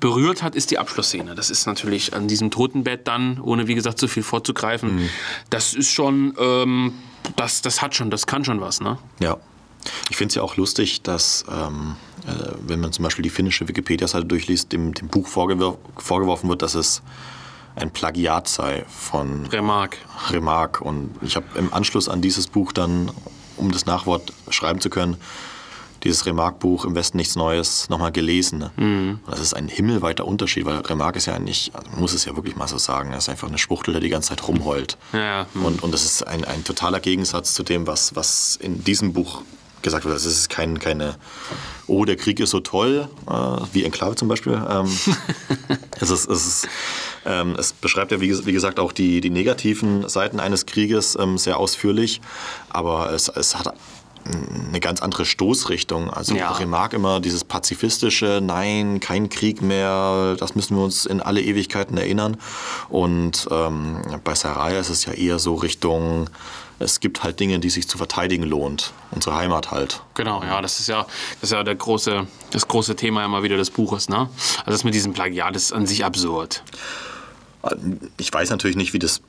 berührt 0.00 0.42
hat, 0.42 0.54
ist 0.54 0.70
die 0.70 0.78
Abschlussszene. 0.78 1.34
Das 1.34 1.50
ist 1.50 1.66
natürlich 1.66 2.14
an 2.14 2.28
diesem 2.28 2.50
Totenbett 2.50 3.08
dann, 3.08 3.40
ohne 3.40 3.66
wie 3.66 3.74
gesagt 3.74 3.98
so 3.98 4.06
viel 4.06 4.22
vorzugreifen. 4.22 5.10
Das 5.50 5.74
ist 5.74 5.90
schon, 5.90 6.34
ähm, 6.38 6.94
das, 7.36 7.62
das 7.62 7.82
hat 7.82 7.94
schon, 7.94 8.10
das 8.10 8.26
kann 8.26 8.44
schon 8.44 8.60
was, 8.60 8.80
ne? 8.80 8.98
Ja. 9.20 9.38
Ich 10.10 10.16
finde 10.16 10.32
es 10.32 10.34
ja 10.34 10.42
auch 10.42 10.56
lustig, 10.56 11.02
dass, 11.02 11.44
ähm, 11.50 11.96
äh, 12.26 12.52
wenn 12.60 12.80
man 12.80 12.92
zum 12.92 13.04
Beispiel 13.04 13.22
die 13.22 13.30
finnische 13.30 13.66
Wikipedia-Seite 13.68 14.26
durchliest, 14.26 14.72
dem, 14.72 14.92
dem 14.92 15.08
Buch 15.08 15.26
vorgewor 15.26 15.78
vorgeworfen 15.96 16.48
wird, 16.48 16.62
dass 16.62 16.74
es 16.74 17.02
ein 17.76 17.92
Plagiat 17.92 18.48
sei 18.48 18.84
von 18.88 19.46
Remarque. 19.46 19.98
Remarque. 20.30 20.82
Und 20.82 21.10
ich 21.22 21.36
habe 21.36 21.46
im 21.56 21.72
Anschluss 21.72 22.08
an 22.08 22.20
dieses 22.20 22.48
Buch 22.48 22.72
dann, 22.72 23.10
um 23.58 23.72
das 23.72 23.86
Nachwort 23.86 24.32
schreiben 24.50 24.80
zu 24.80 24.90
können, 24.90 25.16
dieses 26.04 26.26
Remarque-Buch 26.26 26.84
Im 26.84 26.94
Westen 26.94 27.16
nichts 27.16 27.36
Neues 27.36 27.88
nochmal 27.88 28.12
gelesen. 28.12 28.70
Und 29.24 29.32
das 29.32 29.40
ist 29.40 29.54
ein 29.54 29.68
himmelweiter 29.68 30.26
Unterschied, 30.26 30.64
weil 30.64 30.78
Remarque 30.78 31.16
ist 31.16 31.26
ja 31.26 31.38
nicht, 31.38 31.74
also 31.74 31.90
man 31.90 32.00
muss 32.00 32.12
es 32.12 32.24
ja 32.24 32.36
wirklich 32.36 32.56
mal 32.56 32.68
so 32.68 32.78
sagen, 32.78 33.10
er 33.10 33.18
ist 33.18 33.28
einfach 33.28 33.48
eine 33.48 33.58
Schwuchtel, 33.58 33.92
der 33.92 34.00
die 34.00 34.08
ganze 34.08 34.28
Zeit 34.30 34.46
rumheult. 34.46 34.96
Ja, 35.12 35.18
ja. 35.18 35.46
Und, 35.54 35.82
und 35.82 35.92
das 35.92 36.04
ist 36.04 36.26
ein, 36.26 36.44
ein 36.44 36.62
totaler 36.64 37.00
Gegensatz 37.00 37.54
zu 37.54 37.62
dem, 37.62 37.86
was, 37.86 38.14
was 38.14 38.56
in 38.56 38.84
diesem 38.84 39.12
Buch 39.12 39.42
gesagt 39.82 40.04
wird. 40.04 40.14
Also 40.14 40.28
es 40.28 40.38
ist 40.38 40.48
kein, 40.48 40.78
keine, 40.78 41.16
oh, 41.86 42.04
der 42.04 42.16
Krieg 42.16 42.40
ist 42.40 42.50
so 42.50 42.60
toll, 42.60 43.08
äh, 43.28 43.32
wie 43.72 43.84
Enklave 43.84 44.14
zum 44.14 44.28
Beispiel. 44.28 44.60
Ähm, 44.68 44.86
es, 46.00 46.10
ist, 46.10 46.28
es, 46.28 46.46
ist, 46.46 46.68
ähm, 47.24 47.54
es 47.58 47.72
beschreibt 47.72 48.12
ja, 48.12 48.20
wie, 48.20 48.46
wie 48.46 48.52
gesagt, 48.52 48.80
auch 48.80 48.92
die, 48.92 49.20
die 49.20 49.30
negativen 49.30 50.08
Seiten 50.08 50.40
eines 50.40 50.66
Krieges 50.66 51.16
ähm, 51.18 51.38
sehr 51.38 51.58
ausführlich, 51.58 52.20
aber 52.70 53.12
es, 53.12 53.28
es 53.28 53.56
hat 53.56 53.74
eine 54.68 54.80
ganz 54.80 55.00
andere 55.00 55.24
Stoßrichtung. 55.24 56.10
Also 56.10 56.34
Ja. 56.34 56.52
Remarque 56.52 56.96
immer 56.96 57.20
dieses 57.20 57.44
pazifistische, 57.44 58.40
nein, 58.42 59.00
kein 59.00 59.28
Krieg 59.28 59.62
mehr, 59.62 60.36
das 60.38 60.54
müssen 60.54 60.76
wir 60.76 60.84
uns 60.84 61.06
in 61.06 61.20
alle 61.20 61.40
Ewigkeiten 61.40 61.96
erinnern. 61.96 62.36
Und 62.88 63.48
ähm, 63.50 64.02
bei 64.24 64.34
Saraya 64.34 64.78
ist 64.80 64.90
es 64.90 65.04
ja 65.06 65.12
eher 65.12 65.38
so 65.38 65.54
Richtung, 65.54 66.28
es 66.80 67.00
gibt 67.00 67.24
halt 67.24 67.40
Dinge, 67.40 67.58
die 67.58 67.70
sich 67.70 67.88
zu 67.88 67.98
verteidigen 67.98 68.44
lohnt. 68.44 68.92
Unsere 69.10 69.34
Heimat 69.36 69.70
halt. 69.70 70.02
Genau, 70.14 70.42
ja, 70.44 70.62
das 70.62 70.78
ist 70.78 70.88
ja, 70.88 71.06
das 71.40 71.50
ist 71.50 71.52
ja 71.52 71.64
der 71.64 71.74
große, 71.74 72.26
das 72.50 72.68
große 72.68 72.94
Thema 72.94 73.24
immer 73.24 73.42
wieder 73.42 73.56
des 73.56 73.70
Buches, 73.70 74.08
ne? 74.08 74.28
Also 74.58 74.70
das 74.70 74.84
mit 74.84 74.94
diesem 74.94 75.12
Plagiat 75.12 75.56
ist 75.56 75.72
an 75.72 75.86
sich 75.86 76.04
absurd. 76.04 76.62
Ich 78.18 78.32
weiß 78.32 78.50
natürlich 78.50 78.76
nicht, 78.76 78.92
wie 78.92 78.98
das 78.98 79.20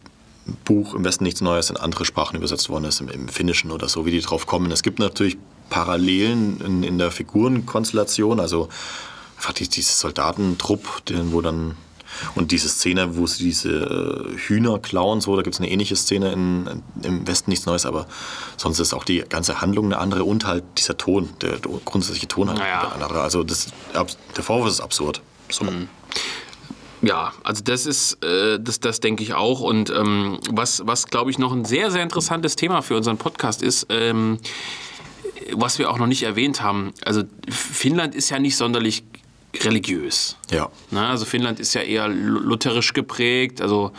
Buch 0.65 0.93
im 0.93 1.03
Westen 1.03 1.23
nichts 1.23 1.41
Neues 1.41 1.69
in 1.69 1.77
andere 1.77 2.05
Sprachen 2.05 2.35
übersetzt 2.37 2.69
worden 2.69 2.85
ist, 2.85 3.01
im, 3.01 3.09
im 3.09 3.27
Finnischen 3.27 3.71
oder 3.71 3.87
so, 3.87 4.05
wie 4.05 4.11
die 4.11 4.21
drauf 4.21 4.47
kommen. 4.47 4.71
Es 4.71 4.83
gibt 4.83 4.99
natürlich 4.99 5.37
Parallelen 5.69 6.59
in, 6.61 6.83
in 6.83 6.97
der 6.97 7.11
Figurenkonstellation, 7.11 8.39
also 8.39 8.69
einfach 9.37 9.53
die, 9.53 9.67
dieses 9.67 9.99
Soldatentrupp, 9.99 11.05
den, 11.05 11.31
wo 11.31 11.41
dann 11.41 11.75
und 12.35 12.51
diese 12.51 12.69
Szene, 12.69 13.17
wo 13.17 13.27
sie 13.27 13.43
diese 13.43 13.69
äh, 13.69 14.37
Hühner 14.37 14.79
klauen, 14.79 15.21
so, 15.21 15.35
da 15.35 15.43
gibt 15.43 15.55
es 15.55 15.61
eine 15.61 15.69
ähnliche 15.69 15.95
Szene 15.95 16.31
in, 16.33 16.81
im 17.03 17.27
Westen 17.27 17.51
nichts 17.51 17.65
Neues, 17.65 17.85
aber 17.85 18.07
sonst 18.57 18.79
ist 18.79 18.93
auch 18.93 19.03
die 19.03 19.23
ganze 19.29 19.61
Handlung 19.61 19.85
eine 19.85 19.99
andere 19.99 20.23
und 20.23 20.45
halt 20.45 20.63
dieser 20.77 20.97
Ton, 20.97 21.29
der, 21.41 21.59
grundsätzliche 21.59 22.27
Ton 22.27 22.49
halt 22.49 22.59
Naja. 22.59 22.91
eine 22.93 23.05
andere. 23.05 23.21
Also 23.21 23.43
das, 23.43 23.67
der 24.35 24.43
Vorwurf 24.43 24.69
ist 24.69 24.81
absurd. 24.81 25.21
So. 25.49 25.65
Ja, 27.01 27.33
also 27.43 27.63
das 27.63 27.85
ist, 27.85 28.23
äh, 28.23 28.59
das, 28.59 28.79
das 28.79 28.99
denke 28.99 29.23
ich 29.23 29.33
auch. 29.33 29.61
Und 29.61 29.89
ähm, 29.89 30.39
was, 30.51 30.81
was 30.85 31.07
glaube 31.07 31.31
ich, 31.31 31.37
noch 31.37 31.53
ein 31.53 31.63
sehr, 31.65 31.91
sehr 31.91 32.03
interessantes 32.03 32.55
Thema 32.55 32.81
für 32.81 32.97
unseren 32.97 33.17
Podcast 33.17 33.61
ist, 33.63 33.87
ähm, 33.89 34.37
was 35.53 35.79
wir 35.79 35.89
auch 35.89 35.97
noch 35.97 36.07
nicht 36.07 36.23
erwähnt 36.23 36.61
haben. 36.61 36.93
Also 37.05 37.23
Finnland 37.49 38.15
ist 38.15 38.29
ja 38.29 38.39
nicht 38.39 38.57
sonderlich 38.57 39.03
religiös. 39.63 40.35
Ja. 40.51 40.69
Na, 40.91 41.09
also 41.09 41.25
Finnland 41.25 41.59
ist 41.59 41.73
ja 41.73 41.81
eher 41.81 42.07
lu- 42.07 42.39
lutherisch 42.39 42.93
geprägt. 42.93 43.61
Also 43.61 43.91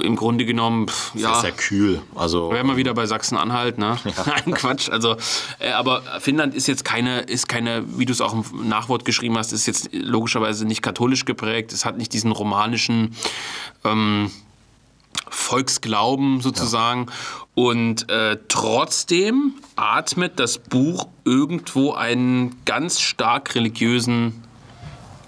im 0.00 0.16
Grunde 0.16 0.44
genommen, 0.44 0.88
pff, 0.88 1.14
ja. 1.14 1.34
Sehr, 1.34 1.40
sehr 1.42 1.52
kühl. 1.52 2.02
Also 2.14 2.50
Wären 2.50 2.66
wir 2.66 2.76
wieder 2.76 2.94
bei 2.94 3.06
Sachsen-Anhalt, 3.06 3.78
ne? 3.78 3.98
Nein, 4.26 4.54
Quatsch. 4.54 4.88
Also, 4.88 5.16
äh, 5.58 5.70
aber 5.72 6.02
Finnland 6.20 6.54
ist 6.54 6.66
jetzt 6.66 6.84
keine, 6.84 7.20
ist 7.20 7.48
keine, 7.48 7.84
wie 7.98 8.04
du 8.04 8.12
es 8.12 8.20
auch 8.20 8.32
im 8.32 8.68
Nachwort 8.68 9.04
geschrieben 9.04 9.36
hast, 9.38 9.52
ist 9.52 9.66
jetzt 9.66 9.90
logischerweise 9.92 10.64
nicht 10.64 10.82
katholisch 10.82 11.24
geprägt. 11.24 11.72
Es 11.72 11.84
hat 11.84 11.98
nicht 11.98 12.12
diesen 12.12 12.32
romanischen 12.32 13.14
ähm, 13.84 14.30
Volksglauben 15.28 16.40
sozusagen. 16.40 17.06
Und 17.54 18.08
äh, 18.10 18.38
trotzdem 18.48 19.54
atmet 19.76 20.38
das 20.38 20.58
Buch 20.58 21.08
irgendwo 21.24 21.92
einen 21.92 22.64
ganz 22.64 23.00
stark 23.00 23.54
religiösen 23.54 24.42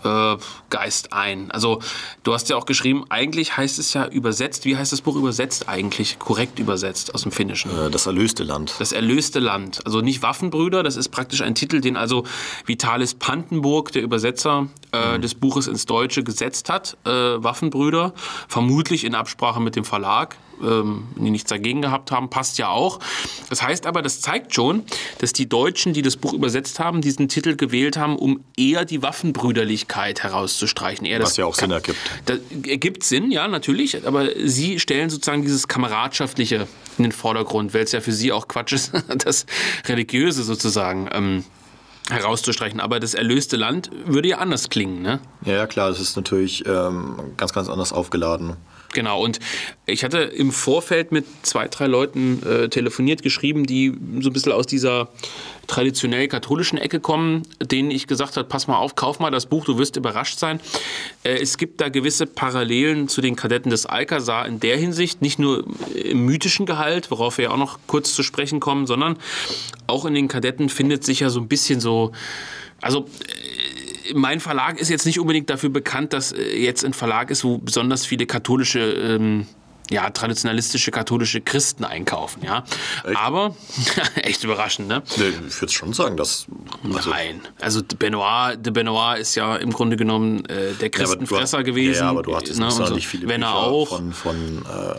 äh, 0.04 0.36
Geist 0.74 1.12
ein. 1.12 1.52
Also 1.52 1.78
du 2.24 2.34
hast 2.34 2.48
ja 2.48 2.56
auch 2.56 2.66
geschrieben, 2.66 3.04
eigentlich 3.08 3.56
heißt 3.56 3.78
es 3.78 3.94
ja 3.94 4.08
übersetzt. 4.08 4.64
Wie 4.64 4.76
heißt 4.76 4.90
das 4.90 5.02
Buch 5.02 5.14
übersetzt 5.14 5.68
eigentlich? 5.68 6.18
Korrekt 6.18 6.58
übersetzt 6.58 7.14
aus 7.14 7.22
dem 7.22 7.30
Finnischen. 7.30 7.70
äh, 7.70 7.90
das 7.90 8.06
erlöste 8.06 8.42
Land. 8.42 8.74
Das 8.80 8.90
erlöste 8.90 9.38
Land. 9.38 9.82
Also 9.84 10.00
nicht 10.00 10.22
Waffenbrüder, 10.22 10.82
das 10.82 10.96
ist 10.96 11.10
praktisch 11.10 11.42
ein 11.42 11.54
Titel, 11.54 11.80
den 11.80 11.96
also 11.96 12.24
Vitalis 12.66 13.14
Pantenburg, 13.14 13.92
der 13.92 14.02
Übersetzer 14.02 14.66
äh, 14.90 15.20
des 15.20 15.36
Buches 15.36 15.68
ins 15.68 15.86
Deutsche, 15.86 16.24
gesetzt 16.24 16.68
hat. 16.68 16.96
Äh, 17.04 17.10
Waffenbrüder, 17.10 18.12
vermutlich 18.48 19.04
in 19.04 19.14
Absprache 19.14 19.60
mit 19.60 19.76
dem 19.76 19.84
Verlag, 19.84 20.36
ähm, 20.62 21.08
die 21.16 21.30
nichts 21.30 21.48
dagegen 21.50 21.82
gehabt 21.82 22.10
haben, 22.10 22.30
passt 22.30 22.58
ja 22.58 22.68
auch. 22.68 22.98
Das 23.48 23.62
heißt 23.62 23.86
aber, 23.86 24.02
das 24.02 24.20
zeigt 24.20 24.54
schon, 24.54 24.84
dass 25.18 25.32
die 25.32 25.48
Deutschen, 25.48 25.92
die 25.92 26.02
das 26.02 26.16
Buch 26.16 26.32
übersetzt 26.32 26.80
haben, 26.80 27.00
diesen 27.00 27.28
Titel 27.28 27.56
gewählt 27.56 27.96
haben, 27.96 28.16
um 28.16 28.44
eher 28.56 28.84
die 28.84 29.02
Waffenbrüderlichkeit 29.02 30.24
herauszustreichen. 30.64 31.06
Eher 31.06 31.20
Was 31.20 31.30
das 31.30 31.36
ja 31.36 31.46
auch 31.46 31.54
Sinn 31.54 31.70
ergibt. 31.70 31.98
das 32.26 32.38
ergibt 32.66 33.04
Sinn, 33.04 33.30
ja, 33.30 33.46
natürlich, 33.48 34.06
aber 34.06 34.28
sie 34.44 34.80
stellen 34.80 35.10
sozusagen 35.10 35.42
dieses 35.42 35.68
Kameradschaftliche 35.68 36.66
in 36.98 37.04
den 37.04 37.12
Vordergrund, 37.12 37.74
weil 37.74 37.82
es 37.82 37.92
ja 37.92 38.00
für 38.00 38.12
sie 38.12 38.32
auch 38.32 38.48
Quatsch 38.48 38.72
ist, 38.72 38.92
das 39.24 39.46
Religiöse 39.86 40.42
sozusagen 40.42 41.08
ähm, 41.12 41.44
herauszustreichen. 42.10 42.80
Aber 42.80 43.00
das 43.00 43.14
erlöste 43.14 43.56
Land 43.56 43.90
würde 44.06 44.28
ja 44.28 44.38
anders 44.38 44.68
klingen, 44.70 45.02
ne? 45.02 45.20
Ja, 45.44 45.54
ja 45.54 45.66
klar, 45.66 45.90
das 45.90 46.00
ist 46.00 46.16
natürlich 46.16 46.64
ähm, 46.66 47.16
ganz, 47.36 47.52
ganz 47.52 47.68
anders 47.68 47.92
aufgeladen. 47.92 48.56
Genau, 48.94 49.22
und 49.22 49.40
ich 49.86 50.04
hatte 50.04 50.18
im 50.18 50.52
Vorfeld 50.52 51.12
mit 51.12 51.26
zwei, 51.42 51.68
drei 51.68 51.86
Leuten 51.86 52.42
äh, 52.42 52.68
telefoniert, 52.68 53.22
geschrieben, 53.22 53.66
die 53.66 53.92
so 54.20 54.30
ein 54.30 54.32
bisschen 54.32 54.52
aus 54.52 54.66
dieser 54.66 55.10
traditionell 55.66 56.28
katholischen 56.28 56.78
Ecke 56.78 57.00
kommen, 57.00 57.42
denen 57.60 57.90
ich 57.90 58.06
gesagt 58.06 58.36
habe, 58.36 58.48
pass 58.48 58.66
mal 58.66 58.76
auf, 58.76 58.94
kauf 58.94 59.18
mal 59.18 59.30
das 59.30 59.46
Buch, 59.46 59.64
du 59.64 59.78
wirst 59.78 59.96
überrascht 59.96 60.38
sein. 60.38 60.60
Äh, 61.24 61.40
es 61.42 61.58
gibt 61.58 61.80
da 61.80 61.88
gewisse 61.88 62.26
Parallelen 62.26 63.08
zu 63.08 63.20
den 63.20 63.36
Kadetten 63.36 63.70
des 63.70 63.84
Alcazar 63.84 64.46
in 64.46 64.60
der 64.60 64.76
Hinsicht, 64.76 65.20
nicht 65.22 65.38
nur 65.38 65.64
im 65.94 66.24
mythischen 66.24 66.64
Gehalt, 66.64 67.10
worauf 67.10 67.38
wir 67.38 67.46
ja 67.46 67.50
auch 67.50 67.58
noch 67.58 67.78
kurz 67.86 68.14
zu 68.14 68.22
sprechen 68.22 68.60
kommen, 68.60 68.86
sondern 68.86 69.18
auch 69.86 70.04
in 70.04 70.14
den 70.14 70.28
Kadetten 70.28 70.68
findet 70.68 71.04
sich 71.04 71.20
ja 71.20 71.30
so 71.30 71.40
ein 71.40 71.48
bisschen 71.48 71.80
so, 71.80 72.12
also 72.80 73.06
mein 74.12 74.40
Verlag 74.40 74.78
ist 74.78 74.90
jetzt 74.90 75.06
nicht 75.06 75.18
unbedingt 75.18 75.48
dafür 75.50 75.70
bekannt, 75.70 76.12
dass 76.12 76.32
äh, 76.32 76.56
jetzt 76.56 76.84
ein 76.84 76.92
Verlag 76.92 77.30
ist, 77.30 77.44
wo 77.44 77.58
besonders 77.58 78.04
viele 78.04 78.26
katholische 78.26 78.80
ähm, 78.80 79.46
ja, 79.90 80.08
traditionalistische 80.10 80.90
katholische 80.90 81.40
Christen 81.40 81.84
einkaufen, 81.84 82.42
ja. 82.44 82.64
Echt? 83.04 83.16
Aber, 83.16 83.54
echt 84.16 84.42
überraschend, 84.44 84.88
ne? 84.88 85.02
Nee, 85.16 85.32
ich 85.48 85.60
würde 85.60 85.72
schon 85.72 85.92
sagen, 85.92 86.16
dass. 86.16 86.46
Also 86.94 87.10
Nein. 87.10 87.40
Also 87.60 87.80
de 87.82 87.96
Benoit, 87.98 88.56
de 88.64 88.72
Benoit 88.72 89.18
ist 89.18 89.34
ja 89.34 89.56
im 89.56 89.72
Grunde 89.72 89.96
genommen 89.96 90.44
äh, 90.46 90.72
der 90.74 90.90
Christenfresser 90.90 91.58
ja, 91.58 91.62
gewesen. 91.62 92.00
Ja, 92.00 92.10
aber 92.10 92.22
du 92.22 92.34
hattest 92.34 92.58
ne, 92.58 92.70
so, 92.70 92.88
nicht 92.94 93.06
viele 93.06 93.28
wenn 93.28 93.42
er 93.42 93.54
auch 93.54 93.88
von, 93.88 94.12
von 94.12 94.36
äh, 94.36 94.94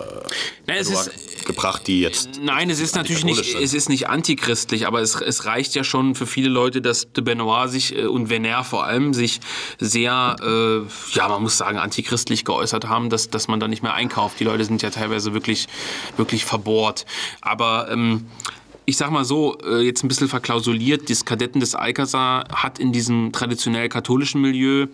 nein, 0.68 0.78
es 0.80 0.90
ist, 0.90 1.46
gebracht, 1.46 1.88
die 1.88 2.02
jetzt. 2.02 2.42
Nein, 2.42 2.70
es 2.70 2.80
ist 2.80 2.96
natürlich 2.96 3.24
nicht, 3.24 3.44
sind. 3.46 3.64
es 3.64 3.74
ist 3.74 3.90
nicht 3.90 4.10
antichristlich, 4.10 4.88
aber 4.88 5.02
es, 5.02 5.16
es 5.16 5.46
reicht 5.46 5.76
ja 5.76 5.84
schon 5.84 6.16
für 6.16 6.28
viele 6.28 6.50
Leute, 6.50 6.82
dass 6.82 7.12
de 7.12 7.24
Benoit 7.24 7.70
sich 7.70 7.96
äh, 7.96 8.06
und 8.06 8.30
Venner 8.30 8.64
vor 8.64 8.86
allem 8.86 9.14
sich 9.14 9.40
sehr, 9.80 10.36
äh, 10.42 11.16
ja, 11.16 11.28
man 11.28 11.42
muss 11.42 11.58
sagen, 11.58 11.78
antichristlich 11.78 12.46
geäußert 12.46 12.88
haben, 12.88 13.10
dass, 13.10 13.30
dass 13.30 13.48
man 13.48 13.60
da 13.60 13.68
nicht 13.68 13.84
mehr 13.84 13.94
einkauft. 13.94 14.40
Die 14.40 14.44
Leute 14.44 14.66
sind 14.66 14.75
sind 14.76 14.82
ja 14.82 14.90
teilweise 14.90 15.34
wirklich, 15.34 15.68
wirklich 16.18 16.44
verbohrt. 16.44 17.06
Aber 17.42 17.90
ähm, 17.92 18.26
ich 18.88 18.98
sag 18.98 19.10
mal 19.10 19.26
so, 19.26 19.58
äh, 19.66 19.82
jetzt 19.82 20.04
ein 20.04 20.08
bisschen 20.10 20.28
verklausuliert, 20.28 21.10
das 21.10 21.26
Kadetten 21.26 21.60
des 21.60 21.74
Alcazar 21.74 22.46
hat 22.54 22.78
in 22.78 22.92
diesem 22.92 23.32
traditionell 23.32 23.90
katholischen 23.90 24.42
Milieu 24.42 24.88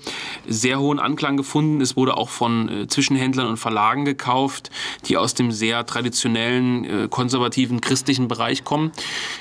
sehr 0.48 0.80
hohen 0.80 1.00
Anklang 1.00 1.36
gefunden. 1.36 1.82
Es 1.82 1.98
wurde 1.98 2.16
auch 2.16 2.30
von 2.30 2.70
äh, 2.70 2.88
Zwischenhändlern 2.88 3.48
und 3.48 3.58
Verlagen 3.58 4.06
gekauft, 4.06 4.70
die 5.06 5.18
aus 5.18 5.34
dem 5.34 5.52
sehr 5.52 5.86
traditionellen, 5.86 6.86
äh, 6.86 7.08
konservativen, 7.10 7.82
christlichen 7.82 8.28
Bereich 8.28 8.64
kommen, 8.64 8.92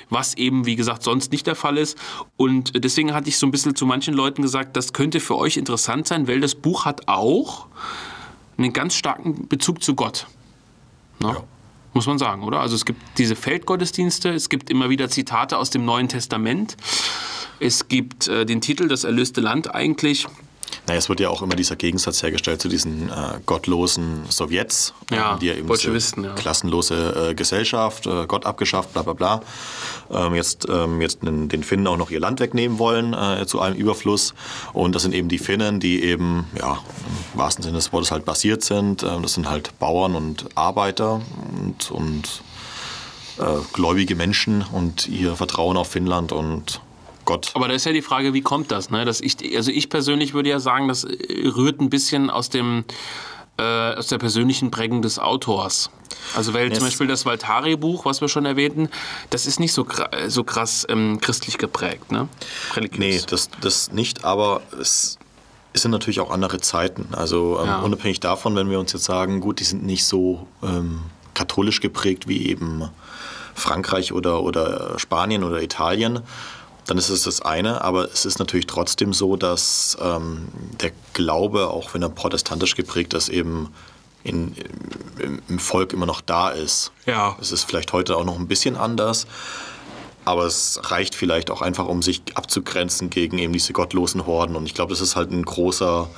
was 0.09 0.35
eben, 0.37 0.67
wie 0.67 0.75
gesagt, 0.75 1.05
sonst 1.05 1.31
nicht 1.31 1.47
der 1.47 1.55
Fall 1.55 1.79
ist. 1.79 1.97
Und 2.37 2.83
deswegen 2.83 3.15
hatte 3.15 3.29
ich 3.29 3.37
so 3.37 3.47
ein 3.47 3.53
bisschen 3.53 3.77
zu 3.77 3.87
manchen 3.87 4.15
Leuten 4.15 4.43
gesagt, 4.43 4.77
das 4.77 4.93
könnte 4.93 5.21
für 5.21 5.37
euch 5.37 5.59
interessant 5.59 6.09
sein, 6.09 6.27
weil 6.27 6.41
das 6.41 6.57
Buch 6.57 6.87
hat 6.87 7.07
auch 7.09 7.69
einen 8.63 8.73
ganz 8.73 8.95
starken 8.95 9.49
Bezug 9.49 9.83
zu 9.83 9.95
Gott. 9.95 10.27
Ne? 11.21 11.29
Ja. 11.29 11.45
Muss 11.93 12.07
man 12.07 12.19
sagen, 12.19 12.43
oder? 12.45 12.61
Also 12.61 12.77
es 12.77 12.85
gibt 12.85 13.03
diese 13.19 13.35
Feldgottesdienste, 13.35 14.31
es 14.31 14.49
gibt 14.49 14.71
immer 14.71 14.91
wieder 14.91 15.09
Zitate 15.09 15.59
aus 15.59 15.71
dem 15.71 15.85
Neuen 15.85 16.09
Testament, 16.09 16.77
es 17.59 17.89
gibt 17.89 18.29
äh, 18.29 18.47
den 18.47 18.61
Titel 18.61 18.89
Das 18.89 19.05
erlöste 19.05 19.41
Land 19.41 19.75
eigentlich. 19.75 20.27
Naja, 20.87 20.99
es 20.99 21.09
wird 21.09 21.21
ja 21.21 21.29
auch 21.29 21.43
immer 21.43 21.57
dieser 21.57 21.77
Gegensatz 21.77 22.23
hergestellt 22.23 22.61
zu 22.61 22.69
diesen 22.69 23.11
äh, 23.11 23.41
gottlosen 23.47 24.25
Sowjets, 24.29 24.95
ja, 25.11 25.37
äh, 25.37 25.39
die 25.39 25.47
ja 25.47 25.55
eben 25.55 25.67
Bolschewisten, 25.67 26.25
ja. 26.25 26.35
klassenlose 26.35 27.31
äh, 27.31 27.35
Gesellschaft, 27.35 28.07
äh, 28.07 28.27
Gott 28.27 28.47
abgeschafft, 28.47 28.93
bla 28.93 29.03
bla 29.03 29.13
bla, 29.13 29.43
ähm, 30.11 30.35
jetzt, 30.35 30.67
ähm, 30.69 31.01
jetzt 31.01 31.21
den 31.23 31.63
Finnen 31.63 31.87
auch 31.87 31.97
noch 31.97 32.11
ihr 32.11 32.21
Land 32.21 32.41
wegnehmen 32.41 32.79
wollen 32.79 33.15
äh, 33.15 33.47
zu 33.47 33.61
einem 33.61 33.77
Überfluss. 33.77 34.35
Und 34.73 34.95
das 34.95 35.03
sind 35.03 35.15
eben 35.15 35.29
die 35.29 35.39
Finnen, 35.39 35.81
die 35.81 36.03
eben, 36.03 36.47
ja, 36.59 36.79
im 37.35 37.39
wahrsten 37.39 37.63
Sinne 37.63 37.77
des 37.77 37.93
Wortes 37.93 38.11
halt 38.11 38.25
basiert 38.25 38.65
sind. 38.65 39.03
Ähm, 39.03 39.23
das 39.23 39.35
sind 39.35 39.49
halt 39.49 39.79
Bauern 39.79 40.15
und 40.15 40.47
Arbeiter 40.57 41.21
und, 41.59 41.91
und 41.91 42.43
äh, 43.39 43.45
gläubige 43.73 44.17
Menschen 44.17 44.65
und 44.73 45.09
ihr 45.09 45.37
Vertrauen 45.37 45.77
auf 45.77 45.91
Finnland 45.91 46.33
und 46.33 46.81
Gott. 47.31 47.51
Aber 47.55 47.69
da 47.69 47.75
ist 47.75 47.87
ja 47.87 47.93
die 47.93 48.03
Frage, 48.03 48.35
wie 48.35 48.43
kommt 48.43 48.71
das? 48.71 48.91
Ne? 48.91 49.05
Dass 49.05 49.21
ich, 49.21 49.37
also 49.57 49.71
ich 49.71 49.89
persönlich 49.89 50.35
würde 50.35 50.49
ja 50.49 50.61
sagen, 50.61 50.89
das 50.89 51.07
rührt 51.07 51.81
ein 51.81 51.91
bisschen 51.91 52.31
aus 52.31 52.51
dem 52.51 52.85
äh, 53.61 53.95
aus 53.95 54.07
der 54.07 54.19
persönlichen 54.19 54.71
Prägung 54.71 55.03
des 55.03 55.19
Autors. 55.19 55.91
Also 56.35 56.55
weil 56.55 56.69
yes. 56.69 56.79
zum 56.79 56.87
Beispiel 56.87 57.07
das 57.07 57.27
Valtari-Buch, 57.27 58.05
was 58.05 58.21
wir 58.21 58.29
schon 58.29 58.47
erwähnten, 58.47 58.89
das 59.31 59.47
ist 59.47 59.61
nicht 59.61 59.73
so, 59.73 59.87
so 60.29 60.45
krass 60.45 60.87
ähm, 60.89 61.21
christlich 61.21 61.59
geprägt, 61.59 62.11
ne? 62.11 62.29
Religiös. 62.75 62.99
Nee, 62.99 63.21
das, 63.29 63.51
das 63.61 63.93
nicht, 63.93 64.25
aber 64.25 64.63
es, 64.81 65.19
es 65.73 65.83
sind 65.83 65.91
natürlich 65.91 66.21
auch 66.21 66.31
andere 66.31 66.61
Zeiten. 66.61 67.09
Also 67.13 67.59
ähm, 67.61 67.67
ja. 67.67 67.81
unabhängig 67.81 68.21
davon, 68.21 68.57
wenn 68.57 68.71
wir 68.71 68.81
uns 68.81 68.93
jetzt 68.93 69.05
sagen, 69.05 69.41
gut, 69.41 69.61
die 69.61 69.65
sind 69.65 69.85
nicht 69.85 70.05
so 70.05 70.47
ähm, 70.63 71.03
katholisch 71.35 71.81
geprägt 71.81 72.29
wie 72.29 72.49
eben 72.49 72.89
Frankreich 73.55 74.13
oder, 74.13 74.43
oder 74.43 74.99
Spanien 74.99 75.45
oder 75.45 75.63
Italien, 75.63 76.21
dann 76.91 76.99
ist 76.99 77.09
es 77.09 77.23
das 77.23 77.41
eine. 77.41 77.83
Aber 77.83 78.11
es 78.13 78.25
ist 78.25 78.41
natürlich 78.41 78.67
trotzdem 78.67 79.13
so, 79.13 79.37
dass 79.37 79.97
ähm, 80.03 80.49
der 80.81 80.91
Glaube, 81.13 81.69
auch 81.69 81.95
wenn 81.95 82.03
er 82.03 82.09
protestantisch 82.09 82.75
geprägt 82.75 83.15
ist, 83.15 83.29
eben 83.29 83.73
in, 84.25 84.57
im, 85.19 85.41
im, 85.49 85.59
Volk 85.61 85.93
immer 85.93 86.05
noch 86.05 86.21
da 86.21 86.51
ist. 86.51 86.91
Ja. 87.07 87.37
Es 87.41 87.53
ist 87.53 87.65
vielleicht 87.65 87.93
heute 87.93 88.17
auch 88.17 88.25
noch 88.25 88.39
ein 88.39 88.49
bisschen 88.49 88.77
anders. 88.77 89.27
Aber 90.25 90.45
es 90.45 90.81
reicht 90.83 91.15
vielleicht 91.15 91.51
auch 91.51 91.63
einfach, 91.63 91.87
um 91.87 92.03
sich 92.03 92.23
abzugrenzen 92.35 93.09
gegen 93.09 93.39
eben 93.39 93.53
diese 93.53 93.73
gottlosen 93.73 94.27
Horden. 94.27 94.57
Und 94.57 94.67
ich 94.67 94.75
glaube, 94.75 94.91
das 94.91 95.01
ist 95.01 95.15
halt 95.15 95.31
ein 95.31 95.45
großer 95.45 96.09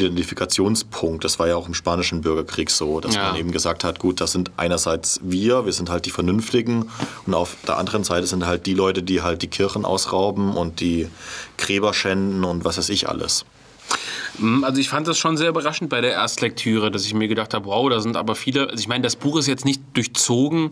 Identifikationspunkt. 0.00 1.24
Das 1.24 1.38
war 1.38 1.48
ja 1.48 1.56
auch 1.56 1.68
im 1.68 1.74
spanischen 1.74 2.20
Bürgerkrieg 2.22 2.70
so, 2.70 3.00
dass 3.00 3.14
ja. 3.14 3.28
man 3.28 3.36
eben 3.36 3.52
gesagt 3.52 3.84
hat, 3.84 3.98
gut, 3.98 4.20
das 4.20 4.32
sind 4.32 4.50
einerseits 4.56 5.20
wir, 5.22 5.64
wir 5.64 5.72
sind 5.72 5.90
halt 5.90 6.06
die 6.06 6.10
Vernünftigen 6.10 6.90
und 7.26 7.34
auf 7.34 7.56
der 7.66 7.78
anderen 7.78 8.04
Seite 8.04 8.26
sind 8.26 8.46
halt 8.46 8.66
die 8.66 8.74
Leute, 8.74 9.02
die 9.02 9.22
halt 9.22 9.42
die 9.42 9.48
Kirchen 9.48 9.84
ausrauben 9.84 10.56
und 10.56 10.80
die 10.80 11.08
Gräber 11.58 11.94
schänden 11.94 12.44
und 12.44 12.64
was 12.64 12.78
weiß 12.78 12.88
ich 12.88 13.08
alles. 13.08 13.44
Hm, 14.38 14.64
also 14.64 14.80
ich 14.80 14.88
fand 14.88 15.06
das 15.06 15.18
schon 15.18 15.36
sehr 15.36 15.48
überraschend 15.48 15.90
bei 15.90 16.00
der 16.00 16.12
Erstlektüre, 16.12 16.90
dass 16.90 17.04
ich 17.04 17.14
mir 17.14 17.28
gedacht 17.28 17.54
habe, 17.54 17.66
wow, 17.66 17.88
da 17.90 18.00
sind 18.00 18.16
aber 18.16 18.34
viele. 18.34 18.68
Also 18.68 18.80
ich 18.80 18.88
meine, 18.88 19.02
das 19.02 19.16
Buch 19.16 19.38
ist 19.38 19.46
jetzt 19.46 19.64
nicht 19.64 19.82
durchzogen 19.94 20.70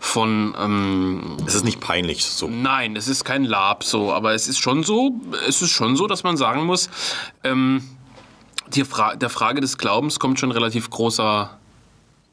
von. 0.00 0.54
Ähm, 0.58 1.36
es 1.46 1.54
ist 1.54 1.64
nicht 1.64 1.80
peinlich 1.80 2.24
so. 2.24 2.48
Nein, 2.48 2.96
es 2.96 3.08
ist 3.08 3.24
kein 3.24 3.44
Lab 3.44 3.84
so, 3.84 4.12
aber 4.12 4.34
es 4.34 4.48
ist 4.48 4.58
schon 4.58 4.82
so. 4.82 5.12
Es 5.46 5.62
ist 5.62 5.70
schon 5.70 5.96
so, 5.96 6.06
dass 6.06 6.24
man 6.24 6.36
sagen 6.36 6.64
muss. 6.64 6.90
Ähm, 7.44 7.82
Fra 8.84 9.16
der 9.16 9.30
Frage 9.30 9.60
des 9.60 9.78
Glaubens 9.78 10.18
kommt 10.18 10.38
schon 10.40 10.50
relativ 10.50 10.90
großer 10.90 11.50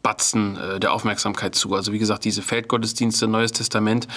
Batzen 0.04 0.58
äh, 0.58 0.80
der 0.82 0.94
Aufmerksamkeit 0.94 1.56
zu. 1.56 1.74
Also 1.74 1.94
wie 1.94 1.98
gesagt, 1.98 2.26
diese 2.26 2.42
Feldgottesdienste, 2.42 3.26
Neues 3.26 3.54
Testament, 3.54 4.08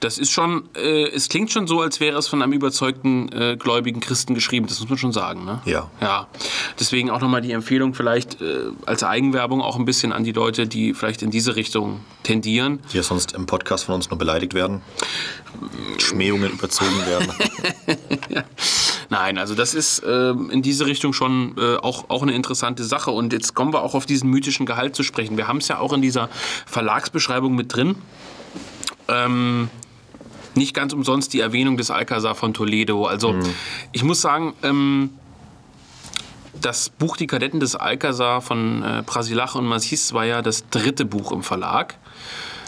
das 0.00 0.16
ist 0.16 0.30
schon, 0.30 0.68
äh, 0.76 1.08
es 1.08 1.28
klingt 1.28 1.50
schon 1.50 1.66
so, 1.66 1.80
als 1.80 1.98
wäre 1.98 2.16
es 2.16 2.28
von 2.28 2.40
einem 2.40 2.52
überzeugten 2.52 3.30
äh, 3.32 3.56
gläubigen 3.56 4.00
Christen 4.00 4.34
geschrieben. 4.34 4.68
Das 4.68 4.78
muss 4.78 4.88
man 4.88 4.96
schon 4.96 5.12
sagen. 5.12 5.44
Ne? 5.44 5.60
Ja. 5.64 5.90
Ja. 6.00 6.28
Deswegen 6.78 7.10
auch 7.10 7.20
nochmal 7.20 7.40
die 7.40 7.50
Empfehlung 7.50 7.94
vielleicht 7.94 8.40
äh, 8.40 8.70
als 8.86 9.02
Eigenwerbung 9.02 9.60
auch 9.60 9.76
ein 9.76 9.84
bisschen 9.84 10.12
an 10.12 10.22
die 10.22 10.32
Leute, 10.32 10.68
die 10.68 10.94
vielleicht 10.94 11.22
in 11.22 11.32
diese 11.32 11.56
Richtung 11.56 12.00
tendieren. 12.22 12.78
Die 12.92 12.96
ja 12.98 13.02
sonst 13.02 13.32
im 13.32 13.46
Podcast 13.46 13.84
von 13.84 13.96
uns 13.96 14.08
nur 14.10 14.18
beleidigt 14.18 14.54
werden. 14.54 14.82
Schmähungen 15.98 16.52
überzogen 16.52 17.06
werden. 17.06 17.32
ja. 18.30 18.44
Nein, 19.10 19.38
also 19.38 19.54
das 19.54 19.74
ist 19.74 20.00
äh, 20.00 20.30
in 20.30 20.62
diese 20.62 20.86
Richtung 20.86 21.12
schon 21.12 21.56
äh, 21.58 21.76
auch, 21.76 22.10
auch 22.10 22.22
eine 22.22 22.32
interessante 22.32 22.84
Sache. 22.84 23.10
Und 23.10 23.32
jetzt 23.32 23.54
kommen 23.54 23.72
wir 23.72 23.82
auch 23.82 23.94
auf 23.94 24.06
diesen 24.06 24.30
mythischen 24.30 24.66
Gehalt 24.66 24.96
zu 24.96 25.02
sprechen. 25.02 25.36
Wir 25.36 25.48
haben 25.48 25.58
es 25.58 25.68
ja 25.68 25.78
auch 25.78 25.92
in 25.92 26.02
dieser 26.02 26.28
Verlagsbeschreibung 26.66 27.54
mit 27.54 27.74
drin. 27.74 27.96
Ähm, 29.08 29.68
nicht 30.54 30.74
ganz 30.74 30.92
umsonst 30.92 31.32
die 31.32 31.40
Erwähnung 31.40 31.76
des 31.76 31.90
Alcazar 31.90 32.34
von 32.34 32.54
Toledo. 32.54 33.06
Also 33.06 33.32
mhm. 33.32 33.54
ich 33.92 34.04
muss 34.04 34.20
sagen, 34.20 34.54
ähm, 34.62 35.10
das 36.60 36.88
Buch 36.88 37.16
Die 37.16 37.26
Kadetten 37.26 37.60
des 37.60 37.76
Alcazar 37.76 38.40
von 38.40 38.82
äh, 38.82 39.02
Prasilach 39.02 39.54
und 39.54 39.66
Massis 39.66 40.12
war 40.12 40.24
ja 40.24 40.42
das 40.42 40.68
dritte 40.70 41.04
Buch 41.04 41.32
im 41.32 41.42
Verlag. 41.42 41.96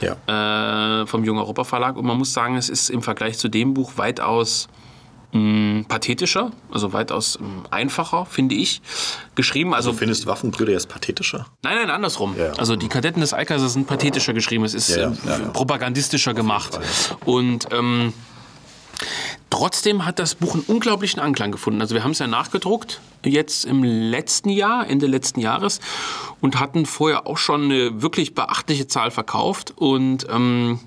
Ja. 0.00 1.00
Äh, 1.00 1.06
vom 1.06 1.24
Jung 1.24 1.38
Europa 1.38 1.64
Verlag. 1.64 1.96
Und 1.96 2.04
man 2.04 2.18
muss 2.18 2.32
sagen, 2.32 2.56
es 2.56 2.68
ist 2.68 2.90
im 2.90 3.02
Vergleich 3.02 3.38
zu 3.38 3.48
dem 3.48 3.72
Buch 3.72 3.92
weitaus 3.96 4.68
pathetischer, 5.88 6.52
also 6.70 6.92
weitaus 6.92 7.38
mh, 7.38 7.46
einfacher, 7.70 8.26
finde 8.26 8.54
ich, 8.54 8.82
geschrieben. 9.34 9.74
Also, 9.74 9.90
also 9.90 9.98
findest 9.98 10.26
Waffenbrüder 10.26 10.72
jetzt 10.72 10.88
pathetischer? 10.88 11.46
Nein, 11.62 11.76
nein, 11.76 11.90
andersrum. 11.90 12.36
Ja. 12.36 12.52
Also 12.52 12.76
die 12.76 12.88
Kadetten 12.88 13.20
des 13.20 13.32
Alcazar 13.32 13.68
sind 13.68 13.86
pathetischer 13.86 14.34
geschrieben. 14.34 14.64
Es 14.64 14.74
ist 14.74 14.88
ja, 14.88 15.12
ja, 15.26 15.38
propagandistischer 15.52 16.34
gemacht. 16.34 16.78
Und 17.24 17.68
ähm, 17.72 18.12
Trotzdem 19.48 20.04
hat 20.04 20.18
das 20.18 20.34
Buch 20.34 20.54
einen 20.54 20.64
unglaublichen 20.66 21.20
Anklang 21.20 21.52
gefunden. 21.52 21.80
Also 21.80 21.94
wir 21.94 22.02
haben 22.02 22.10
es 22.10 22.18
ja 22.18 22.26
nachgedruckt, 22.26 23.00
jetzt 23.24 23.64
im 23.64 23.84
letzten 23.84 24.48
Jahr, 24.48 24.88
Ende 24.88 25.06
letzten 25.06 25.40
Jahres, 25.40 25.80
und 26.40 26.58
hatten 26.58 26.84
vorher 26.84 27.26
auch 27.26 27.38
schon 27.38 27.64
eine 27.64 28.02
wirklich 28.02 28.34
beachtliche 28.34 28.88
Zahl 28.88 29.10
verkauft. 29.10 29.72
Und 29.76 30.26
ähm, 30.30 30.80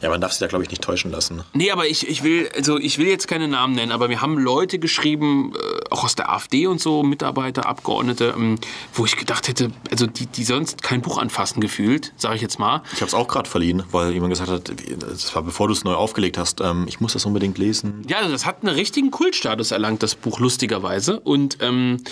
Ja, 0.00 0.10
man 0.10 0.20
darf 0.20 0.32
sich 0.32 0.40
da, 0.40 0.46
glaube 0.46 0.64
ich, 0.64 0.70
nicht 0.70 0.82
täuschen 0.82 1.10
lassen. 1.10 1.42
Nee, 1.52 1.70
aber 1.70 1.86
ich, 1.86 2.08
ich, 2.08 2.22
will, 2.22 2.48
also 2.56 2.78
ich 2.78 2.98
will 2.98 3.06
jetzt 3.06 3.28
keine 3.28 3.48
Namen 3.48 3.74
nennen, 3.74 3.92
aber 3.92 4.08
mir 4.08 4.20
haben 4.20 4.38
Leute 4.38 4.78
geschrieben, 4.78 5.52
äh, 5.54 5.80
auch 5.90 6.04
aus 6.04 6.14
der 6.14 6.32
AfD 6.32 6.66
und 6.66 6.80
so, 6.80 7.02
Mitarbeiter, 7.02 7.66
Abgeordnete, 7.66 8.34
ähm, 8.36 8.58
wo 8.94 9.04
ich 9.04 9.16
gedacht 9.16 9.48
hätte, 9.48 9.70
also 9.90 10.06
die, 10.06 10.26
die 10.26 10.44
sonst 10.44 10.82
kein 10.82 11.02
Buch 11.02 11.18
anfassen 11.18 11.60
gefühlt, 11.60 12.12
sage 12.16 12.36
ich 12.36 12.42
jetzt 12.42 12.58
mal. 12.58 12.82
Ich 12.92 13.00
habe 13.00 13.06
es 13.06 13.14
auch 13.14 13.28
gerade 13.28 13.48
verliehen, 13.48 13.82
weil 13.90 14.12
jemand 14.12 14.32
gesagt 14.32 14.50
hat, 14.50 14.72
das 15.00 15.34
war 15.34 15.42
bevor 15.42 15.68
du 15.68 15.74
es 15.74 15.84
neu 15.84 15.94
aufgelegt 15.94 16.38
hast, 16.38 16.60
ähm, 16.60 16.86
ich 16.88 17.00
muss 17.00 17.12
das 17.12 17.24
unbedingt 17.26 17.58
lesen. 17.58 18.04
Ja, 18.08 18.18
also 18.18 18.32
das 18.32 18.46
hat 18.46 18.62
einen 18.62 18.74
richtigen 18.74 19.10
Kultstatus 19.10 19.70
erlangt, 19.70 20.02
das 20.02 20.14
Buch, 20.14 20.40
lustigerweise. 20.40 21.20
Und 21.20 21.58
ähm, 21.60 22.02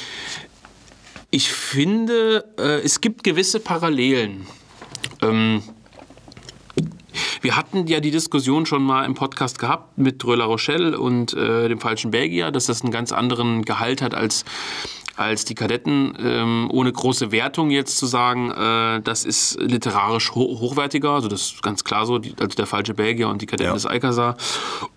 ich 1.31 1.51
finde, 1.51 2.45
äh, 2.59 2.81
es 2.81 3.01
gibt 3.01 3.25
gewisse 3.25 3.61
Parallelen. 3.61 4.47
Ähm, 5.23 5.63
wir 7.43 7.57
hatten 7.57 7.87
ja 7.87 8.01
die 8.01 8.11
Diskussion 8.11 8.67
schon 8.67 8.83
mal 8.83 9.05
im 9.05 9.15
Podcast 9.15 9.59
gehabt 9.59 9.99
mit 9.99 10.23
Dröla 10.23 10.45
Rochelle 10.45 10.99
und 10.99 11.35
äh, 11.35 11.69
dem 11.69 11.81
falschen 11.81 12.11
Belgier, 12.11 12.51
dass 12.51 12.67
das 12.67 12.83
einen 12.83 12.93
ganz 12.93 13.13
anderen 13.13 13.65
Gehalt 13.65 14.03
hat 14.03 14.15
als, 14.15 14.45
als 15.17 15.45
die 15.45 15.55
Kadetten. 15.55 16.15
Ähm, 16.21 16.69
ohne 16.73 16.93
große 16.93 17.33
Wertung 17.33 17.71
jetzt 17.71 17.99
zu 17.99 18.07
sagen, 18.07 18.51
äh, 18.51 19.01
das 19.03 19.25
ist 19.25 19.61
literarisch 19.61 20.33
ho 20.35 20.59
hochwertiger, 20.61 21.11
also 21.11 21.29
das 21.29 21.43
ist 21.53 21.63
ganz 21.63 21.85
klar 21.85 22.07
so, 22.07 22.19
die, 22.19 22.35
also 22.41 22.55
der 22.57 22.67
falsche 22.67 22.95
Belgier 22.95 23.29
und 23.29 23.43
die 23.43 23.47
Kadetten 23.47 23.71
Ja. 23.71 23.75
des 23.75 23.87
Alcazar. 23.87 24.37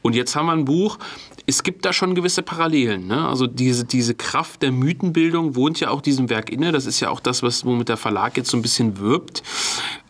Und 0.02 0.16
jetzt 0.16 0.36
haben 0.36 0.46
wir 0.48 0.54
ein 0.54 0.66
Buch, 0.66 0.98
es 1.46 1.64
gibt 1.64 1.84
da 1.84 1.92
schon 1.92 2.16
gewisse 2.16 2.42
Parallelen. 2.42 3.08
Ne? 3.08 3.28
Also 3.28 3.48
diese, 3.48 3.84
diese 3.84 4.16
Kraft 4.16 4.62
der 4.62 4.72
Mythenbildung 4.72 5.56
wohnt 5.56 5.78
ja 5.82 5.90
auch 5.90 6.00
diesem 6.02 6.30
Werk 6.30 6.50
inne. 6.50 6.72
Das 6.72 6.86
ist 6.86 7.02
ja 7.02 7.10
auch 7.10 7.20
das, 7.20 7.44
was 7.44 7.66
womit 7.66 7.90
der 7.90 7.98
Verlag 7.98 8.38
jetzt 8.38 8.50
so 8.50 8.56
ein 8.56 8.62
bisschen 8.62 8.98
wirbt. 8.98 9.44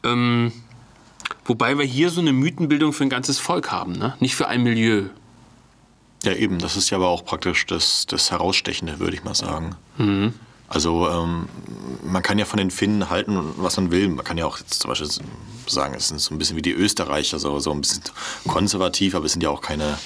Ähm, 0.03 0.51
wobei 1.45 1.77
wir 1.77 1.85
hier 1.85 2.09
so 2.09 2.21
eine 2.21 2.33
Mythenbildung 2.33 2.93
für 2.93 3.03
ein 3.03 3.09
ganzes 3.09 3.39
Volk 3.39 3.71
haben, 3.71 3.93
ne? 3.93 4.15
nicht 4.19 4.35
für 4.35 4.47
ein 4.47 4.63
Milieu. 4.63 5.05
Ja, 6.23 6.33
eben, 6.33 6.59
das 6.59 6.77
ist 6.77 6.89
ja 6.89 6.97
aber 6.97 7.09
auch 7.09 7.25
praktisch 7.25 7.65
das, 7.65 8.05
das 8.05 8.31
Herausstechende, 8.31 8.99
würde 8.99 9.15
ich 9.15 9.23
mal 9.23 9.35
sagen. 9.35 9.75
Also 10.69 11.09
ähm, 11.09 11.49
man 12.03 12.23
kann 12.23 12.39
ja 12.39 12.45
von 12.45 12.57
den 12.57 12.71
Finnen 12.71 13.09
halten, 13.09 13.37
was 13.57 13.77
man 13.77 13.91
will. 13.91 14.07
Man 14.07 14.23
kann 14.25 14.37
ja 14.37 14.45
auch 14.45 14.57
jetzt 14.59 14.81
zum 14.81 14.89
Beispiel 14.89 15.09
sagen, 15.67 15.93
es 15.95 16.07
sind 16.07 16.19
so 16.19 16.33
ein 16.33 16.37
bisschen 16.37 16.55
wie 16.55 16.61
die 16.61 16.71
Österreicher, 16.71 17.39
so, 17.39 17.59
so 17.59 17.71
ein 17.71 17.81
bisschen 17.81 18.03
konservativ, 18.47 19.15
aber 19.15 19.25
es 19.25 19.33
sind 19.33 19.43
ja 19.43 19.49
auch 19.49 19.61
keine... 19.61 19.97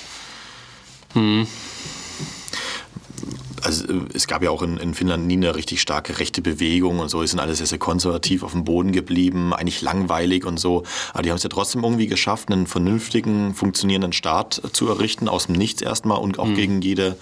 Also 3.68 3.86
äh, 3.86 4.02
es 4.14 4.28
gab 4.28 4.42
ja 4.44 4.50
auch 4.50 4.62
in, 4.62 4.78
in 4.78 4.94
Finnland 4.94 5.28
nie 5.28 5.36
eine 5.36 5.54
richtig 5.56 5.82
starke 5.82 6.20
rechte 6.20 6.42
Bewegung 6.42 7.00
und 7.00 7.10
so. 7.10 7.22
Die 7.22 7.28
sind 7.28 7.40
alle 7.40 7.54
sehr, 7.54 7.68
sehr 7.68 7.78
konservativ 7.78 8.44
auf 8.44 8.54
dem 8.54 8.64
Boden 8.64 8.94
geblieben, 8.94 9.54
eigentlich 9.54 9.82
langweilig 9.82 10.46
und 10.46 10.58
so. 10.58 10.84
Aber 11.14 11.24
die 11.24 11.30
haben 11.30 11.38
es 11.38 11.44
ja 11.44 11.50
trotzdem 11.50 11.84
irgendwie 11.84 12.08
geschafft, 12.08 12.50
einen 12.50 12.66
vernünftigen, 12.66 13.54
funktionierenden 13.54 14.14
Staat 14.14 14.62
äh, 14.64 14.72
zu 14.72 14.88
errichten, 14.88 15.28
aus 15.28 15.48
dem 15.48 15.56
Nichts 15.56 15.82
erstmal 15.82 16.20
und 16.20 16.40
auch 16.40 16.54
gegen 16.54 16.82
jede 16.82 17.18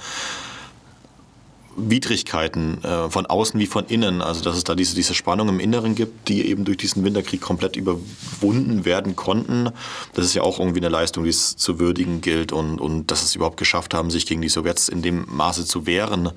Widrigkeiten 1.75 2.83
äh, 2.83 3.09
von 3.09 3.25
außen 3.25 3.59
wie 3.59 3.67
von 3.67 3.85
innen. 3.85 4.21
Also 4.21 4.41
dass 4.41 4.55
es 4.55 4.63
da 4.63 4.75
diese, 4.75 4.95
diese 4.95 5.13
Spannung 5.13 5.49
im 5.49 5.59
Inneren 5.59 5.95
gibt, 5.95 6.27
die 6.27 6.47
eben 6.47 6.65
durch 6.65 6.77
diesen 6.77 7.03
Winterkrieg 7.03 7.41
komplett 7.41 7.75
überwunden 7.75 8.85
werden 8.85 9.15
konnten. 9.15 9.69
Das 10.13 10.25
ist 10.25 10.33
ja 10.33 10.41
auch 10.41 10.59
irgendwie 10.59 10.79
eine 10.79 10.89
Leistung, 10.89 11.23
die 11.23 11.29
es 11.29 11.55
zu 11.55 11.79
würdigen 11.79 12.21
gilt 12.21 12.51
und, 12.51 12.79
und 12.79 13.11
dass 13.11 13.23
es 13.23 13.35
überhaupt 13.35 13.57
geschafft 13.57 13.93
haben, 13.93 14.09
sich 14.09 14.25
gegen 14.25 14.41
die 14.41 14.49
Sowjets 14.49 14.89
in 14.89 15.01
dem 15.01 15.25
Maße 15.27 15.65
zu 15.65 15.85
wehren 15.85 16.31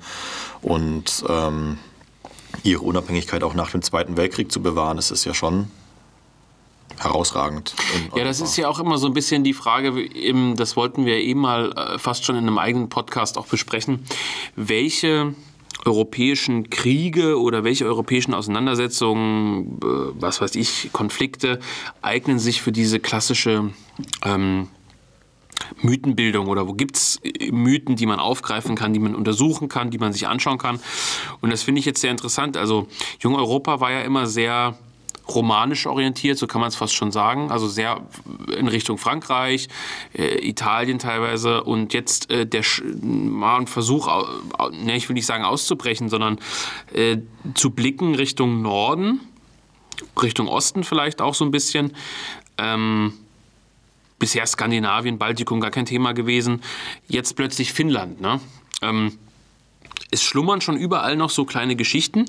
und 0.61 1.23
ähm, 1.27 1.77
ihre 2.63 2.81
Unabhängigkeit 2.81 3.43
auch 3.43 3.53
nach 3.53 3.71
dem 3.71 3.81
Zweiten 3.81 4.17
Weltkrieg 4.17 4.51
zu 4.51 4.61
bewahren. 4.61 4.97
Das 4.97 5.11
ist 5.11 5.25
ja 5.25 5.33
schon 5.33 5.67
herausragend. 6.99 7.73
Ja, 8.15 8.23
das 8.23 8.41
ist 8.41 8.57
ja 8.57 8.67
auch 8.67 8.79
immer 8.79 8.97
so 8.97 9.07
ein 9.07 9.13
bisschen 9.13 9.43
die 9.43 9.53
Frage, 9.53 10.09
das 10.55 10.75
wollten 10.75 11.05
wir 11.05 11.17
eben 11.17 11.39
mal 11.39 11.71
äh, 11.71 11.97
fast 11.97 12.25
schon 12.25 12.35
in 12.35 12.47
einem 12.47 12.57
eigenen 12.57 12.89
Podcast 12.89 13.37
auch 13.37 13.47
besprechen, 13.47 14.05
welche 14.55 15.33
europäischen 15.85 16.69
Kriege 16.69 17.39
oder 17.39 17.63
welche 17.63 17.85
europäischen 17.85 18.33
Auseinandersetzungen, 18.33 19.79
äh, 19.81 19.87
was 20.19 20.41
weiß 20.41 20.55
ich, 20.55 20.89
Konflikte 20.91 21.59
eignen 22.01 22.39
sich 22.39 22.61
für 22.61 22.71
diese 22.71 22.99
klassische 22.99 23.71
ähm, 24.23 24.67
Mythenbildung 25.81 26.47
oder 26.47 26.67
wo 26.67 26.73
gibt 26.73 26.97
es 26.97 27.21
Mythen, 27.51 27.95
die 27.95 28.05
man 28.05 28.19
aufgreifen 28.19 28.75
kann, 28.75 28.93
die 28.93 28.99
man 28.99 29.15
untersuchen 29.15 29.69
kann, 29.69 29.91
die 29.91 29.97
man 29.97 30.13
sich 30.13 30.27
anschauen 30.27 30.57
kann. 30.57 30.79
Und 31.41 31.51
das 31.51 31.63
finde 31.63 31.79
ich 31.79 31.85
jetzt 31.85 32.01
sehr 32.01 32.11
interessant. 32.11 32.57
Also 32.57 32.87
Jung 33.19 33.35
Europa 33.35 33.79
war 33.79 33.91
ja 33.91 34.01
immer 34.01 34.27
sehr 34.27 34.77
romanisch 35.35 35.85
orientiert, 35.85 36.37
so 36.37 36.47
kann 36.47 36.61
man 36.61 36.67
es 36.69 36.75
fast 36.75 36.93
schon 36.93 37.11
sagen. 37.11 37.51
Also 37.51 37.67
sehr 37.67 38.01
in 38.57 38.67
Richtung 38.67 38.97
Frankreich, 38.97 39.67
äh, 40.13 40.47
Italien 40.47 40.99
teilweise 40.99 41.63
und 41.63 41.93
jetzt 41.93 42.29
äh, 42.31 42.45
der 42.45 42.63
mal 42.93 43.59
ein 43.59 43.67
Versuch, 43.67 44.07
au- 44.07 44.69
ne, 44.71 44.95
ich 44.95 45.07
will 45.09 45.13
nicht 45.13 45.25
sagen 45.25 45.43
auszubrechen, 45.43 46.09
sondern 46.09 46.39
äh, 46.93 47.17
zu 47.53 47.71
blicken 47.71 48.15
Richtung 48.15 48.61
Norden, 48.61 49.19
Richtung 50.21 50.47
Osten 50.47 50.83
vielleicht 50.83 51.21
auch 51.21 51.33
so 51.33 51.45
ein 51.45 51.51
bisschen. 51.51 51.93
Ähm, 52.57 53.13
bisher 54.17 54.45
Skandinavien, 54.45 55.17
Baltikum 55.17 55.61
gar 55.61 55.71
kein 55.71 55.85
Thema 55.85 56.13
gewesen. 56.13 56.61
Jetzt 57.07 57.37
plötzlich 57.37 57.71
Finnland. 57.71 58.19
Ne? 58.19 58.41
Ähm, 58.81 59.17
es 60.11 60.23
schlummern 60.23 60.61
schon 60.61 60.75
überall 60.77 61.15
noch 61.15 61.29
so 61.29 61.45
kleine 61.45 61.75
Geschichten, 61.75 62.25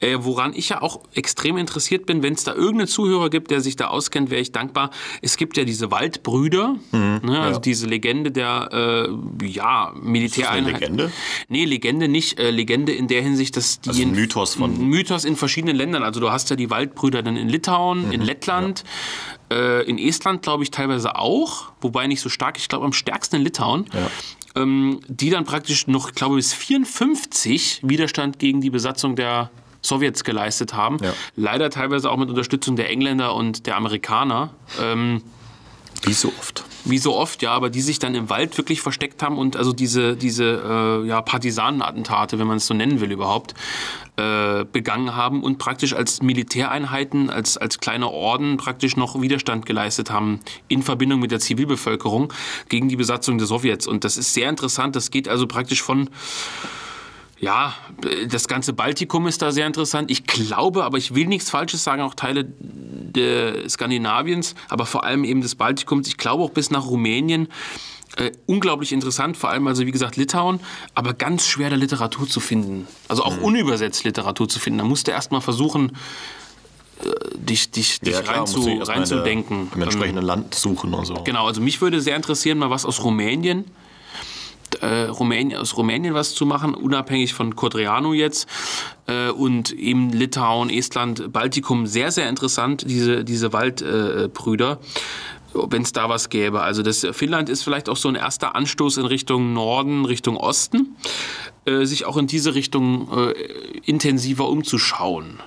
äh, 0.00 0.16
woran 0.20 0.52
ich 0.54 0.68
ja 0.70 0.82
auch 0.82 1.00
extrem 1.14 1.56
interessiert 1.56 2.06
bin. 2.06 2.22
Wenn 2.22 2.34
es 2.34 2.44
da 2.44 2.54
irgendeinen 2.54 2.88
Zuhörer 2.88 3.30
gibt, 3.30 3.50
der 3.50 3.60
sich 3.60 3.76
da 3.76 3.88
auskennt, 3.88 4.30
wäre 4.30 4.40
ich 4.40 4.52
dankbar. 4.52 4.90
Es 5.22 5.36
gibt 5.36 5.56
ja 5.56 5.64
diese 5.64 5.90
Waldbrüder, 5.90 6.76
ne, 6.92 7.20
also 7.40 7.54
ja. 7.54 7.58
diese 7.58 7.86
Legende 7.86 8.30
der 8.32 9.08
äh, 9.40 9.46
ja, 9.46 9.92
Militäreinheit. 10.00 10.80
Legende? 10.80 11.12
Nee, 11.48 11.64
Legende 11.64 12.08
nicht. 12.08 12.38
Äh, 12.38 12.50
Legende 12.50 12.92
in 12.92 13.08
der 13.08 13.22
Hinsicht, 13.22 13.56
dass 13.56 13.80
die 13.80 13.90
Also 13.90 14.02
ein 14.02 14.08
in- 14.08 14.14
Mythos 14.14 14.54
von- 14.54 14.78
Mythos 14.88 15.24
in 15.24 15.36
verschiedenen 15.36 15.76
Ländern. 15.76 16.02
Also 16.02 16.20
du 16.20 16.30
hast 16.30 16.50
ja 16.50 16.56
die 16.56 16.70
Waldbrüder 16.70 17.22
dann 17.22 17.36
in 17.36 17.48
Litauen, 17.48 18.06
Mhm, 18.06 18.12
in 18.12 18.20
Lettland, 18.22 18.84
äh, 19.50 19.82
in 19.88 19.98
Estland, 19.98 20.42
glaube 20.42 20.62
ich, 20.62 20.70
teilweise 20.70 21.16
auch, 21.16 21.72
wobei 21.80 22.06
nicht 22.06 22.20
so 22.20 22.28
stark. 22.28 22.56
Ich 22.58 22.68
glaube 22.68 22.84
am 22.84 22.92
stärksten 22.92 23.36
in 23.36 23.42
Litauen. 23.42 23.86
Ähm, 24.56 25.00
die 25.06 25.30
dann 25.30 25.44
praktisch 25.44 25.86
noch, 25.86 26.08
ich 26.08 26.14
glaube, 26.14 26.36
bis 26.36 26.52
54 26.52 27.80
Widerstand 27.82 28.38
gegen 28.38 28.60
die 28.60 28.70
Besatzung 28.70 29.14
der 29.14 29.50
Sowjets 29.82 30.24
geleistet 30.24 30.74
haben. 30.74 30.98
Ja. 31.02 31.14
Leider 31.36 31.70
teilweise 31.70 32.10
auch 32.10 32.16
mit 32.16 32.28
Unterstützung 32.28 32.76
der 32.76 32.90
Engländer 32.90 33.34
und 33.34 33.66
der 33.66 33.76
Amerikaner. 33.76 34.50
Ähm, 34.80 35.22
Wie 36.02 36.12
so 36.14 36.32
oft. 36.38 36.64
wie 36.84 36.98
so 36.98 37.14
oft, 37.14 37.42
ja, 37.42 37.52
aber 37.52 37.68
die 37.68 37.82
sich 37.82 37.98
dann 37.98 38.14
im 38.14 38.30
Wald 38.30 38.56
wirklich 38.56 38.80
versteckt 38.80 39.22
haben 39.22 39.36
und 39.36 39.56
also 39.56 39.72
diese, 39.72 40.16
diese 40.16 41.02
äh, 41.04 41.06
ja, 41.06 41.20
Partisanenattentate, 41.20 42.38
wenn 42.38 42.46
man 42.46 42.56
es 42.56 42.66
so 42.66 42.74
nennen 42.74 43.00
will 43.00 43.12
überhaupt, 43.12 43.54
äh, 44.16 44.64
begangen 44.64 45.14
haben 45.14 45.42
und 45.42 45.58
praktisch 45.58 45.92
als 45.92 46.22
Militäreinheiten, 46.22 47.28
als, 47.28 47.58
als 47.58 47.80
kleine 47.80 48.08
Orden 48.08 48.56
praktisch 48.56 48.96
noch 48.96 49.20
Widerstand 49.20 49.66
geleistet 49.66 50.10
haben 50.10 50.40
in 50.68 50.82
Verbindung 50.82 51.20
mit 51.20 51.32
der 51.32 51.40
Zivilbevölkerung 51.40 52.32
gegen 52.68 52.88
die 52.88 52.96
Besatzung 52.96 53.38
der 53.38 53.46
Sowjets. 53.46 53.86
Und 53.86 54.04
das 54.04 54.16
ist 54.16 54.32
sehr 54.32 54.48
interessant. 54.48 54.96
Das 54.96 55.10
geht 55.10 55.28
also 55.28 55.46
praktisch 55.46 55.82
von 55.82 56.08
ja, 57.40 57.74
das 58.28 58.48
ganze 58.48 58.72
Baltikum 58.74 59.26
ist 59.26 59.40
da 59.42 59.50
sehr 59.50 59.66
interessant. 59.66 60.10
Ich 60.10 60.24
glaube, 60.24 60.84
aber 60.84 60.98
ich 60.98 61.14
will 61.14 61.26
nichts 61.26 61.48
Falsches 61.50 61.82
sagen, 61.82 62.02
auch 62.02 62.14
Teile 62.14 62.44
der 62.60 63.68
Skandinaviens, 63.68 64.54
aber 64.68 64.86
vor 64.86 65.04
allem 65.04 65.24
eben 65.24 65.40
des 65.40 65.54
Baltikums. 65.54 66.06
Ich 66.06 66.16
glaube 66.18 66.42
auch 66.44 66.50
bis 66.50 66.70
nach 66.70 66.86
Rumänien. 66.86 67.48
Äh, 68.16 68.32
unglaublich 68.46 68.92
interessant, 68.92 69.36
vor 69.36 69.50
allem 69.50 69.66
also 69.68 69.86
wie 69.86 69.92
gesagt 69.92 70.16
Litauen, 70.16 70.58
aber 70.96 71.14
ganz 71.14 71.46
schwer 71.46 71.68
der 71.70 71.78
Literatur 71.78 72.26
zu 72.28 72.40
finden. 72.40 72.88
Also 73.08 73.22
auch 73.22 73.40
unübersetzt 73.40 74.02
Literatur 74.04 74.48
zu 74.48 74.58
finden. 74.58 74.78
Da 74.80 74.84
musst 74.84 75.06
du 75.06 75.12
erst 75.12 75.30
mal 75.30 75.40
versuchen, 75.40 75.96
äh, 77.04 77.08
dich, 77.36 77.70
dich, 77.70 78.00
dich 78.00 78.16
rein 78.28 78.40
muss 78.40 78.52
zu, 78.52 78.66
ich 78.66 78.66
erst 78.66 78.68
mal 78.68 78.78
in 78.78 78.86
der- 78.86 78.96
reinzudenken. 78.96 79.68
Im 79.74 79.82
entsprechenden 79.82 80.24
Land 80.24 80.54
suchen 80.56 80.92
und 80.92 81.06
so. 81.06 81.14
Genau, 81.24 81.46
also 81.46 81.60
mich 81.60 81.80
würde 81.80 82.00
sehr 82.00 82.16
interessieren, 82.16 82.58
mal 82.58 82.68
was 82.68 82.84
aus 82.84 83.02
Rumänien, 83.04 83.64
äh, 84.76 85.04
Rumänien 85.04 85.58
aus 85.58 85.76
Rumänien 85.76 86.14
was 86.14 86.34
zu 86.34 86.46
machen, 86.46 86.74
unabhängig 86.74 87.34
von 87.34 87.56
Codreanu 87.56 88.12
jetzt. 88.12 88.48
Äh, 89.06 89.30
und 89.30 89.72
eben 89.72 90.10
Litauen, 90.10 90.70
Estland, 90.70 91.32
Baltikum, 91.32 91.86
sehr, 91.86 92.10
sehr 92.10 92.28
interessant, 92.28 92.84
diese, 92.86 93.24
diese 93.24 93.52
Waldbrüder. 93.52 94.72
Äh, 94.72 94.76
wenn 95.54 95.82
es 95.82 95.92
da 95.92 96.08
was 96.08 96.28
gäbe. 96.28 96.62
Also 96.62 96.82
das 96.82 97.06
Finnland 97.12 97.48
ist 97.48 97.62
vielleicht 97.62 97.88
auch 97.88 97.96
so 97.96 98.08
ein 98.08 98.14
erster 98.14 98.54
Anstoß 98.54 98.98
in 98.98 99.06
Richtung 99.06 99.52
Norden, 99.52 100.04
Richtung 100.04 100.36
Osten, 100.36 100.96
äh, 101.64 101.84
sich 101.84 102.04
auch 102.04 102.16
in 102.16 102.26
diese 102.26 102.54
Richtung 102.54 103.08
äh, 103.12 103.32
intensiver 103.84 104.48
umzuschauen. 104.48 105.40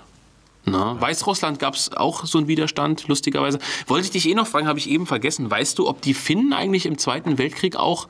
Na, 0.66 1.00
Weißrussland 1.00 1.60
gab 1.60 1.76
es 1.76 1.92
auch 1.92 2.26
so 2.26 2.38
einen 2.38 2.48
Widerstand, 2.48 3.08
lustigerweise. 3.10 3.60
Wollte 3.88 4.06
ich 4.06 4.12
dich 4.12 4.30
eh 4.30 4.34
noch 4.34 4.48
fragen, 4.48 4.68
habe 4.68 4.80
ich 4.80 4.90
eben 4.90 5.06
vergessen. 5.06 5.52
Weißt 5.52 5.78
du, 5.78 5.90
ob 5.90 6.02
die 6.02 6.14
Finnen 6.14 6.54
eigentlich 6.54 6.86
im 6.86 6.98
Zweiten 6.98 7.38
Weltkrieg 7.38 7.76
auch 7.76 8.08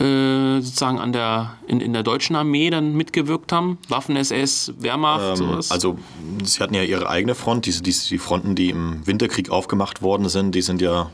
äh, 0.00 0.60
sozusagen 0.60 0.98
an 0.98 1.12
der, 1.12 1.54
in, 1.66 1.80
in 1.80 1.92
der 1.92 2.02
deutschen 2.02 2.36
Armee 2.36 2.70
dann 2.70 2.94
mitgewirkt 2.96 3.52
haben? 3.52 3.78
Waffen-SS, 3.88 4.72
Wehrmacht, 4.78 5.22
Ähm, 5.30 5.36
sowas? 5.36 5.70
also 5.70 5.98
sie 6.44 6.60
hatten 6.62 6.74
ja 6.74 6.82
ihre 6.82 7.08
eigene 7.08 7.34
Front, 7.34 7.66
diese, 7.66 7.82
diese, 7.82 8.08
die 8.08 8.18
Fronten, 8.18 8.54
die 8.54 8.70
im 8.70 9.06
Winterkrieg 9.06 9.50
aufgemacht 9.50 10.02
worden 10.02 10.28
sind, 10.28 10.54
die 10.54 10.62
sind 10.62 10.80
ja 10.80 11.10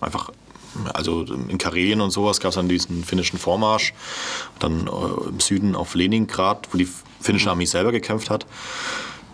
einfach, 0.00 0.30
also 0.94 1.22
in 1.48 1.58
Karelien 1.58 2.00
und 2.00 2.10
sowas 2.10 2.38
gab 2.40 2.50
es 2.50 2.54
dann 2.54 2.68
diesen 2.68 3.02
finnischen 3.04 3.38
Vormarsch, 3.38 3.92
dann 4.60 4.86
äh, 4.86 5.28
im 5.28 5.40
Süden 5.40 5.74
auf 5.74 5.94
Leningrad, 5.94 6.68
wo 6.72 6.78
die 6.78 6.88
finnische 7.20 7.50
Armee 7.50 7.64
selber 7.64 7.90
gekämpft 7.90 8.30
hat. 8.30 8.46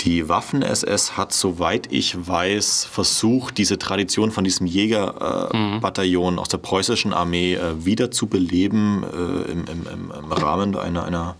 Die 0.05 0.29
Waffen-SS 0.29 1.17
hat, 1.17 1.33
soweit 1.33 1.91
ich 1.91 2.29
weiß, 2.29 2.85
versucht, 2.85 3.57
diese 3.57 3.79
Tradition 3.79 4.33
von 4.33 4.45
diesem 4.45 4.67
Jägerbataillon 4.67 5.77
äh, 5.77 5.81
Bataillon 5.81 6.39
aus 6.39 6.49
der 6.49 6.59
preußischen 6.59 7.15
Armee 7.15 7.55
äh, 7.55 7.87
wieder 7.87 8.11
zu 8.11 8.27
beleben 8.27 9.03
äh, 9.03 9.51
im, 9.51 9.65
im, 9.65 10.11
im, 10.11 10.33
Rahmen 10.33 10.77
einer, 10.77 11.05
einer 11.05 11.37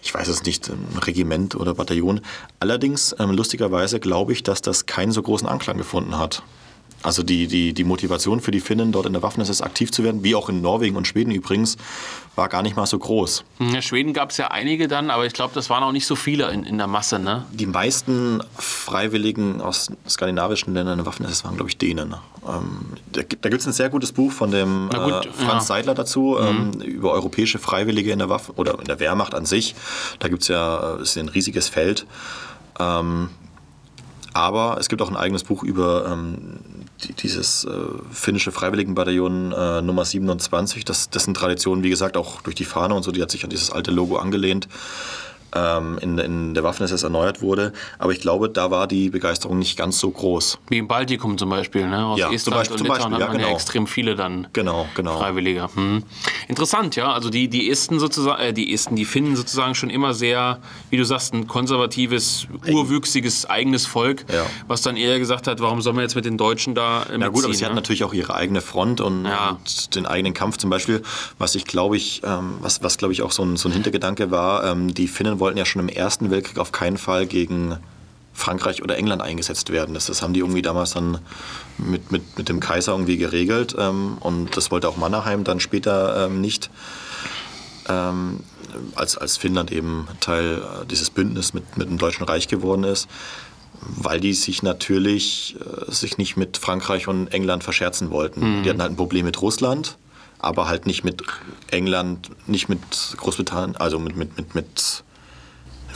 ich 0.00 0.14
weiß 0.14 0.28
es 0.28 0.44
nicht, 0.44 0.70
Regiment 1.04 1.56
oder 1.56 1.74
Bataillon. 1.74 2.22
Allerdings, 2.58 3.14
ähm, 3.18 3.32
lustigerweise, 3.32 4.00
glaube 4.00 4.32
ich, 4.32 4.42
dass 4.42 4.62
das 4.62 4.86
keinen 4.86 5.12
so 5.12 5.20
großen 5.20 5.46
Anklang 5.46 5.76
gefunden 5.76 6.16
hat. 6.16 6.42
Also 7.06 7.22
die, 7.22 7.46
die, 7.46 7.72
die 7.72 7.84
Motivation 7.84 8.40
für 8.40 8.50
die 8.50 8.58
Finnen, 8.58 8.90
dort 8.90 9.06
in 9.06 9.12
der 9.12 9.22
Waffen-SS 9.22 9.62
aktiv 9.62 9.92
zu 9.92 10.02
werden, 10.02 10.24
wie 10.24 10.34
auch 10.34 10.48
in 10.48 10.60
Norwegen 10.60 10.96
und 10.96 11.06
Schweden 11.06 11.30
übrigens, 11.30 11.76
war 12.34 12.48
gar 12.48 12.62
nicht 12.62 12.74
mal 12.74 12.84
so 12.84 12.98
groß. 12.98 13.44
In 13.60 13.72
Hm, 13.72 13.80
Schweden 13.80 14.12
gab 14.12 14.30
es 14.30 14.38
ja 14.38 14.48
einige 14.48 14.88
dann, 14.88 15.10
aber 15.10 15.24
ich 15.24 15.32
glaube, 15.32 15.54
das 15.54 15.70
waren 15.70 15.84
auch 15.84 15.92
nicht 15.92 16.04
so 16.04 16.16
viele 16.16 16.50
in, 16.50 16.64
in 16.64 16.78
der 16.78 16.88
Masse, 16.88 17.20
ne? 17.20 17.46
Die 17.52 17.66
meisten 17.66 18.42
Freiwilligen 18.58 19.60
aus 19.60 19.92
skandinavischen 20.08 20.74
Ländern 20.74 20.98
in 20.98 21.04
der 21.04 21.06
Waffen-SS 21.06 21.44
waren, 21.44 21.54
glaube 21.54 21.70
ich, 21.70 21.78
Dänen. 21.78 22.16
Ähm, 22.44 22.86
da 23.12 23.22
da 23.22 23.48
gibt 23.50 23.60
es 23.60 23.68
ein 23.68 23.72
sehr 23.72 23.88
gutes 23.88 24.10
Buch 24.10 24.32
von 24.32 24.50
dem 24.50 24.88
gut, 24.90 25.26
äh, 25.26 25.32
Franz 25.32 25.38
ja. 25.38 25.54
Mhm. 25.54 25.60
Seidler 25.60 25.94
dazu, 25.94 26.36
ähm, 26.40 26.72
über 26.80 27.12
europäische 27.12 27.60
Freiwillige 27.60 28.10
in 28.10 28.18
der 28.18 28.28
Waffe 28.28 28.52
oder 28.56 28.80
in 28.80 28.86
der 28.86 28.98
Wehrmacht 28.98 29.32
an 29.32 29.46
sich. 29.46 29.76
Da 30.18 30.26
gibt 30.26 30.42
es 30.42 30.48
ja 30.48 30.96
äh, 30.96 31.02
ist 31.02 31.16
ein 31.16 31.28
riesiges 31.28 31.68
Feld. 31.68 32.04
Ähm, 32.80 33.30
aber 34.36 34.76
es 34.78 34.88
gibt 34.90 35.00
auch 35.00 35.08
ein 35.08 35.16
eigenes 35.16 35.44
Buch 35.44 35.62
über 35.62 36.06
ähm, 36.12 36.58
dieses 37.18 37.64
äh, 37.64 37.70
finnische 38.10 38.52
Freiwilligenbataillon 38.52 39.52
äh, 39.52 39.82
Nummer 39.82 40.04
27, 40.04 40.84
das, 40.84 41.10
dessen 41.10 41.34
Tradition, 41.34 41.82
wie 41.82 41.90
gesagt, 41.90 42.16
auch 42.16 42.40
durch 42.42 42.56
die 42.56 42.64
Fahne 42.64 42.94
und 42.94 43.02
so, 43.02 43.12
die 43.12 43.22
hat 43.22 43.30
sich 43.30 43.44
an 43.44 43.50
dieses 43.50 43.70
alte 43.70 43.90
Logo 43.90 44.16
angelehnt, 44.16 44.68
in, 46.00 46.18
in 46.18 46.54
der 46.54 46.62
Waffen-SS 46.64 47.02
erneuert 47.02 47.42
wurde. 47.42 47.72
Aber 47.98 48.12
ich 48.12 48.20
glaube, 48.20 48.48
da 48.48 48.70
war 48.70 48.86
die 48.86 49.10
Begeisterung 49.10 49.58
nicht 49.58 49.76
ganz 49.76 49.98
so 49.98 50.10
groß. 50.10 50.58
Wie 50.68 50.78
im 50.78 50.88
Baltikum 50.88 51.38
zum 51.38 51.50
Beispiel, 51.50 51.86
ne? 51.88 52.04
Aus 52.06 52.18
Ja, 52.18 52.26
zum 52.26 52.34
Estland 52.34 52.56
Beispiel- 52.58 52.72
und 52.74 52.78
zum 52.78 52.86
Litauen 52.86 53.10
Beispiel, 53.12 53.26
ja, 53.26 53.32
ja 53.32 53.38
genau. 53.44 53.54
extrem 53.54 53.86
viele 53.86 54.14
dann 54.16 54.46
Genau, 54.52 54.86
genau. 54.94 55.18
Freiwillige. 55.18 55.68
Hm. 55.74 56.02
Interessant, 56.48 56.96
ja. 56.96 57.12
Also 57.12 57.30
die, 57.30 57.48
die 57.48 57.70
Esten 57.70 57.98
sozusagen, 57.98 58.40
äh, 58.42 58.52
die 58.52 58.72
Esten, 58.72 58.96
die 58.96 59.04
Finnen 59.04 59.36
sozusagen 59.36 59.74
schon 59.74 59.90
immer 59.90 60.14
sehr, 60.14 60.58
wie 60.90 60.96
du 60.96 61.04
sagst, 61.04 61.34
ein 61.34 61.46
konservatives, 61.46 62.46
urwüchsiges, 62.68 63.46
eigenes 63.48 63.86
Volk, 63.86 64.24
Ja. 64.32 64.44
was 64.68 64.82
dann 64.82 64.96
eher 64.96 65.18
gesagt 65.18 65.46
hat, 65.46 65.60
warum 65.60 65.80
sollen 65.82 65.96
wir 65.96 66.02
jetzt 66.02 66.14
mit 66.16 66.24
den 66.24 66.36
Deutschen 66.38 66.74
da 66.74 67.04
äh, 67.04 67.18
Na 67.18 67.28
gut, 67.28 67.44
aber 67.44 67.54
sie 67.54 67.64
hatten 67.64 67.74
ne? 67.74 67.80
natürlich 67.80 68.04
auch 68.04 68.14
ihre 68.14 68.34
eigene 68.34 68.60
Front 68.60 69.00
und, 69.00 69.24
Ja. 69.24 69.50
und 69.50 69.94
den 69.94 70.06
eigenen 70.06 70.34
Kampf 70.34 70.56
zum 70.58 70.70
Beispiel. 70.70 71.02
Was 71.38 71.54
ich 71.54 71.64
glaube 71.64 71.96
ich, 71.96 72.22
ähm, 72.24 72.54
was, 72.60 72.82
was 72.82 72.98
glaube 72.98 73.12
ich 73.12 73.22
auch 73.22 73.32
so 73.32 73.42
ein, 73.44 73.56
so 73.56 73.68
ein 73.68 73.72
Hintergedanke 73.72 74.30
war, 74.30 74.64
ähm, 74.64 74.92
die 74.94 75.08
Finnen 75.08 75.38
wollten 75.40 75.45
ja 75.54 75.64
schon 75.64 75.80
im 75.80 75.88
Ersten 75.88 76.30
Weltkrieg 76.30 76.58
auf 76.58 76.72
keinen 76.72 76.96
Fall 76.96 77.26
gegen 77.26 77.78
Frankreich 78.32 78.82
oder 78.82 78.96
England 78.96 79.22
eingesetzt 79.22 79.70
werden. 79.70 79.94
Das, 79.94 80.06
das 80.06 80.22
haben 80.22 80.34
die 80.34 80.40
irgendwie 80.40 80.62
damals 80.62 80.92
dann 80.92 81.18
mit, 81.78 82.12
mit, 82.12 82.36
mit 82.36 82.48
dem 82.48 82.60
Kaiser 82.60 82.92
irgendwie 82.92 83.16
geregelt 83.16 83.74
ähm, 83.78 84.18
und 84.20 84.56
das 84.56 84.70
wollte 84.70 84.88
auch 84.88 84.96
Mannerheim 84.96 85.44
dann 85.44 85.60
später 85.60 86.26
ähm, 86.26 86.40
nicht. 86.40 86.70
Ähm, 87.88 88.40
als, 88.94 89.16
als 89.16 89.36
Finnland 89.36 89.72
eben 89.72 90.06
Teil 90.20 90.58
äh, 90.58 90.86
dieses 90.86 91.08
Bündnisses 91.10 91.54
mit, 91.54 91.76
mit 91.76 91.88
dem 91.88 91.98
Deutschen 91.98 92.24
Reich 92.24 92.48
geworden 92.48 92.84
ist, 92.84 93.08
weil 93.80 94.20
die 94.20 94.34
sich 94.34 94.62
natürlich 94.62 95.56
äh, 95.60 95.90
sich 95.90 96.18
nicht 96.18 96.36
mit 96.36 96.56
Frankreich 96.58 97.08
und 97.08 97.28
England 97.28 97.64
verscherzen 97.64 98.10
wollten. 98.10 98.62
Die 98.62 98.70
hatten 98.70 98.82
halt 98.82 98.92
ein 98.92 98.96
Problem 98.96 99.24
mit 99.24 99.40
Russland, 99.40 99.96
aber 100.38 100.68
halt 100.68 100.86
nicht 100.86 101.04
mit 101.04 101.22
England, 101.70 102.30
nicht 102.46 102.68
mit 102.68 102.80
Großbritannien, 103.16 103.76
also 103.76 103.98
mit, 103.98 104.16
mit, 104.16 104.36
mit, 104.36 104.54
mit 104.54 105.04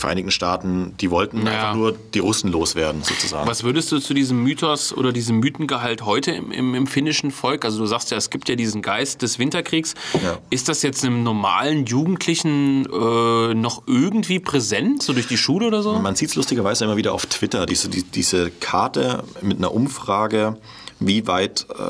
Vereinigten 0.00 0.30
Staaten. 0.30 0.94
Die 1.00 1.10
wollten 1.10 1.46
Ja. 1.46 1.52
einfach 1.52 1.74
nur 1.74 1.92
die 2.14 2.18
Russen 2.18 2.50
loswerden, 2.50 3.02
sozusagen. 3.04 3.48
Was 3.48 3.62
würdest 3.62 3.92
du 3.92 3.98
zu 3.98 4.14
diesem 4.14 4.42
Mythos 4.42 4.92
oder 4.92 5.12
diesem 5.12 5.38
Mythengehalt 5.38 6.04
heute 6.04 6.32
im, 6.32 6.50
im, 6.50 6.74
im 6.74 6.86
finnischen 6.86 7.30
Volk? 7.30 7.64
Also 7.64 7.78
du 7.78 7.86
sagst 7.86 8.10
ja, 8.10 8.16
es 8.16 8.30
gibt 8.30 8.48
ja 8.48 8.56
diesen 8.56 8.82
Geist 8.82 9.22
des 9.22 9.38
Winterkriegs. 9.38 9.94
Ja. 10.22 10.38
Ist 10.50 10.68
das 10.68 10.82
jetzt 10.82 11.04
einem 11.04 11.22
normalen 11.22 11.86
Jugendlichen 11.86 12.86
äh, 12.86 13.54
noch 13.54 13.82
irgendwie 13.86 14.40
präsent, 14.40 15.02
so 15.02 15.12
durch 15.12 15.28
die 15.28 15.36
Schule 15.36 15.66
oder 15.66 15.82
so? 15.82 15.92
Man 15.98 16.16
sieht 16.16 16.30
es 16.30 16.34
lustigerweise 16.36 16.84
immer 16.84 16.96
wieder 16.96 17.12
auf 17.12 17.26
Twitter, 17.26 17.66
diese, 17.66 17.88
die, 17.88 18.02
diese 18.02 18.50
Karte 18.50 19.22
mit 19.42 19.58
einer 19.58 19.72
Umfrage, 19.74 20.58
wie 20.98 21.26
weit 21.26 21.66
äh, 21.78 21.82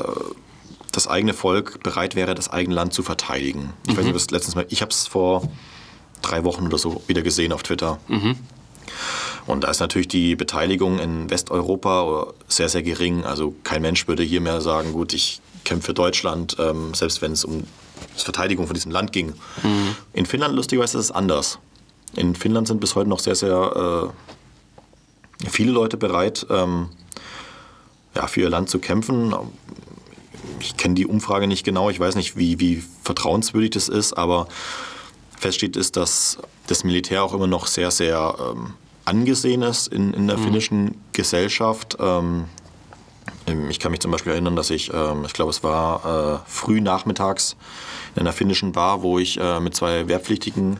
das 0.91 1.07
eigene 1.07 1.33
Volk 1.33 1.81
bereit 1.83 2.15
wäre, 2.15 2.35
das 2.35 2.49
eigene 2.49 2.75
Land 2.75 2.93
zu 2.93 3.03
verteidigen. 3.03 3.71
Ich 3.87 3.95
weiß 3.95 4.03
nicht, 4.03 4.13
was 4.15 4.29
letztens 4.31 4.55
mal, 4.55 4.65
ich 4.69 4.81
habe 4.81 4.91
es 4.91 5.07
vor 5.07 5.43
drei 6.21 6.43
Wochen 6.43 6.65
oder 6.67 6.77
so 6.77 7.01
wieder 7.07 7.21
gesehen 7.21 7.51
auf 7.53 7.63
Twitter. 7.63 7.99
Und 9.47 9.63
da 9.63 9.69
ist 9.71 9.79
natürlich 9.79 10.07
die 10.07 10.35
Beteiligung 10.35 10.99
in 10.99 11.29
Westeuropa 11.29 12.27
sehr, 12.47 12.69
sehr 12.69 12.83
gering. 12.83 13.23
Also 13.25 13.55
kein 13.63 13.81
Mensch 13.81 14.07
würde 14.07 14.23
hier 14.23 14.41
mehr 14.41 14.61
sagen, 14.61 14.93
gut, 14.93 15.13
ich 15.13 15.41
kämpfe 15.63 15.87
für 15.87 15.93
Deutschland, 15.93 16.57
ähm, 16.59 16.93
selbst 16.93 17.21
wenn 17.21 17.31
es 17.31 17.45
um 17.45 17.63
die 18.17 18.23
Verteidigung 18.23 18.67
von 18.67 18.73
diesem 18.73 18.91
Land 18.91 19.11
ging. 19.11 19.33
In 20.13 20.25
Finnland, 20.25 20.55
lustigerweise, 20.55 20.97
ist 20.97 21.05
es 21.05 21.11
anders. 21.11 21.59
In 22.15 22.35
Finnland 22.35 22.67
sind 22.67 22.79
bis 22.79 22.95
heute 22.95 23.09
noch 23.09 23.19
sehr, 23.19 23.35
sehr 23.35 24.11
äh, 25.43 25.49
viele 25.49 25.71
Leute 25.71 25.97
bereit, 25.97 26.45
ähm, 26.49 26.89
ja, 28.15 28.27
für 28.27 28.41
ihr 28.41 28.49
Land 28.49 28.69
zu 28.69 28.79
kämpfen. 28.79 29.33
Ich 30.59 30.77
kenne 30.77 30.95
die 30.95 31.07
Umfrage 31.07 31.47
nicht 31.47 31.63
genau, 31.63 31.89
ich 31.89 31.99
weiß 31.99 32.15
nicht, 32.15 32.37
wie, 32.37 32.59
wie 32.59 32.83
vertrauenswürdig 33.03 33.71
das 33.71 33.87
ist, 33.87 34.13
aber 34.13 34.47
feststeht 35.41 35.75
ist, 35.75 35.97
dass 35.97 36.37
das 36.67 36.83
Militär 36.83 37.23
auch 37.23 37.33
immer 37.33 37.47
noch 37.47 37.67
sehr, 37.67 37.91
sehr 37.91 38.35
ähm, 38.39 38.73
angesehen 39.05 39.63
ist 39.63 39.87
in, 39.87 40.13
in 40.13 40.27
der 40.27 40.37
finnischen 40.37 40.95
Gesellschaft. 41.11 41.97
Ähm, 41.99 42.45
ähm, 43.47 43.69
ich 43.69 43.79
kann 43.79 43.91
mich 43.91 43.99
zum 43.99 44.11
Beispiel 44.11 44.31
erinnern, 44.31 44.55
dass 44.55 44.69
ich, 44.69 44.93
ähm, 44.93 45.25
ich 45.25 45.33
glaube, 45.33 45.49
es 45.49 45.63
war 45.63 46.43
äh, 46.45 46.49
früh 46.49 46.79
nachmittags 46.79 47.55
in 48.15 48.21
einer 48.21 48.33
finnischen 48.33 48.71
Bar, 48.71 49.01
wo 49.01 49.19
ich 49.19 49.39
äh, 49.39 49.59
mit 49.59 49.75
zwei 49.75 50.07
Wehrpflichtigen 50.07 50.79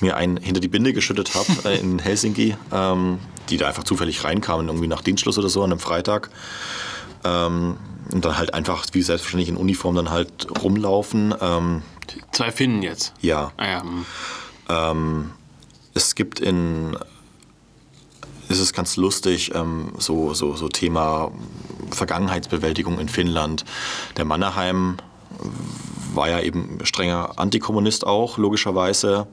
mir 0.00 0.16
einen 0.16 0.36
hinter 0.36 0.60
die 0.60 0.68
Binde 0.68 0.92
geschüttet 0.92 1.34
habe 1.34 1.46
äh, 1.68 1.78
in 1.78 1.98
Helsinki, 1.98 2.56
ähm, 2.72 3.18
die 3.50 3.58
da 3.58 3.68
einfach 3.68 3.84
zufällig 3.84 4.24
reinkamen, 4.24 4.68
irgendwie 4.68 4.88
nach 4.88 5.02
Dienstschluss 5.02 5.38
oder 5.38 5.48
so 5.48 5.62
an 5.62 5.72
einem 5.72 5.80
Freitag. 5.80 6.30
Ähm, 7.24 7.76
und 8.10 8.24
dann 8.24 8.38
halt 8.38 8.54
einfach, 8.54 8.86
wie 8.92 9.02
selbstverständlich 9.02 9.50
in 9.50 9.56
Uniform, 9.56 9.94
dann 9.94 10.10
halt 10.10 10.46
rumlaufen. 10.62 11.34
Ähm, 11.40 11.82
Zwei 12.32 12.50
Finnen 12.50 12.82
jetzt. 12.82 13.12
ja, 13.20 13.52
Ah 13.56 13.66
ja, 13.66 13.82
hm. 13.82 14.06
ähm, 14.68 15.30
es 15.94 16.14
gibt 16.14 16.40
in, 16.40 16.96
es 18.48 18.60
ist 18.60 18.72
ganz 18.72 18.96
lustig, 18.96 19.52
ähm, 19.54 19.92
so, 19.98 20.34
so, 20.34 20.54
so 20.54 20.68
Thema 20.68 21.32
Vergangenheitsbewältigung 21.90 22.98
in 22.98 23.08
Finnland. 23.08 23.64
Der 24.16 24.24
Mannerheim 24.24 24.98
war 26.14 26.28
ja 26.28 26.40
eben 26.40 26.78
strenger 26.84 27.32
Antikommunist 27.36 28.06
auch, 28.06 28.38
logischerweise. 28.38 29.26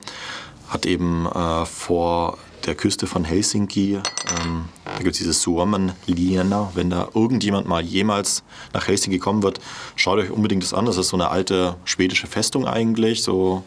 Hat 0.70 0.86
eben 0.86 1.26
äh, 1.28 1.66
vor 1.66 2.38
der 2.66 2.76
Küste 2.76 3.08
von 3.08 3.24
Helsinki, 3.24 3.96
ähm, 3.96 4.66
da 4.84 4.98
gibt 4.98 5.12
es 5.12 5.18
dieses 5.18 5.42
Suomenlinna. 5.42 6.72
Wenn 6.74 6.90
da 6.90 7.10
irgendjemand 7.14 7.68
mal 7.68 7.84
jemals 7.84 8.44
nach 8.74 8.88
Helsinki 8.88 9.20
kommen 9.20 9.44
wird, 9.44 9.60
schaut 9.96 10.20
euch 10.20 10.32
unbedingt 10.32 10.64
das 10.64 10.74
an. 10.74 10.86
Das 10.86 10.98
ist 10.98 11.10
so 11.10 11.18
eine 11.18 11.30
alte 11.30 11.76
schwedische 11.86 12.28
Festung 12.28 12.68
eigentlich, 12.68 13.24
so 13.24 13.64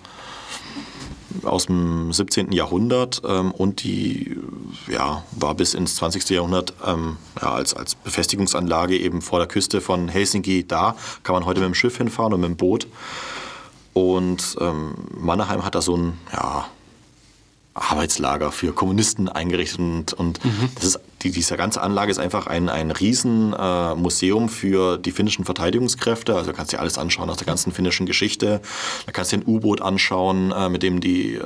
aus 1.45 1.67
dem 1.67 2.13
17. 2.13 2.53
Jahrhundert 2.53 3.23
ähm, 3.27 3.53
und 3.53 3.83
die 3.85 4.37
ja, 4.89 5.23
war 5.33 5.55
bis 5.55 5.75
ins 5.75 5.97
20. 5.97 6.29
Jahrhundert 6.31 6.75
ähm, 6.85 7.17
ja, 7.41 7.53
als, 7.53 7.75
als 7.75 7.95
Befestigungsanlage 7.95 8.99
eben 8.99 9.23
vor 9.23 9.39
der 9.39 9.49
Küste 9.49 9.81
von 9.81 10.09
Helsinki 10.09 10.67
da. 10.67 10.97
Kann 11.23 11.35
man 11.35 11.45
heute 11.45 11.61
mit 11.61 11.69
dem 11.69 11.75
Schiff 11.75 11.97
hinfahren 11.99 12.33
und 12.33 12.41
mit 12.41 12.51
dem 12.51 12.57
Boot. 12.57 12.87
Und 13.93 14.57
ähm, 14.61 14.95
Mannerheim 15.17 15.65
hat 15.65 15.75
da 15.75 15.83
so 15.83 15.97
ein 15.97 16.19
ja, 16.33 16.67
Arbeitslager 17.79 18.53
für 18.53 18.73
Kommunisten 18.73 19.29
eingerichtet 19.29 19.79
und, 19.79 20.15
und 20.15 20.45
Mhm. 20.45 20.69
das 20.75 20.85
ist, 20.85 21.01
die, 21.23 21.31
diese 21.31 21.57
ganze 21.57 21.81
Anlage 21.81 22.11
ist 22.11 22.19
einfach 22.19 22.47
ein, 22.47 22.69
ein 22.69 22.91
riesen 22.91 23.53
äh, 23.53 23.95
Museum 23.95 24.49
für 24.49 24.99
die 24.99 25.11
finnischen 25.11 25.45
Verteidigungskräfte. 25.45 26.35
Also 26.35 26.53
du 26.53 26.57
kannst 26.57 26.73
dir 26.73 26.81
alles 26.81 26.97
anschauen 26.97 27.29
aus 27.29 27.39
der 27.39 27.47
ganzen 27.47 27.73
finnischen 27.73 28.07
Geschichte. 28.07 28.61
Da 29.07 29.13
kannst 29.13 29.33
du 29.33 29.37
dir 29.37 29.43
ein 29.43 29.49
U-Boot 29.49 29.83
anschauen, 29.83 30.53
äh, 30.53 30.69
mit 30.69 30.83
dem 30.83 31.01
die 31.01 31.35
äh, 31.35 31.43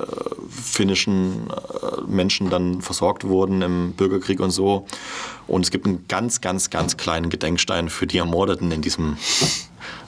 finnischen 0.51 1.49
äh, 1.51 2.03
Menschen 2.07 2.51
dann 2.51 2.83
versorgt 2.83 3.25
wurden 3.25 3.63
im 3.63 3.93
Bürgerkrieg 3.93 4.41
und 4.41 4.51
so. 4.51 4.87
Und 5.47 5.63
es 5.65 5.71
gibt 5.71 5.87
einen 5.87 6.07
ganz, 6.07 6.41
ganz, 6.41 6.71
ganz 6.71 6.97
kleinen 6.97 7.31
Gedenkstein 7.31 7.89
für 7.89 8.07
die 8.07 8.19
Ermordeten 8.19 8.71
in 8.73 8.83
diesem 8.83 9.17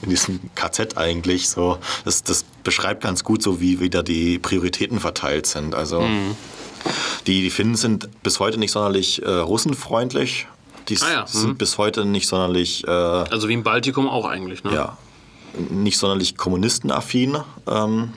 in 0.03 0.11
diesem 0.11 0.41
KZ 0.55 0.97
eigentlich 0.97 1.49
so. 1.49 1.79
Das, 2.05 2.22
das 2.22 2.45
beschreibt 2.62 3.03
ganz 3.03 3.25
gut 3.25 3.43
so, 3.43 3.61
wie 3.61 3.81
wieder 3.81 4.03
die 4.03 4.39
Prioritäten 4.39 5.01
verteilt 5.01 5.47
sind. 5.47 5.75
Also 5.75 6.07
die, 7.27 7.43
die 7.43 7.51
Finnen 7.51 7.77
sind 7.77 8.09
bis 8.22 8.41
heute 8.41 8.59
nicht 8.59 8.72
sonderlich 8.72 9.22
äh, 9.22 9.31
russenfreundlich. 9.31 10.47
Die 10.89 10.99
Ah 11.01 11.12
ja, 11.12 11.27
sind 11.27 11.51
mhm. 11.51 11.57
bis 11.57 11.79
heute 11.79 12.05
nicht 12.05 12.29
sonderlich, 12.29 12.87
äh, 12.87 12.91
Also 12.91 13.49
wie 13.49 13.55
im 13.55 13.62
Baltikum 13.62 14.07
auch 14.09 14.27
eigentlich, 14.27 14.64
ne? 14.64 14.75
ja, 14.75 14.99
nicht 15.70 15.99
sonderlich 15.99 16.37
kommunistenaffin, 16.37 17.39
ähm, 17.66 18.12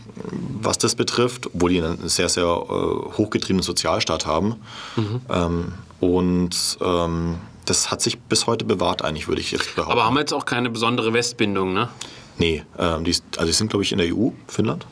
was 0.62 0.78
das 0.78 0.96
betrifft, 0.96 1.48
obwohl 1.48 1.70
die 1.70 1.82
einen 1.82 2.10
sehr, 2.10 2.30
sehr 2.30 2.44
äh, 2.44 3.18
hochgetriebenen 3.18 3.64
Sozialstaat 3.64 4.26
haben. 4.26 4.56
Mhm. 4.96 5.22
Ähm, 5.30 5.74
und 6.00 6.78
ähm, 6.82 7.36
das 7.70 7.92
hat 7.92 8.02
sich 8.02 8.20
bis 8.20 8.48
heute 8.48 8.66
bewahrt, 8.66 9.04
eigentlich, 9.04 9.28
würde 9.28 9.42
ich 9.42 9.52
jetzt 9.52 9.76
behaupten. 9.76 9.92
Aber 9.92 10.06
haben 10.06 10.14
wir 10.16 10.22
jetzt 10.22 10.34
auch 10.34 10.46
keine 10.46 10.70
besondere 10.70 11.14
Westbindung, 11.14 11.74
ne? 11.74 11.90
Nee, 12.38 12.64
ähm, 12.78 13.04
die, 13.04 13.12
ist- 13.12 13.24
also 13.38 13.48
die 13.48 13.54
sind, 13.54 13.70
glaube 13.70 13.84
ich, 13.84 13.92
in 13.92 13.98
der 13.98 14.08
EU, 14.16 14.30
Finnland. 14.48 14.86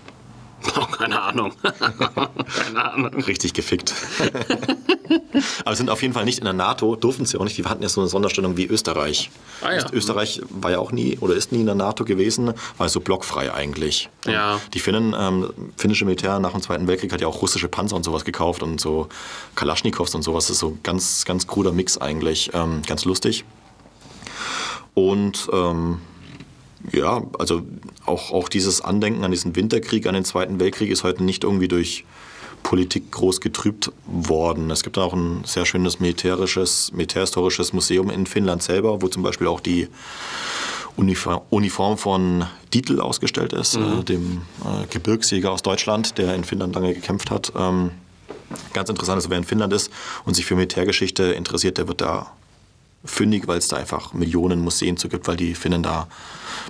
Oh, 0.78 0.86
keine 0.86 1.22
Ahnung. 1.22 1.54
keine 1.64 2.92
Ahnung. 2.92 3.14
Richtig 3.24 3.54
gefickt. 3.54 3.94
Aber 5.66 5.76
sind 5.76 5.90
auf 5.90 6.02
jeden 6.02 6.14
Fall 6.14 6.26
nicht 6.26 6.40
in 6.40 6.46
der 6.46 6.54
NATO, 6.54 6.96
durften 6.96 7.26
sie 7.26 7.40
auch 7.40 7.44
nicht. 7.44 7.58
Die 7.58 7.64
hatten 7.66 7.84
ja 7.84 7.90
so 7.90 8.02
eine 8.02 8.10
Sonderstellung 8.10 8.58
wie 8.58 8.66
Österreich. 8.66 9.30
Ah 9.62 9.74
ja. 9.74 9.86
Österreich 9.92 10.42
war 10.50 10.72
ja 10.72 10.80
auch 10.80 10.92
nie 10.92 11.18
oder 11.20 11.36
ist 11.36 11.52
nie 11.52 11.62
in 11.62 11.66
der 11.66 11.76
NATO 11.76 12.06
gewesen, 12.06 12.54
war 12.78 12.90
so 12.90 13.00
blockfrei 13.00 13.54
eigentlich. 13.54 14.10
Ja. 14.26 14.60
Die 14.74 14.80
Finnen, 14.80 15.16
ähm, 15.18 15.52
finnische 15.78 16.06
Militär 16.06 16.40
nach 16.40 16.52
dem 16.52 16.62
Zweiten 16.62 16.88
Weltkrieg 16.88 17.12
hat 17.14 17.22
ja 17.22 17.28
auch 17.28 17.42
russische 17.42 17.68
Panzer 17.68 17.96
und 17.96 18.04
sowas 18.04 18.26
gekauft 18.26 18.64
und 18.64 18.80
so 18.80 19.08
Kalaschnikows 19.56 20.16
und 20.16 20.24
sowas. 20.24 20.46
Das 20.48 20.56
ist 20.56 20.60
so 20.60 20.70
ein 20.70 20.80
ganz, 20.84 21.26
ganz 21.26 21.48
kruder 21.48 21.72
Mix 21.72 21.98
eigentlich. 21.98 22.52
Ähm, 22.54 22.82
ganz 22.86 23.06
lustig. 23.06 23.46
Und 24.94 25.50
ähm, 25.52 26.00
ja, 26.92 27.24
also 27.40 27.64
auch, 28.06 28.32
auch 28.32 28.50
dieses 28.50 28.82
Andenken 28.82 29.24
an 29.24 29.32
diesen 29.32 29.56
Winterkrieg, 29.56 30.08
an 30.08 30.14
den 30.14 30.26
Zweiten 30.26 30.60
Weltkrieg 30.60 30.90
ist 30.90 31.04
heute 31.04 31.24
nicht 31.24 31.44
irgendwie 31.44 31.68
durch 31.68 32.06
Politik 32.64 33.12
groß 33.12 33.42
getrübt 33.42 33.92
worden. 34.08 34.72
Es 34.72 34.84
gibt 34.84 34.98
auch 34.98 35.14
ein 35.14 35.44
sehr 35.46 35.66
schönes 35.66 36.00
militärisches, 36.00 36.92
militärhistorisches 36.94 37.74
Museum 37.74 38.10
in 38.10 38.26
Finnland 38.26 38.64
selber, 38.64 39.04
wo 39.04 39.08
zum 39.08 39.22
Beispiel 39.22 39.48
auch 39.48 39.60
die 39.60 39.88
Uniform, 40.96 41.98
von 41.98 42.46
Dietl 42.74 43.02
ausgestellt 43.02 43.54
ist, 43.54 43.76
äh, 43.76 44.04
dem 44.04 44.42
äh, 44.64 44.88
Gebirgsjäger 44.90 45.52
aus 45.52 45.62
Deutschland, 45.62 46.18
der 46.18 46.34
in 46.36 46.44
Finnland 46.44 46.74
lange 46.74 46.94
gekämpft 46.94 47.30
hat. 47.30 47.52
Ähm, 47.56 47.92
ganz 48.74 48.90
interessant 48.90 49.20
ist, 49.20 49.30
wer 49.30 49.38
in 49.38 49.44
Finnland 49.44 49.74
ist 49.74 49.92
und 50.26 50.36
sich 50.36 50.46
für 50.46 50.56
Militärgeschichte 50.56 51.24
interessiert, 51.24 51.78
der 51.78 51.88
wird 51.88 52.02
da 52.02 52.32
fündig, 53.06 53.48
weil 53.48 53.58
es 53.58 53.68
da 53.68 53.78
einfach 53.78 54.14
Millionen 54.14 54.62
Museen 54.62 54.98
zu 54.98 55.10
gibt, 55.10 55.28
weil 55.28 55.38
die 55.38 55.56
Finnen 55.56 55.84
da 55.84 56.08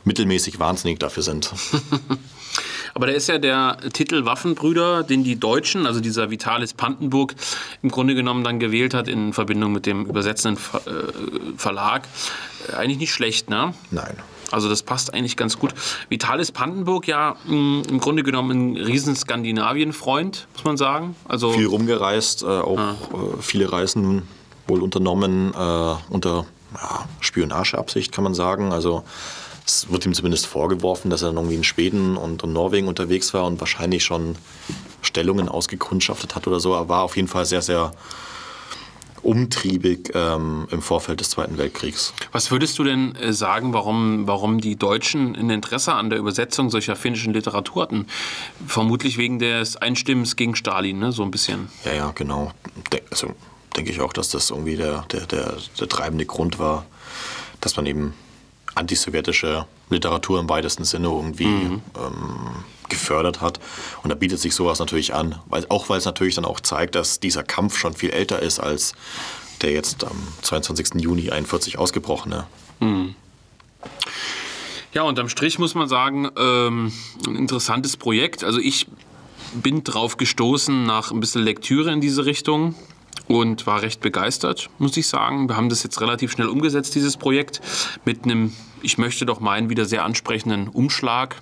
mittelmäßig 0.04 0.60
wahnsinnig 0.60 1.00
dafür 1.00 1.24
sind. 1.24 1.52
Aber 2.94 3.08
da 3.08 3.14
ist 3.14 3.28
ja 3.28 3.38
der 3.38 3.78
Titel 3.92 4.24
Waffenbrüder, 4.24 5.04
den 5.04 5.26
die 5.26 5.38
Deutschen, 5.38 5.86
also 5.86 6.00
dieser 6.00 6.32
Vitalis 6.32 6.74
Pantenburg, 6.74 7.36
im 7.82 7.90
Grunde 7.90 8.16
genommen 8.16 8.46
dann 8.46 8.60
gewählt 8.60 8.94
hat 8.94 9.10
in 9.10 9.34
Verbindung 9.34 9.74
mit 9.74 9.86
dem 9.86 10.06
übersetzenden 10.06 10.58
Ver 10.58 10.82
äh, 10.88 11.58
Verlag, 11.58 12.08
äh, 12.70 12.76
eigentlich 12.76 13.00
nicht 13.00 13.14
schlecht, 13.14 13.50
ne? 13.50 13.74
Nein. 13.92 14.16
Also 14.52 14.70
das 14.70 14.84
passt 14.84 15.14
eigentlich 15.14 15.36
ganz 15.36 15.60
gut. 15.60 15.74
Vitalis 16.08 16.52
Pantenburg 16.52 17.08
ja 17.08 17.36
mh, 17.46 17.84
im 17.90 18.00
Grunde 18.00 18.24
genommen 18.24 18.76
ein 18.76 18.78
riesen 18.78 19.16
Skandinavien-Freund, 19.16 20.48
muss 20.54 20.64
man 20.64 20.78
sagen. 20.78 21.16
Also 21.28 21.52
Viel 21.52 21.66
rumgereist, 21.66 22.44
äh, 22.44 22.46
auch 22.46 22.80
äh, 22.80 23.42
viele 23.42 23.72
Reisen 23.72 24.24
wohl 24.68 24.82
unternommen, 24.82 25.54
äh, 25.54 25.96
unter 26.10 26.46
ja, 26.74 27.06
Spionageabsicht 27.20 28.12
kann 28.12 28.24
man 28.24 28.34
sagen. 28.34 28.74
Also 28.74 29.04
es 29.66 29.90
wird 29.90 30.06
ihm 30.06 30.14
zumindest 30.14 30.46
vorgeworfen, 30.46 31.10
dass 31.10 31.22
er 31.22 31.30
dann 31.30 31.38
irgendwie 31.38 31.56
in 31.56 31.64
Schweden 31.64 32.18
und, 32.18 32.44
und 32.44 32.54
Norwegen 32.54 32.88
unterwegs 32.88 33.34
war 33.34 33.46
und 33.46 33.60
wahrscheinlich 33.60 34.04
schon 34.04 34.36
Stellungen 35.02 35.50
ausgekundschaftet 35.50 36.36
hat 36.36 36.48
oder 36.48 36.60
so. 36.60 36.74
Er 36.74 36.88
war 36.90 37.04
auf 37.04 37.16
jeden 37.16 37.28
Fall 37.28 37.46
sehr, 37.46 37.62
sehr 37.62 37.92
umtriebig 39.26 40.12
ähm, 40.14 40.68
im 40.70 40.84
Vorfeld 40.84 41.20
des 41.20 41.32
Zweiten 41.32 41.58
Weltkriegs. 41.58 42.14
Was 42.32 42.52
würdest 42.52 42.78
du 42.78 42.84
denn 42.84 43.16
äh, 43.16 43.34
sagen, 43.34 43.74
warum, 43.74 44.28
warum 44.28 44.62
die 44.62 44.76
Deutschen 44.76 45.36
ein 45.36 45.50
Interesse 45.50 45.94
an 45.94 46.12
der 46.12 46.20
Übersetzung 46.20 46.70
solcher 46.70 46.96
finnischen 46.96 47.34
Literatur 47.34 47.82
hatten? 47.82 48.06
Vermutlich 48.68 49.18
wegen 49.18 49.40
des 49.40 49.78
Einstimmens 49.78 50.36
gegen 50.36 50.56
Stalin, 50.56 51.00
ne? 51.00 51.12
so 51.12 51.24
ein 51.24 51.32
bisschen. 51.32 51.70
Ja, 51.86 51.94
ja, 51.94 52.12
genau. 52.14 52.52
De 52.94 53.02
also 53.10 53.34
denke 53.76 53.92
ich 53.92 54.02
auch, 54.02 54.14
dass 54.14 54.30
das 54.30 54.50
irgendwie 54.50 54.78
der, 54.78 55.04
der, 55.12 55.26
der, 55.26 55.58
der 55.80 55.90
treibende 55.90 56.26
Grund 56.26 56.60
war, 56.60 56.86
dass 57.62 57.76
man 57.76 57.86
eben 57.86 58.14
antisowjetische 58.76 59.66
Literatur 59.90 60.40
im 60.40 60.50
weitesten 60.50 60.84
Sinne 60.84 61.08
irgendwie 61.08 61.46
ähm, 61.46 61.82
gefördert 62.90 63.42
hat. 63.42 63.60
Und 64.04 64.10
da 64.10 64.16
bietet 64.16 64.40
sich 64.40 64.54
sowas 64.54 64.80
natürlich 64.80 65.14
an, 65.14 65.40
weil, 65.48 65.66
auch 65.70 65.90
weil 65.90 65.98
es 65.98 66.06
natürlich 66.06 66.36
dann 66.36 66.46
auch 66.46 66.60
zeigt, 66.60 66.96
dass 66.96 67.20
dieser 67.20 67.44
Kampf 67.44 67.78
schon 67.78 67.94
viel 67.94 68.10
älter 68.12 68.42
ist 68.42 68.60
als 68.60 68.94
der 69.62 69.72
jetzt 69.72 70.04
am 70.04 70.18
22. 70.42 71.02
Juni 71.02 71.32
41 71.32 71.78
ausgebrochene. 71.78 72.46
Ja, 74.94 75.04
unterm 75.04 75.30
Strich 75.30 75.60
muss 75.60 75.76
man 75.76 75.88
sagen, 75.88 76.30
ähm, 76.38 76.92
ein 77.26 77.36
interessantes 77.36 77.96
Projekt. 77.96 78.44
Also 78.44 78.60
ich 78.60 78.88
bin 79.54 79.84
drauf 79.84 80.18
gestoßen 80.18 80.86
nach 80.86 81.12
ein 81.12 81.20
bisschen 81.20 81.44
Lektüre 81.44 81.92
in 81.92 82.02
diese 82.02 82.26
Richtung 82.26 82.76
und 83.28 83.66
war 83.66 83.82
recht 83.82 84.02
begeistert, 84.02 84.70
muss 84.78 84.96
ich 84.98 85.08
sagen. 85.08 85.50
Wir 85.50 85.58
haben 85.58 85.70
das 85.70 85.84
jetzt 85.84 86.00
relativ 86.02 86.32
schnell 86.32 86.48
umgesetzt, 86.48 86.96
dieses 86.96 87.18
Projekt, 87.18 87.62
mit 88.06 88.24
einem, 88.24 88.54
ich 88.82 88.98
möchte 88.98 89.26
doch 89.26 89.40
meinen, 89.40 89.70
wieder 89.70 89.86
sehr 89.86 90.04
ansprechenden 90.04 90.68
Umschlag, 90.68 91.42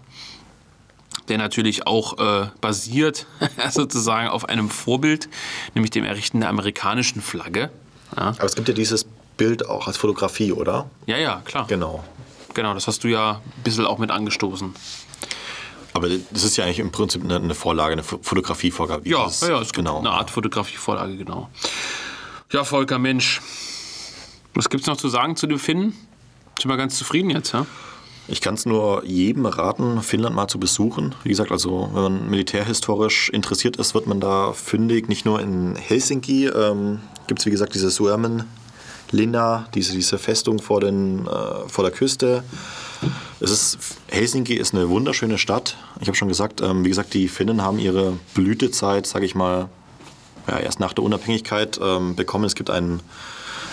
der 1.28 1.38
natürlich 1.38 1.88
auch 1.88 2.18
äh, 2.20 2.48
basiert 2.62 3.28
sozusagen 3.70 4.30
auf 4.30 4.48
einem 4.50 4.70
Vorbild, 4.70 5.30
nämlich 5.74 5.92
dem 5.92 6.04
Errichten 6.04 6.40
der 6.40 6.50
amerikanischen 6.50 7.22
Flagge. 7.22 7.70
Ja, 8.16 8.28
Aber 8.28 8.46
es 8.46 8.56
gibt 8.56 8.68
ja 8.68 8.74
dieses 8.74 9.06
Bild 9.38 9.68
auch 9.68 9.88
als 9.88 9.98
Fotografie, 9.98 10.52
oder? 10.52 10.90
ja, 11.06 11.18
ja 11.18 11.42
klar. 11.46 11.66
Genau. 11.68 12.04
Genau, 12.54 12.76
das 12.76 12.88
hast 12.88 13.04
du 13.04 13.08
ja 13.08 13.42
ein 13.58 13.64
bisschen 13.64 13.86
auch 13.86 13.98
mit 13.98 14.12
angestoßen. 14.12 14.76
Aber 15.94 16.10
das 16.10 16.44
ist 16.44 16.58
ja 16.58 16.66
eigentlich 16.66 16.80
im 16.80 16.91
Prinzip 16.91 17.24
eine, 17.24 17.36
eine 17.38 17.54
Vorlage, 17.56 17.94
eine 17.94 18.04
Fo- 18.04 18.20
Fotografievorgabe. 18.22 19.06
wie 19.06 19.10
Ja, 19.12 19.26
dieses- 19.26 19.41
ja, 19.48 19.56
es 19.60 19.68
gibt 19.68 19.76
genau. 19.76 20.00
eine 20.00 20.10
Art 20.12 20.32
Fotografievorlage, 20.32 21.16
genau. 21.18 21.50
Ja, 22.52 22.64
Volker, 22.64 23.00
Mensch. 23.00 23.41
Was 24.56 24.70
gibt's 24.70 24.88
noch 24.88 24.98
zu 24.98 25.10
sagen 25.10 25.36
zu 25.36 25.48
dem 25.48 25.60
Finnen? 25.60 25.94
Sind 26.60 26.70
wir 26.70 26.78
ganz 26.78 26.98
zufrieden 26.98 27.30
jetzt, 27.32 27.54
ja? 27.54 27.66
Ich 28.28 28.39
kann 28.39 28.54
es 28.54 28.66
nur 28.66 29.04
jedem 29.06 29.46
raten, 29.46 30.02
Finnland 30.02 30.36
mal 30.36 30.48
zu 30.48 30.58
besuchen. 30.60 31.14
Wie 31.24 31.30
gesagt, 31.30 31.52
also 31.52 31.89
wenn 31.94 32.02
man 32.04 32.30
militärhistorisch 32.30 33.30
interessiert 33.30 33.76
ist, 33.78 33.94
wird 33.96 34.08
man 34.08 34.20
da 34.22 34.54
fündig. 34.54 35.10
Nicht 35.10 35.26
nur 35.26 35.41
in 35.41 35.76
Helsinki 35.76 36.46
ähm, 36.48 37.02
gibt 37.28 37.39
es, 37.41 37.46
wie 37.46 37.52
gesagt, 37.52 37.76
diese 37.76 37.89
Suomen 37.89 38.44
Linna, 39.12 39.68
diese, 39.76 39.94
diese 39.94 40.18
Festung 40.18 40.60
vor, 40.62 40.80
den, 40.80 41.28
äh, 41.28 41.68
vor 41.68 41.84
der 41.84 41.91
Küste. 41.91 42.44
Es 43.39 43.51
ist, 43.51 43.78
Helsinki 44.08 44.54
ist 44.54 44.74
eine 44.74 44.89
wunderschöne 44.89 45.38
Stadt. 45.38 45.78
Ich 46.01 46.08
habe 46.08 46.16
schon 46.16 46.28
gesagt, 46.28 46.62
ähm, 46.62 46.84
wie 46.86 46.89
gesagt, 46.89 47.14
die 47.14 47.28
Finnen 47.28 47.62
haben 47.62 47.80
ihre 47.80 48.14
Blütezeit, 48.34 49.06
sage 49.08 49.26
ich 49.26 49.36
mal, 49.36 49.70
ja, 50.47 50.60
erst 50.60 50.80
nach 50.80 50.93
der 50.93 51.04
Unabhängigkeit 51.04 51.80
ähm, 51.82 52.16
bekommen. 52.16 52.45
Es 52.45 52.56
gibt 52.56 52.70
einen, 52.70 53.01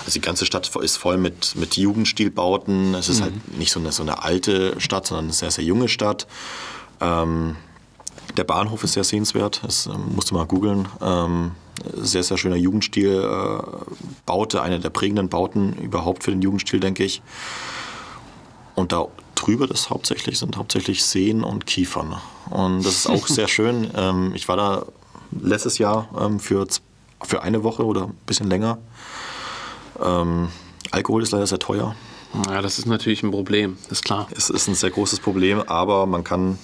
also 0.01 0.13
die 0.13 0.21
ganze 0.21 0.47
Stadt 0.47 0.71
ist 0.77 0.97
voll 0.97 1.19
mit, 1.19 1.57
mit 1.57 1.77
Jugendstilbauten. 1.77 2.95
Es 2.95 3.09
ist 3.09 3.23
halt 3.23 3.59
nicht 3.59 3.73
so 3.73 3.81
eine, 3.81 3.93
so 3.93 4.03
eine 4.03 4.23
alte 4.23 4.79
Stadt, 4.81 5.07
sondern 5.07 5.27
eine 5.27 5.35
sehr, 5.35 5.51
sehr 5.51 5.65
junge 5.65 5.89
Stadt. 5.89 6.27
Ähm, 7.01 7.57
der 8.37 8.45
Bahnhof 8.45 8.85
ist 8.85 8.93
sehr 8.93 9.05
sehenswert, 9.05 9.61
das 9.65 9.87
ähm, 9.87 10.15
musst 10.15 10.31
du 10.31 10.35
mal 10.35 10.47
googeln. 10.47 10.89
Ähm, 11.03 11.53
sehr, 11.97 12.23
sehr 12.23 12.37
schöner 12.37 12.57
Jugendstil. 12.57 13.23
Äh, 13.23 13.63
Baute, 14.27 14.63
eine 14.63 14.81
der 14.81 14.91
prägenden 14.91 15.29
Bauten 15.29 15.75
überhaupt 15.75 16.25
für 16.25 16.31
den 16.31 16.43
Jugendstil, 16.43 16.81
denke 16.81 17.05
ich. 17.05 17.23
Und 18.81 18.93
da 18.93 19.07
drüber 19.35 19.67
das 19.67 19.91
hauptsächlich 19.91 20.39
sind 20.39 20.57
hauptsächlich 20.57 21.05
Seen 21.05 21.45
und 21.45 21.67
Kiefern. 21.67 22.17
Und 22.49 22.85
das 22.85 22.95
ist 22.95 23.07
auch 23.07 23.27
sehr 23.27 23.47
schön. 23.47 23.91
Ähm, 23.95 24.33
ich 24.35 24.49
war 24.49 24.57
da 24.57 24.87
letztes 25.39 25.79
Jahr 25.79 26.09
ähm, 26.19 26.41
für, 26.41 26.67
für 27.23 27.43
eine 27.43 27.63
Woche 27.63 27.85
oder 27.85 28.05
ein 28.05 28.19
bisschen 28.27 28.49
länger. 28.49 28.79
Ähm, 30.03 30.49
Alkohol 30.91 31.23
ist 31.23 31.33
leider 31.33 31.47
sehr 31.47 31.59
teuer. 31.59 31.95
Ja, 32.49 32.63
das 32.63 32.79
ist 32.79 32.87
natürlich 32.87 33.23
ein 33.23 33.31
Problem, 33.31 33.77
ist 33.91 34.05
klar. 34.05 34.29
Es 34.31 34.51
ist 34.51 34.67
ein 34.69 34.75
sehr 34.75 34.91
großes 34.91 35.21
Problem, 35.21 35.61
aber 35.61 36.07
man 36.07 36.25
kann 36.25 36.59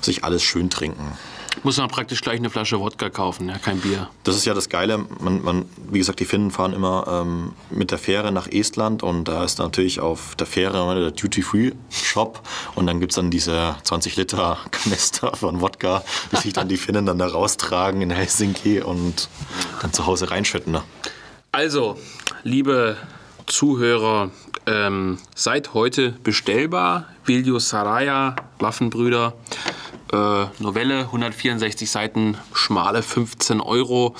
sich 0.00 0.22
alles 0.22 0.42
schön 0.42 0.70
trinken. 0.70 1.18
Muss 1.62 1.76
man 1.76 1.88
praktisch 1.88 2.20
gleich 2.20 2.38
eine 2.38 2.50
Flasche 2.50 2.78
Wodka 2.78 3.10
kaufen, 3.10 3.48
ja, 3.48 3.58
kein 3.58 3.80
Bier. 3.80 4.08
Das 4.24 4.36
ist 4.36 4.44
ja 4.44 4.54
das 4.54 4.68
Geile. 4.68 4.98
Man, 4.98 5.42
man, 5.42 5.64
wie 5.90 5.98
gesagt, 5.98 6.20
die 6.20 6.24
Finnen 6.24 6.50
fahren 6.50 6.72
immer 6.72 7.06
ähm, 7.08 7.52
mit 7.70 7.90
der 7.90 7.98
Fähre 7.98 8.30
nach 8.32 8.46
Estland 8.46 9.02
und 9.02 9.24
da 9.24 9.44
ist 9.44 9.58
natürlich 9.58 10.00
auf 10.00 10.34
der 10.36 10.46
Fähre 10.46 11.00
der 11.00 11.10
Duty-Free-Shop 11.10 12.40
und 12.74 12.86
dann 12.86 13.00
gibt 13.00 13.12
es 13.12 13.16
dann 13.16 13.30
diese 13.30 13.76
20 13.82 14.16
Liter 14.16 14.58
Kanister 14.70 15.34
von 15.36 15.60
Wodka, 15.60 16.04
die 16.32 16.36
sich 16.36 16.52
dann 16.52 16.68
die 16.68 16.76
Finnen 16.76 17.06
dann 17.06 17.18
da 17.18 17.26
raustragen 17.26 18.02
in 18.02 18.10
Helsinki 18.10 18.80
und 18.80 19.28
dann 19.82 19.92
zu 19.92 20.06
Hause 20.06 20.30
reinschütten. 20.30 20.72
Ne? 20.72 20.82
Also, 21.52 21.98
liebe 22.44 22.96
Zuhörer, 23.46 24.30
ähm, 24.66 25.18
seit 25.34 25.74
heute 25.74 26.10
bestellbar. 26.22 27.06
Viljo 27.24 27.58
Saraya, 27.58 28.36
Waffenbrüder. 28.58 29.34
Äh, 30.12 30.46
Novelle, 30.62 31.00
164 31.00 31.90
Seiten, 31.90 32.36
schmale 32.52 33.02
15 33.02 33.60
Euro. 33.60 34.14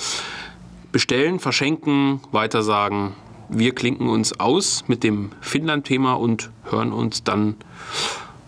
Bestellen, 0.91 1.39
verschenken, 1.39 2.19
weitersagen. 2.31 3.13
Wir 3.49 3.73
klinken 3.75 4.07
uns 4.09 4.39
aus 4.39 4.83
mit 4.87 5.03
dem 5.03 5.31
Finnland-Thema 5.41 6.13
und 6.13 6.49
hören 6.69 6.91
uns 6.91 7.23
dann 7.23 7.55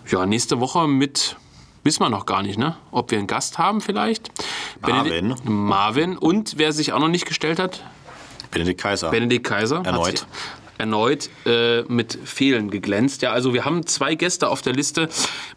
ja, 0.09 0.25
nächste 0.25 0.59
Woche 0.59 0.87
mit, 0.87 1.37
wissen 1.83 2.01
wir 2.03 2.09
noch 2.09 2.25
gar 2.25 2.41
nicht, 2.43 2.57
ne? 2.59 2.75
ob 2.91 3.11
wir 3.11 3.17
einen 3.19 3.27
Gast 3.27 3.57
haben 3.57 3.81
vielleicht. 3.81 4.31
Marvin. 4.81 5.11
Benedikt- 5.29 5.45
Marvin 5.49 6.17
und 6.17 6.57
wer 6.57 6.73
sich 6.73 6.93
auch 6.93 6.99
noch 6.99 7.07
nicht 7.07 7.25
gestellt 7.25 7.59
hat, 7.59 7.83
Benedikt 8.51 8.81
Kaiser. 8.81 9.11
Benedikt 9.11 9.47
Kaiser. 9.47 9.81
Erneut. 9.85 10.25
Erneut 10.81 11.29
äh, 11.45 11.83
mit 11.83 12.17
Fehlen 12.25 12.71
geglänzt. 12.71 13.21
Ja, 13.21 13.31
also 13.31 13.53
wir 13.53 13.65
haben 13.65 13.85
zwei 13.85 14.15
Gäste 14.15 14.49
auf 14.49 14.63
der 14.63 14.73
Liste. 14.73 15.09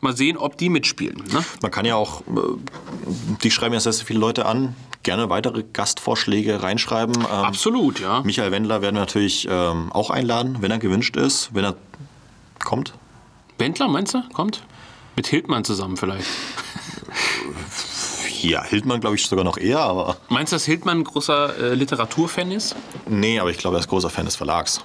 Mal 0.02 0.14
sehen, 0.14 0.36
ob 0.36 0.58
die 0.58 0.68
mitspielen. 0.68 1.16
Ne? 1.32 1.42
Man 1.62 1.70
kann 1.70 1.86
ja 1.86 1.96
auch, 1.96 2.20
äh, 2.20 2.40
die 3.42 3.50
schreiben 3.50 3.72
ja 3.72 3.80
sehr, 3.80 3.94
sehr 3.94 4.04
viele 4.04 4.20
Leute 4.20 4.44
an, 4.44 4.76
gerne 5.02 5.30
weitere 5.30 5.62
Gastvorschläge 5.62 6.62
reinschreiben. 6.62 7.14
Ähm, 7.16 7.26
Absolut, 7.26 8.00
ja. 8.00 8.22
Michael 8.22 8.52
Wendler 8.52 8.82
werden 8.82 8.96
wir 8.96 9.00
natürlich 9.00 9.48
ähm, 9.50 9.90
auch 9.92 10.10
einladen, 10.10 10.58
wenn 10.60 10.70
er 10.70 10.78
gewünscht 10.78 11.16
ist, 11.16 11.54
wenn 11.54 11.64
er 11.64 11.74
kommt. 12.62 12.92
Wendler, 13.56 13.88
meinst 13.88 14.12
du? 14.12 14.22
Kommt? 14.34 14.62
Mit 15.16 15.26
Hildmann 15.28 15.64
zusammen 15.64 15.96
vielleicht. 15.96 16.26
Ja, 18.44 18.62
Hildmann 18.62 19.00
glaube 19.00 19.16
ich 19.16 19.26
sogar 19.26 19.44
noch 19.44 19.56
eher, 19.58 19.80
aber 19.80 20.16
Meinst 20.28 20.52
du, 20.52 20.56
dass 20.56 20.64
Hildmann 20.64 20.98
ein 20.98 21.04
großer 21.04 21.58
äh, 21.58 21.74
Literaturfan 21.74 22.50
ist? 22.52 22.76
nee, 23.08 23.38
aber 23.38 23.50
ich 23.50 23.58
glaube, 23.58 23.76
er 23.76 23.80
ist 23.80 23.88
großer 23.88 24.10
Fan 24.10 24.26
des 24.26 24.36
Verlags. 24.36 24.82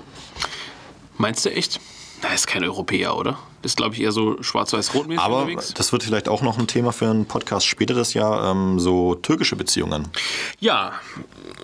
Meinst 1.18 1.46
du 1.46 1.52
echt? 1.52 1.80
Na, 2.22 2.34
ist 2.34 2.48
kein 2.48 2.64
Europäer, 2.64 3.16
oder? 3.18 3.38
Ist, 3.62 3.76
glaube 3.78 3.94
ich, 3.96 4.02
eher 4.02 4.14
so 4.14 4.42
schwarz-weiß-rot-mäßig 4.42 5.22
Aber 5.22 5.40
unterwegs. 5.40 5.74
das 5.74 5.92
wird 5.92 6.04
vielleicht 6.04 6.30
auch 6.30 6.42
noch 6.42 6.58
ein 6.58 6.68
Thema 6.68 6.94
für 6.94 7.10
einen 7.10 7.26
Podcast 7.26 7.66
später 7.66 7.94
das 7.94 8.14
Jahr, 8.14 8.52
ähm, 8.52 8.80
so 8.80 9.16
türkische 9.16 9.58
Beziehungen. 9.58 10.08
Ja, 10.62 10.94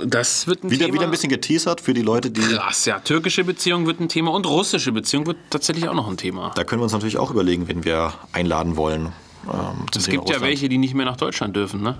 das 0.03 0.45
wird 0.47 0.63
ein 0.65 0.71
Wieder, 0.71 0.85
Thema. 0.87 0.95
wieder 0.95 1.05
ein 1.05 1.11
bisschen 1.11 1.29
geteasert 1.29 1.79
für 1.79 1.93
die 1.93 2.01
Leute, 2.01 2.31
die. 2.31 2.41
Krass, 2.41 2.83
ja. 2.85 2.99
Türkische 2.99 3.45
Beziehung 3.45 3.85
wird 3.85 4.01
ein 4.01 4.09
Thema 4.09 4.31
und 4.31 4.45
russische 4.45 4.91
Beziehung 4.91 5.25
wird 5.25 5.37
tatsächlich 5.49 5.87
auch 5.87 5.93
noch 5.93 6.09
ein 6.09 6.17
Thema. 6.17 6.51
Da 6.55 6.65
können 6.65 6.81
wir 6.81 6.83
uns 6.83 6.93
natürlich 6.93 7.17
auch 7.17 7.31
überlegen, 7.31 7.69
wen 7.69 7.85
wir 7.85 8.13
einladen 8.33 8.75
wollen. 8.75 9.13
Ähm, 9.51 9.85
Es 9.95 10.07
gibt 10.07 10.29
ja 10.29 10.41
welche, 10.41 10.69
die 10.69 10.77
nicht 10.77 10.93
mehr 10.93 11.05
nach 11.05 11.17
Deutschland 11.17 11.55
dürfen, 11.55 11.81
ne? 11.81 11.95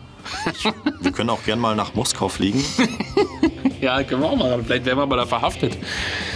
Wir 1.02 1.12
können 1.12 1.30
auch 1.30 1.44
gern 1.44 1.60
mal 1.60 1.76
nach 1.76 1.94
Moskau 1.94 2.30
fliegen. 2.30 2.64
Ja, 3.82 4.02
können 4.04 4.22
wir 4.22 4.30
auch 4.30 4.36
mal. 4.38 4.64
Vielleicht 4.64 4.86
werden 4.86 4.98
wir 4.98 5.06
mal 5.06 5.18
da 5.18 5.26
verhaftet. 5.28 5.78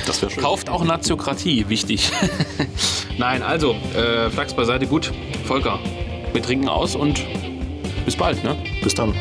Das 0.06 0.22
wäre 0.22 0.30
schön. 0.30 0.44
Kauft 0.44 0.70
auch 0.70 0.84
Naziokratie, 0.84 1.68
wichtig. 1.68 2.12
Nein, 3.18 3.42
also, 3.42 3.76
äh, 3.96 4.30
Flachs 4.30 4.54
beiseite, 4.54 4.86
gut. 4.86 5.12
Volker, 5.46 5.80
wir 6.34 6.44
trinken 6.44 6.68
aus 6.70 6.96
und 6.96 7.26
bis 8.06 8.16
bald, 8.16 8.44
ne? 8.44 8.56
Bis 8.84 8.94
dann. 8.94 9.16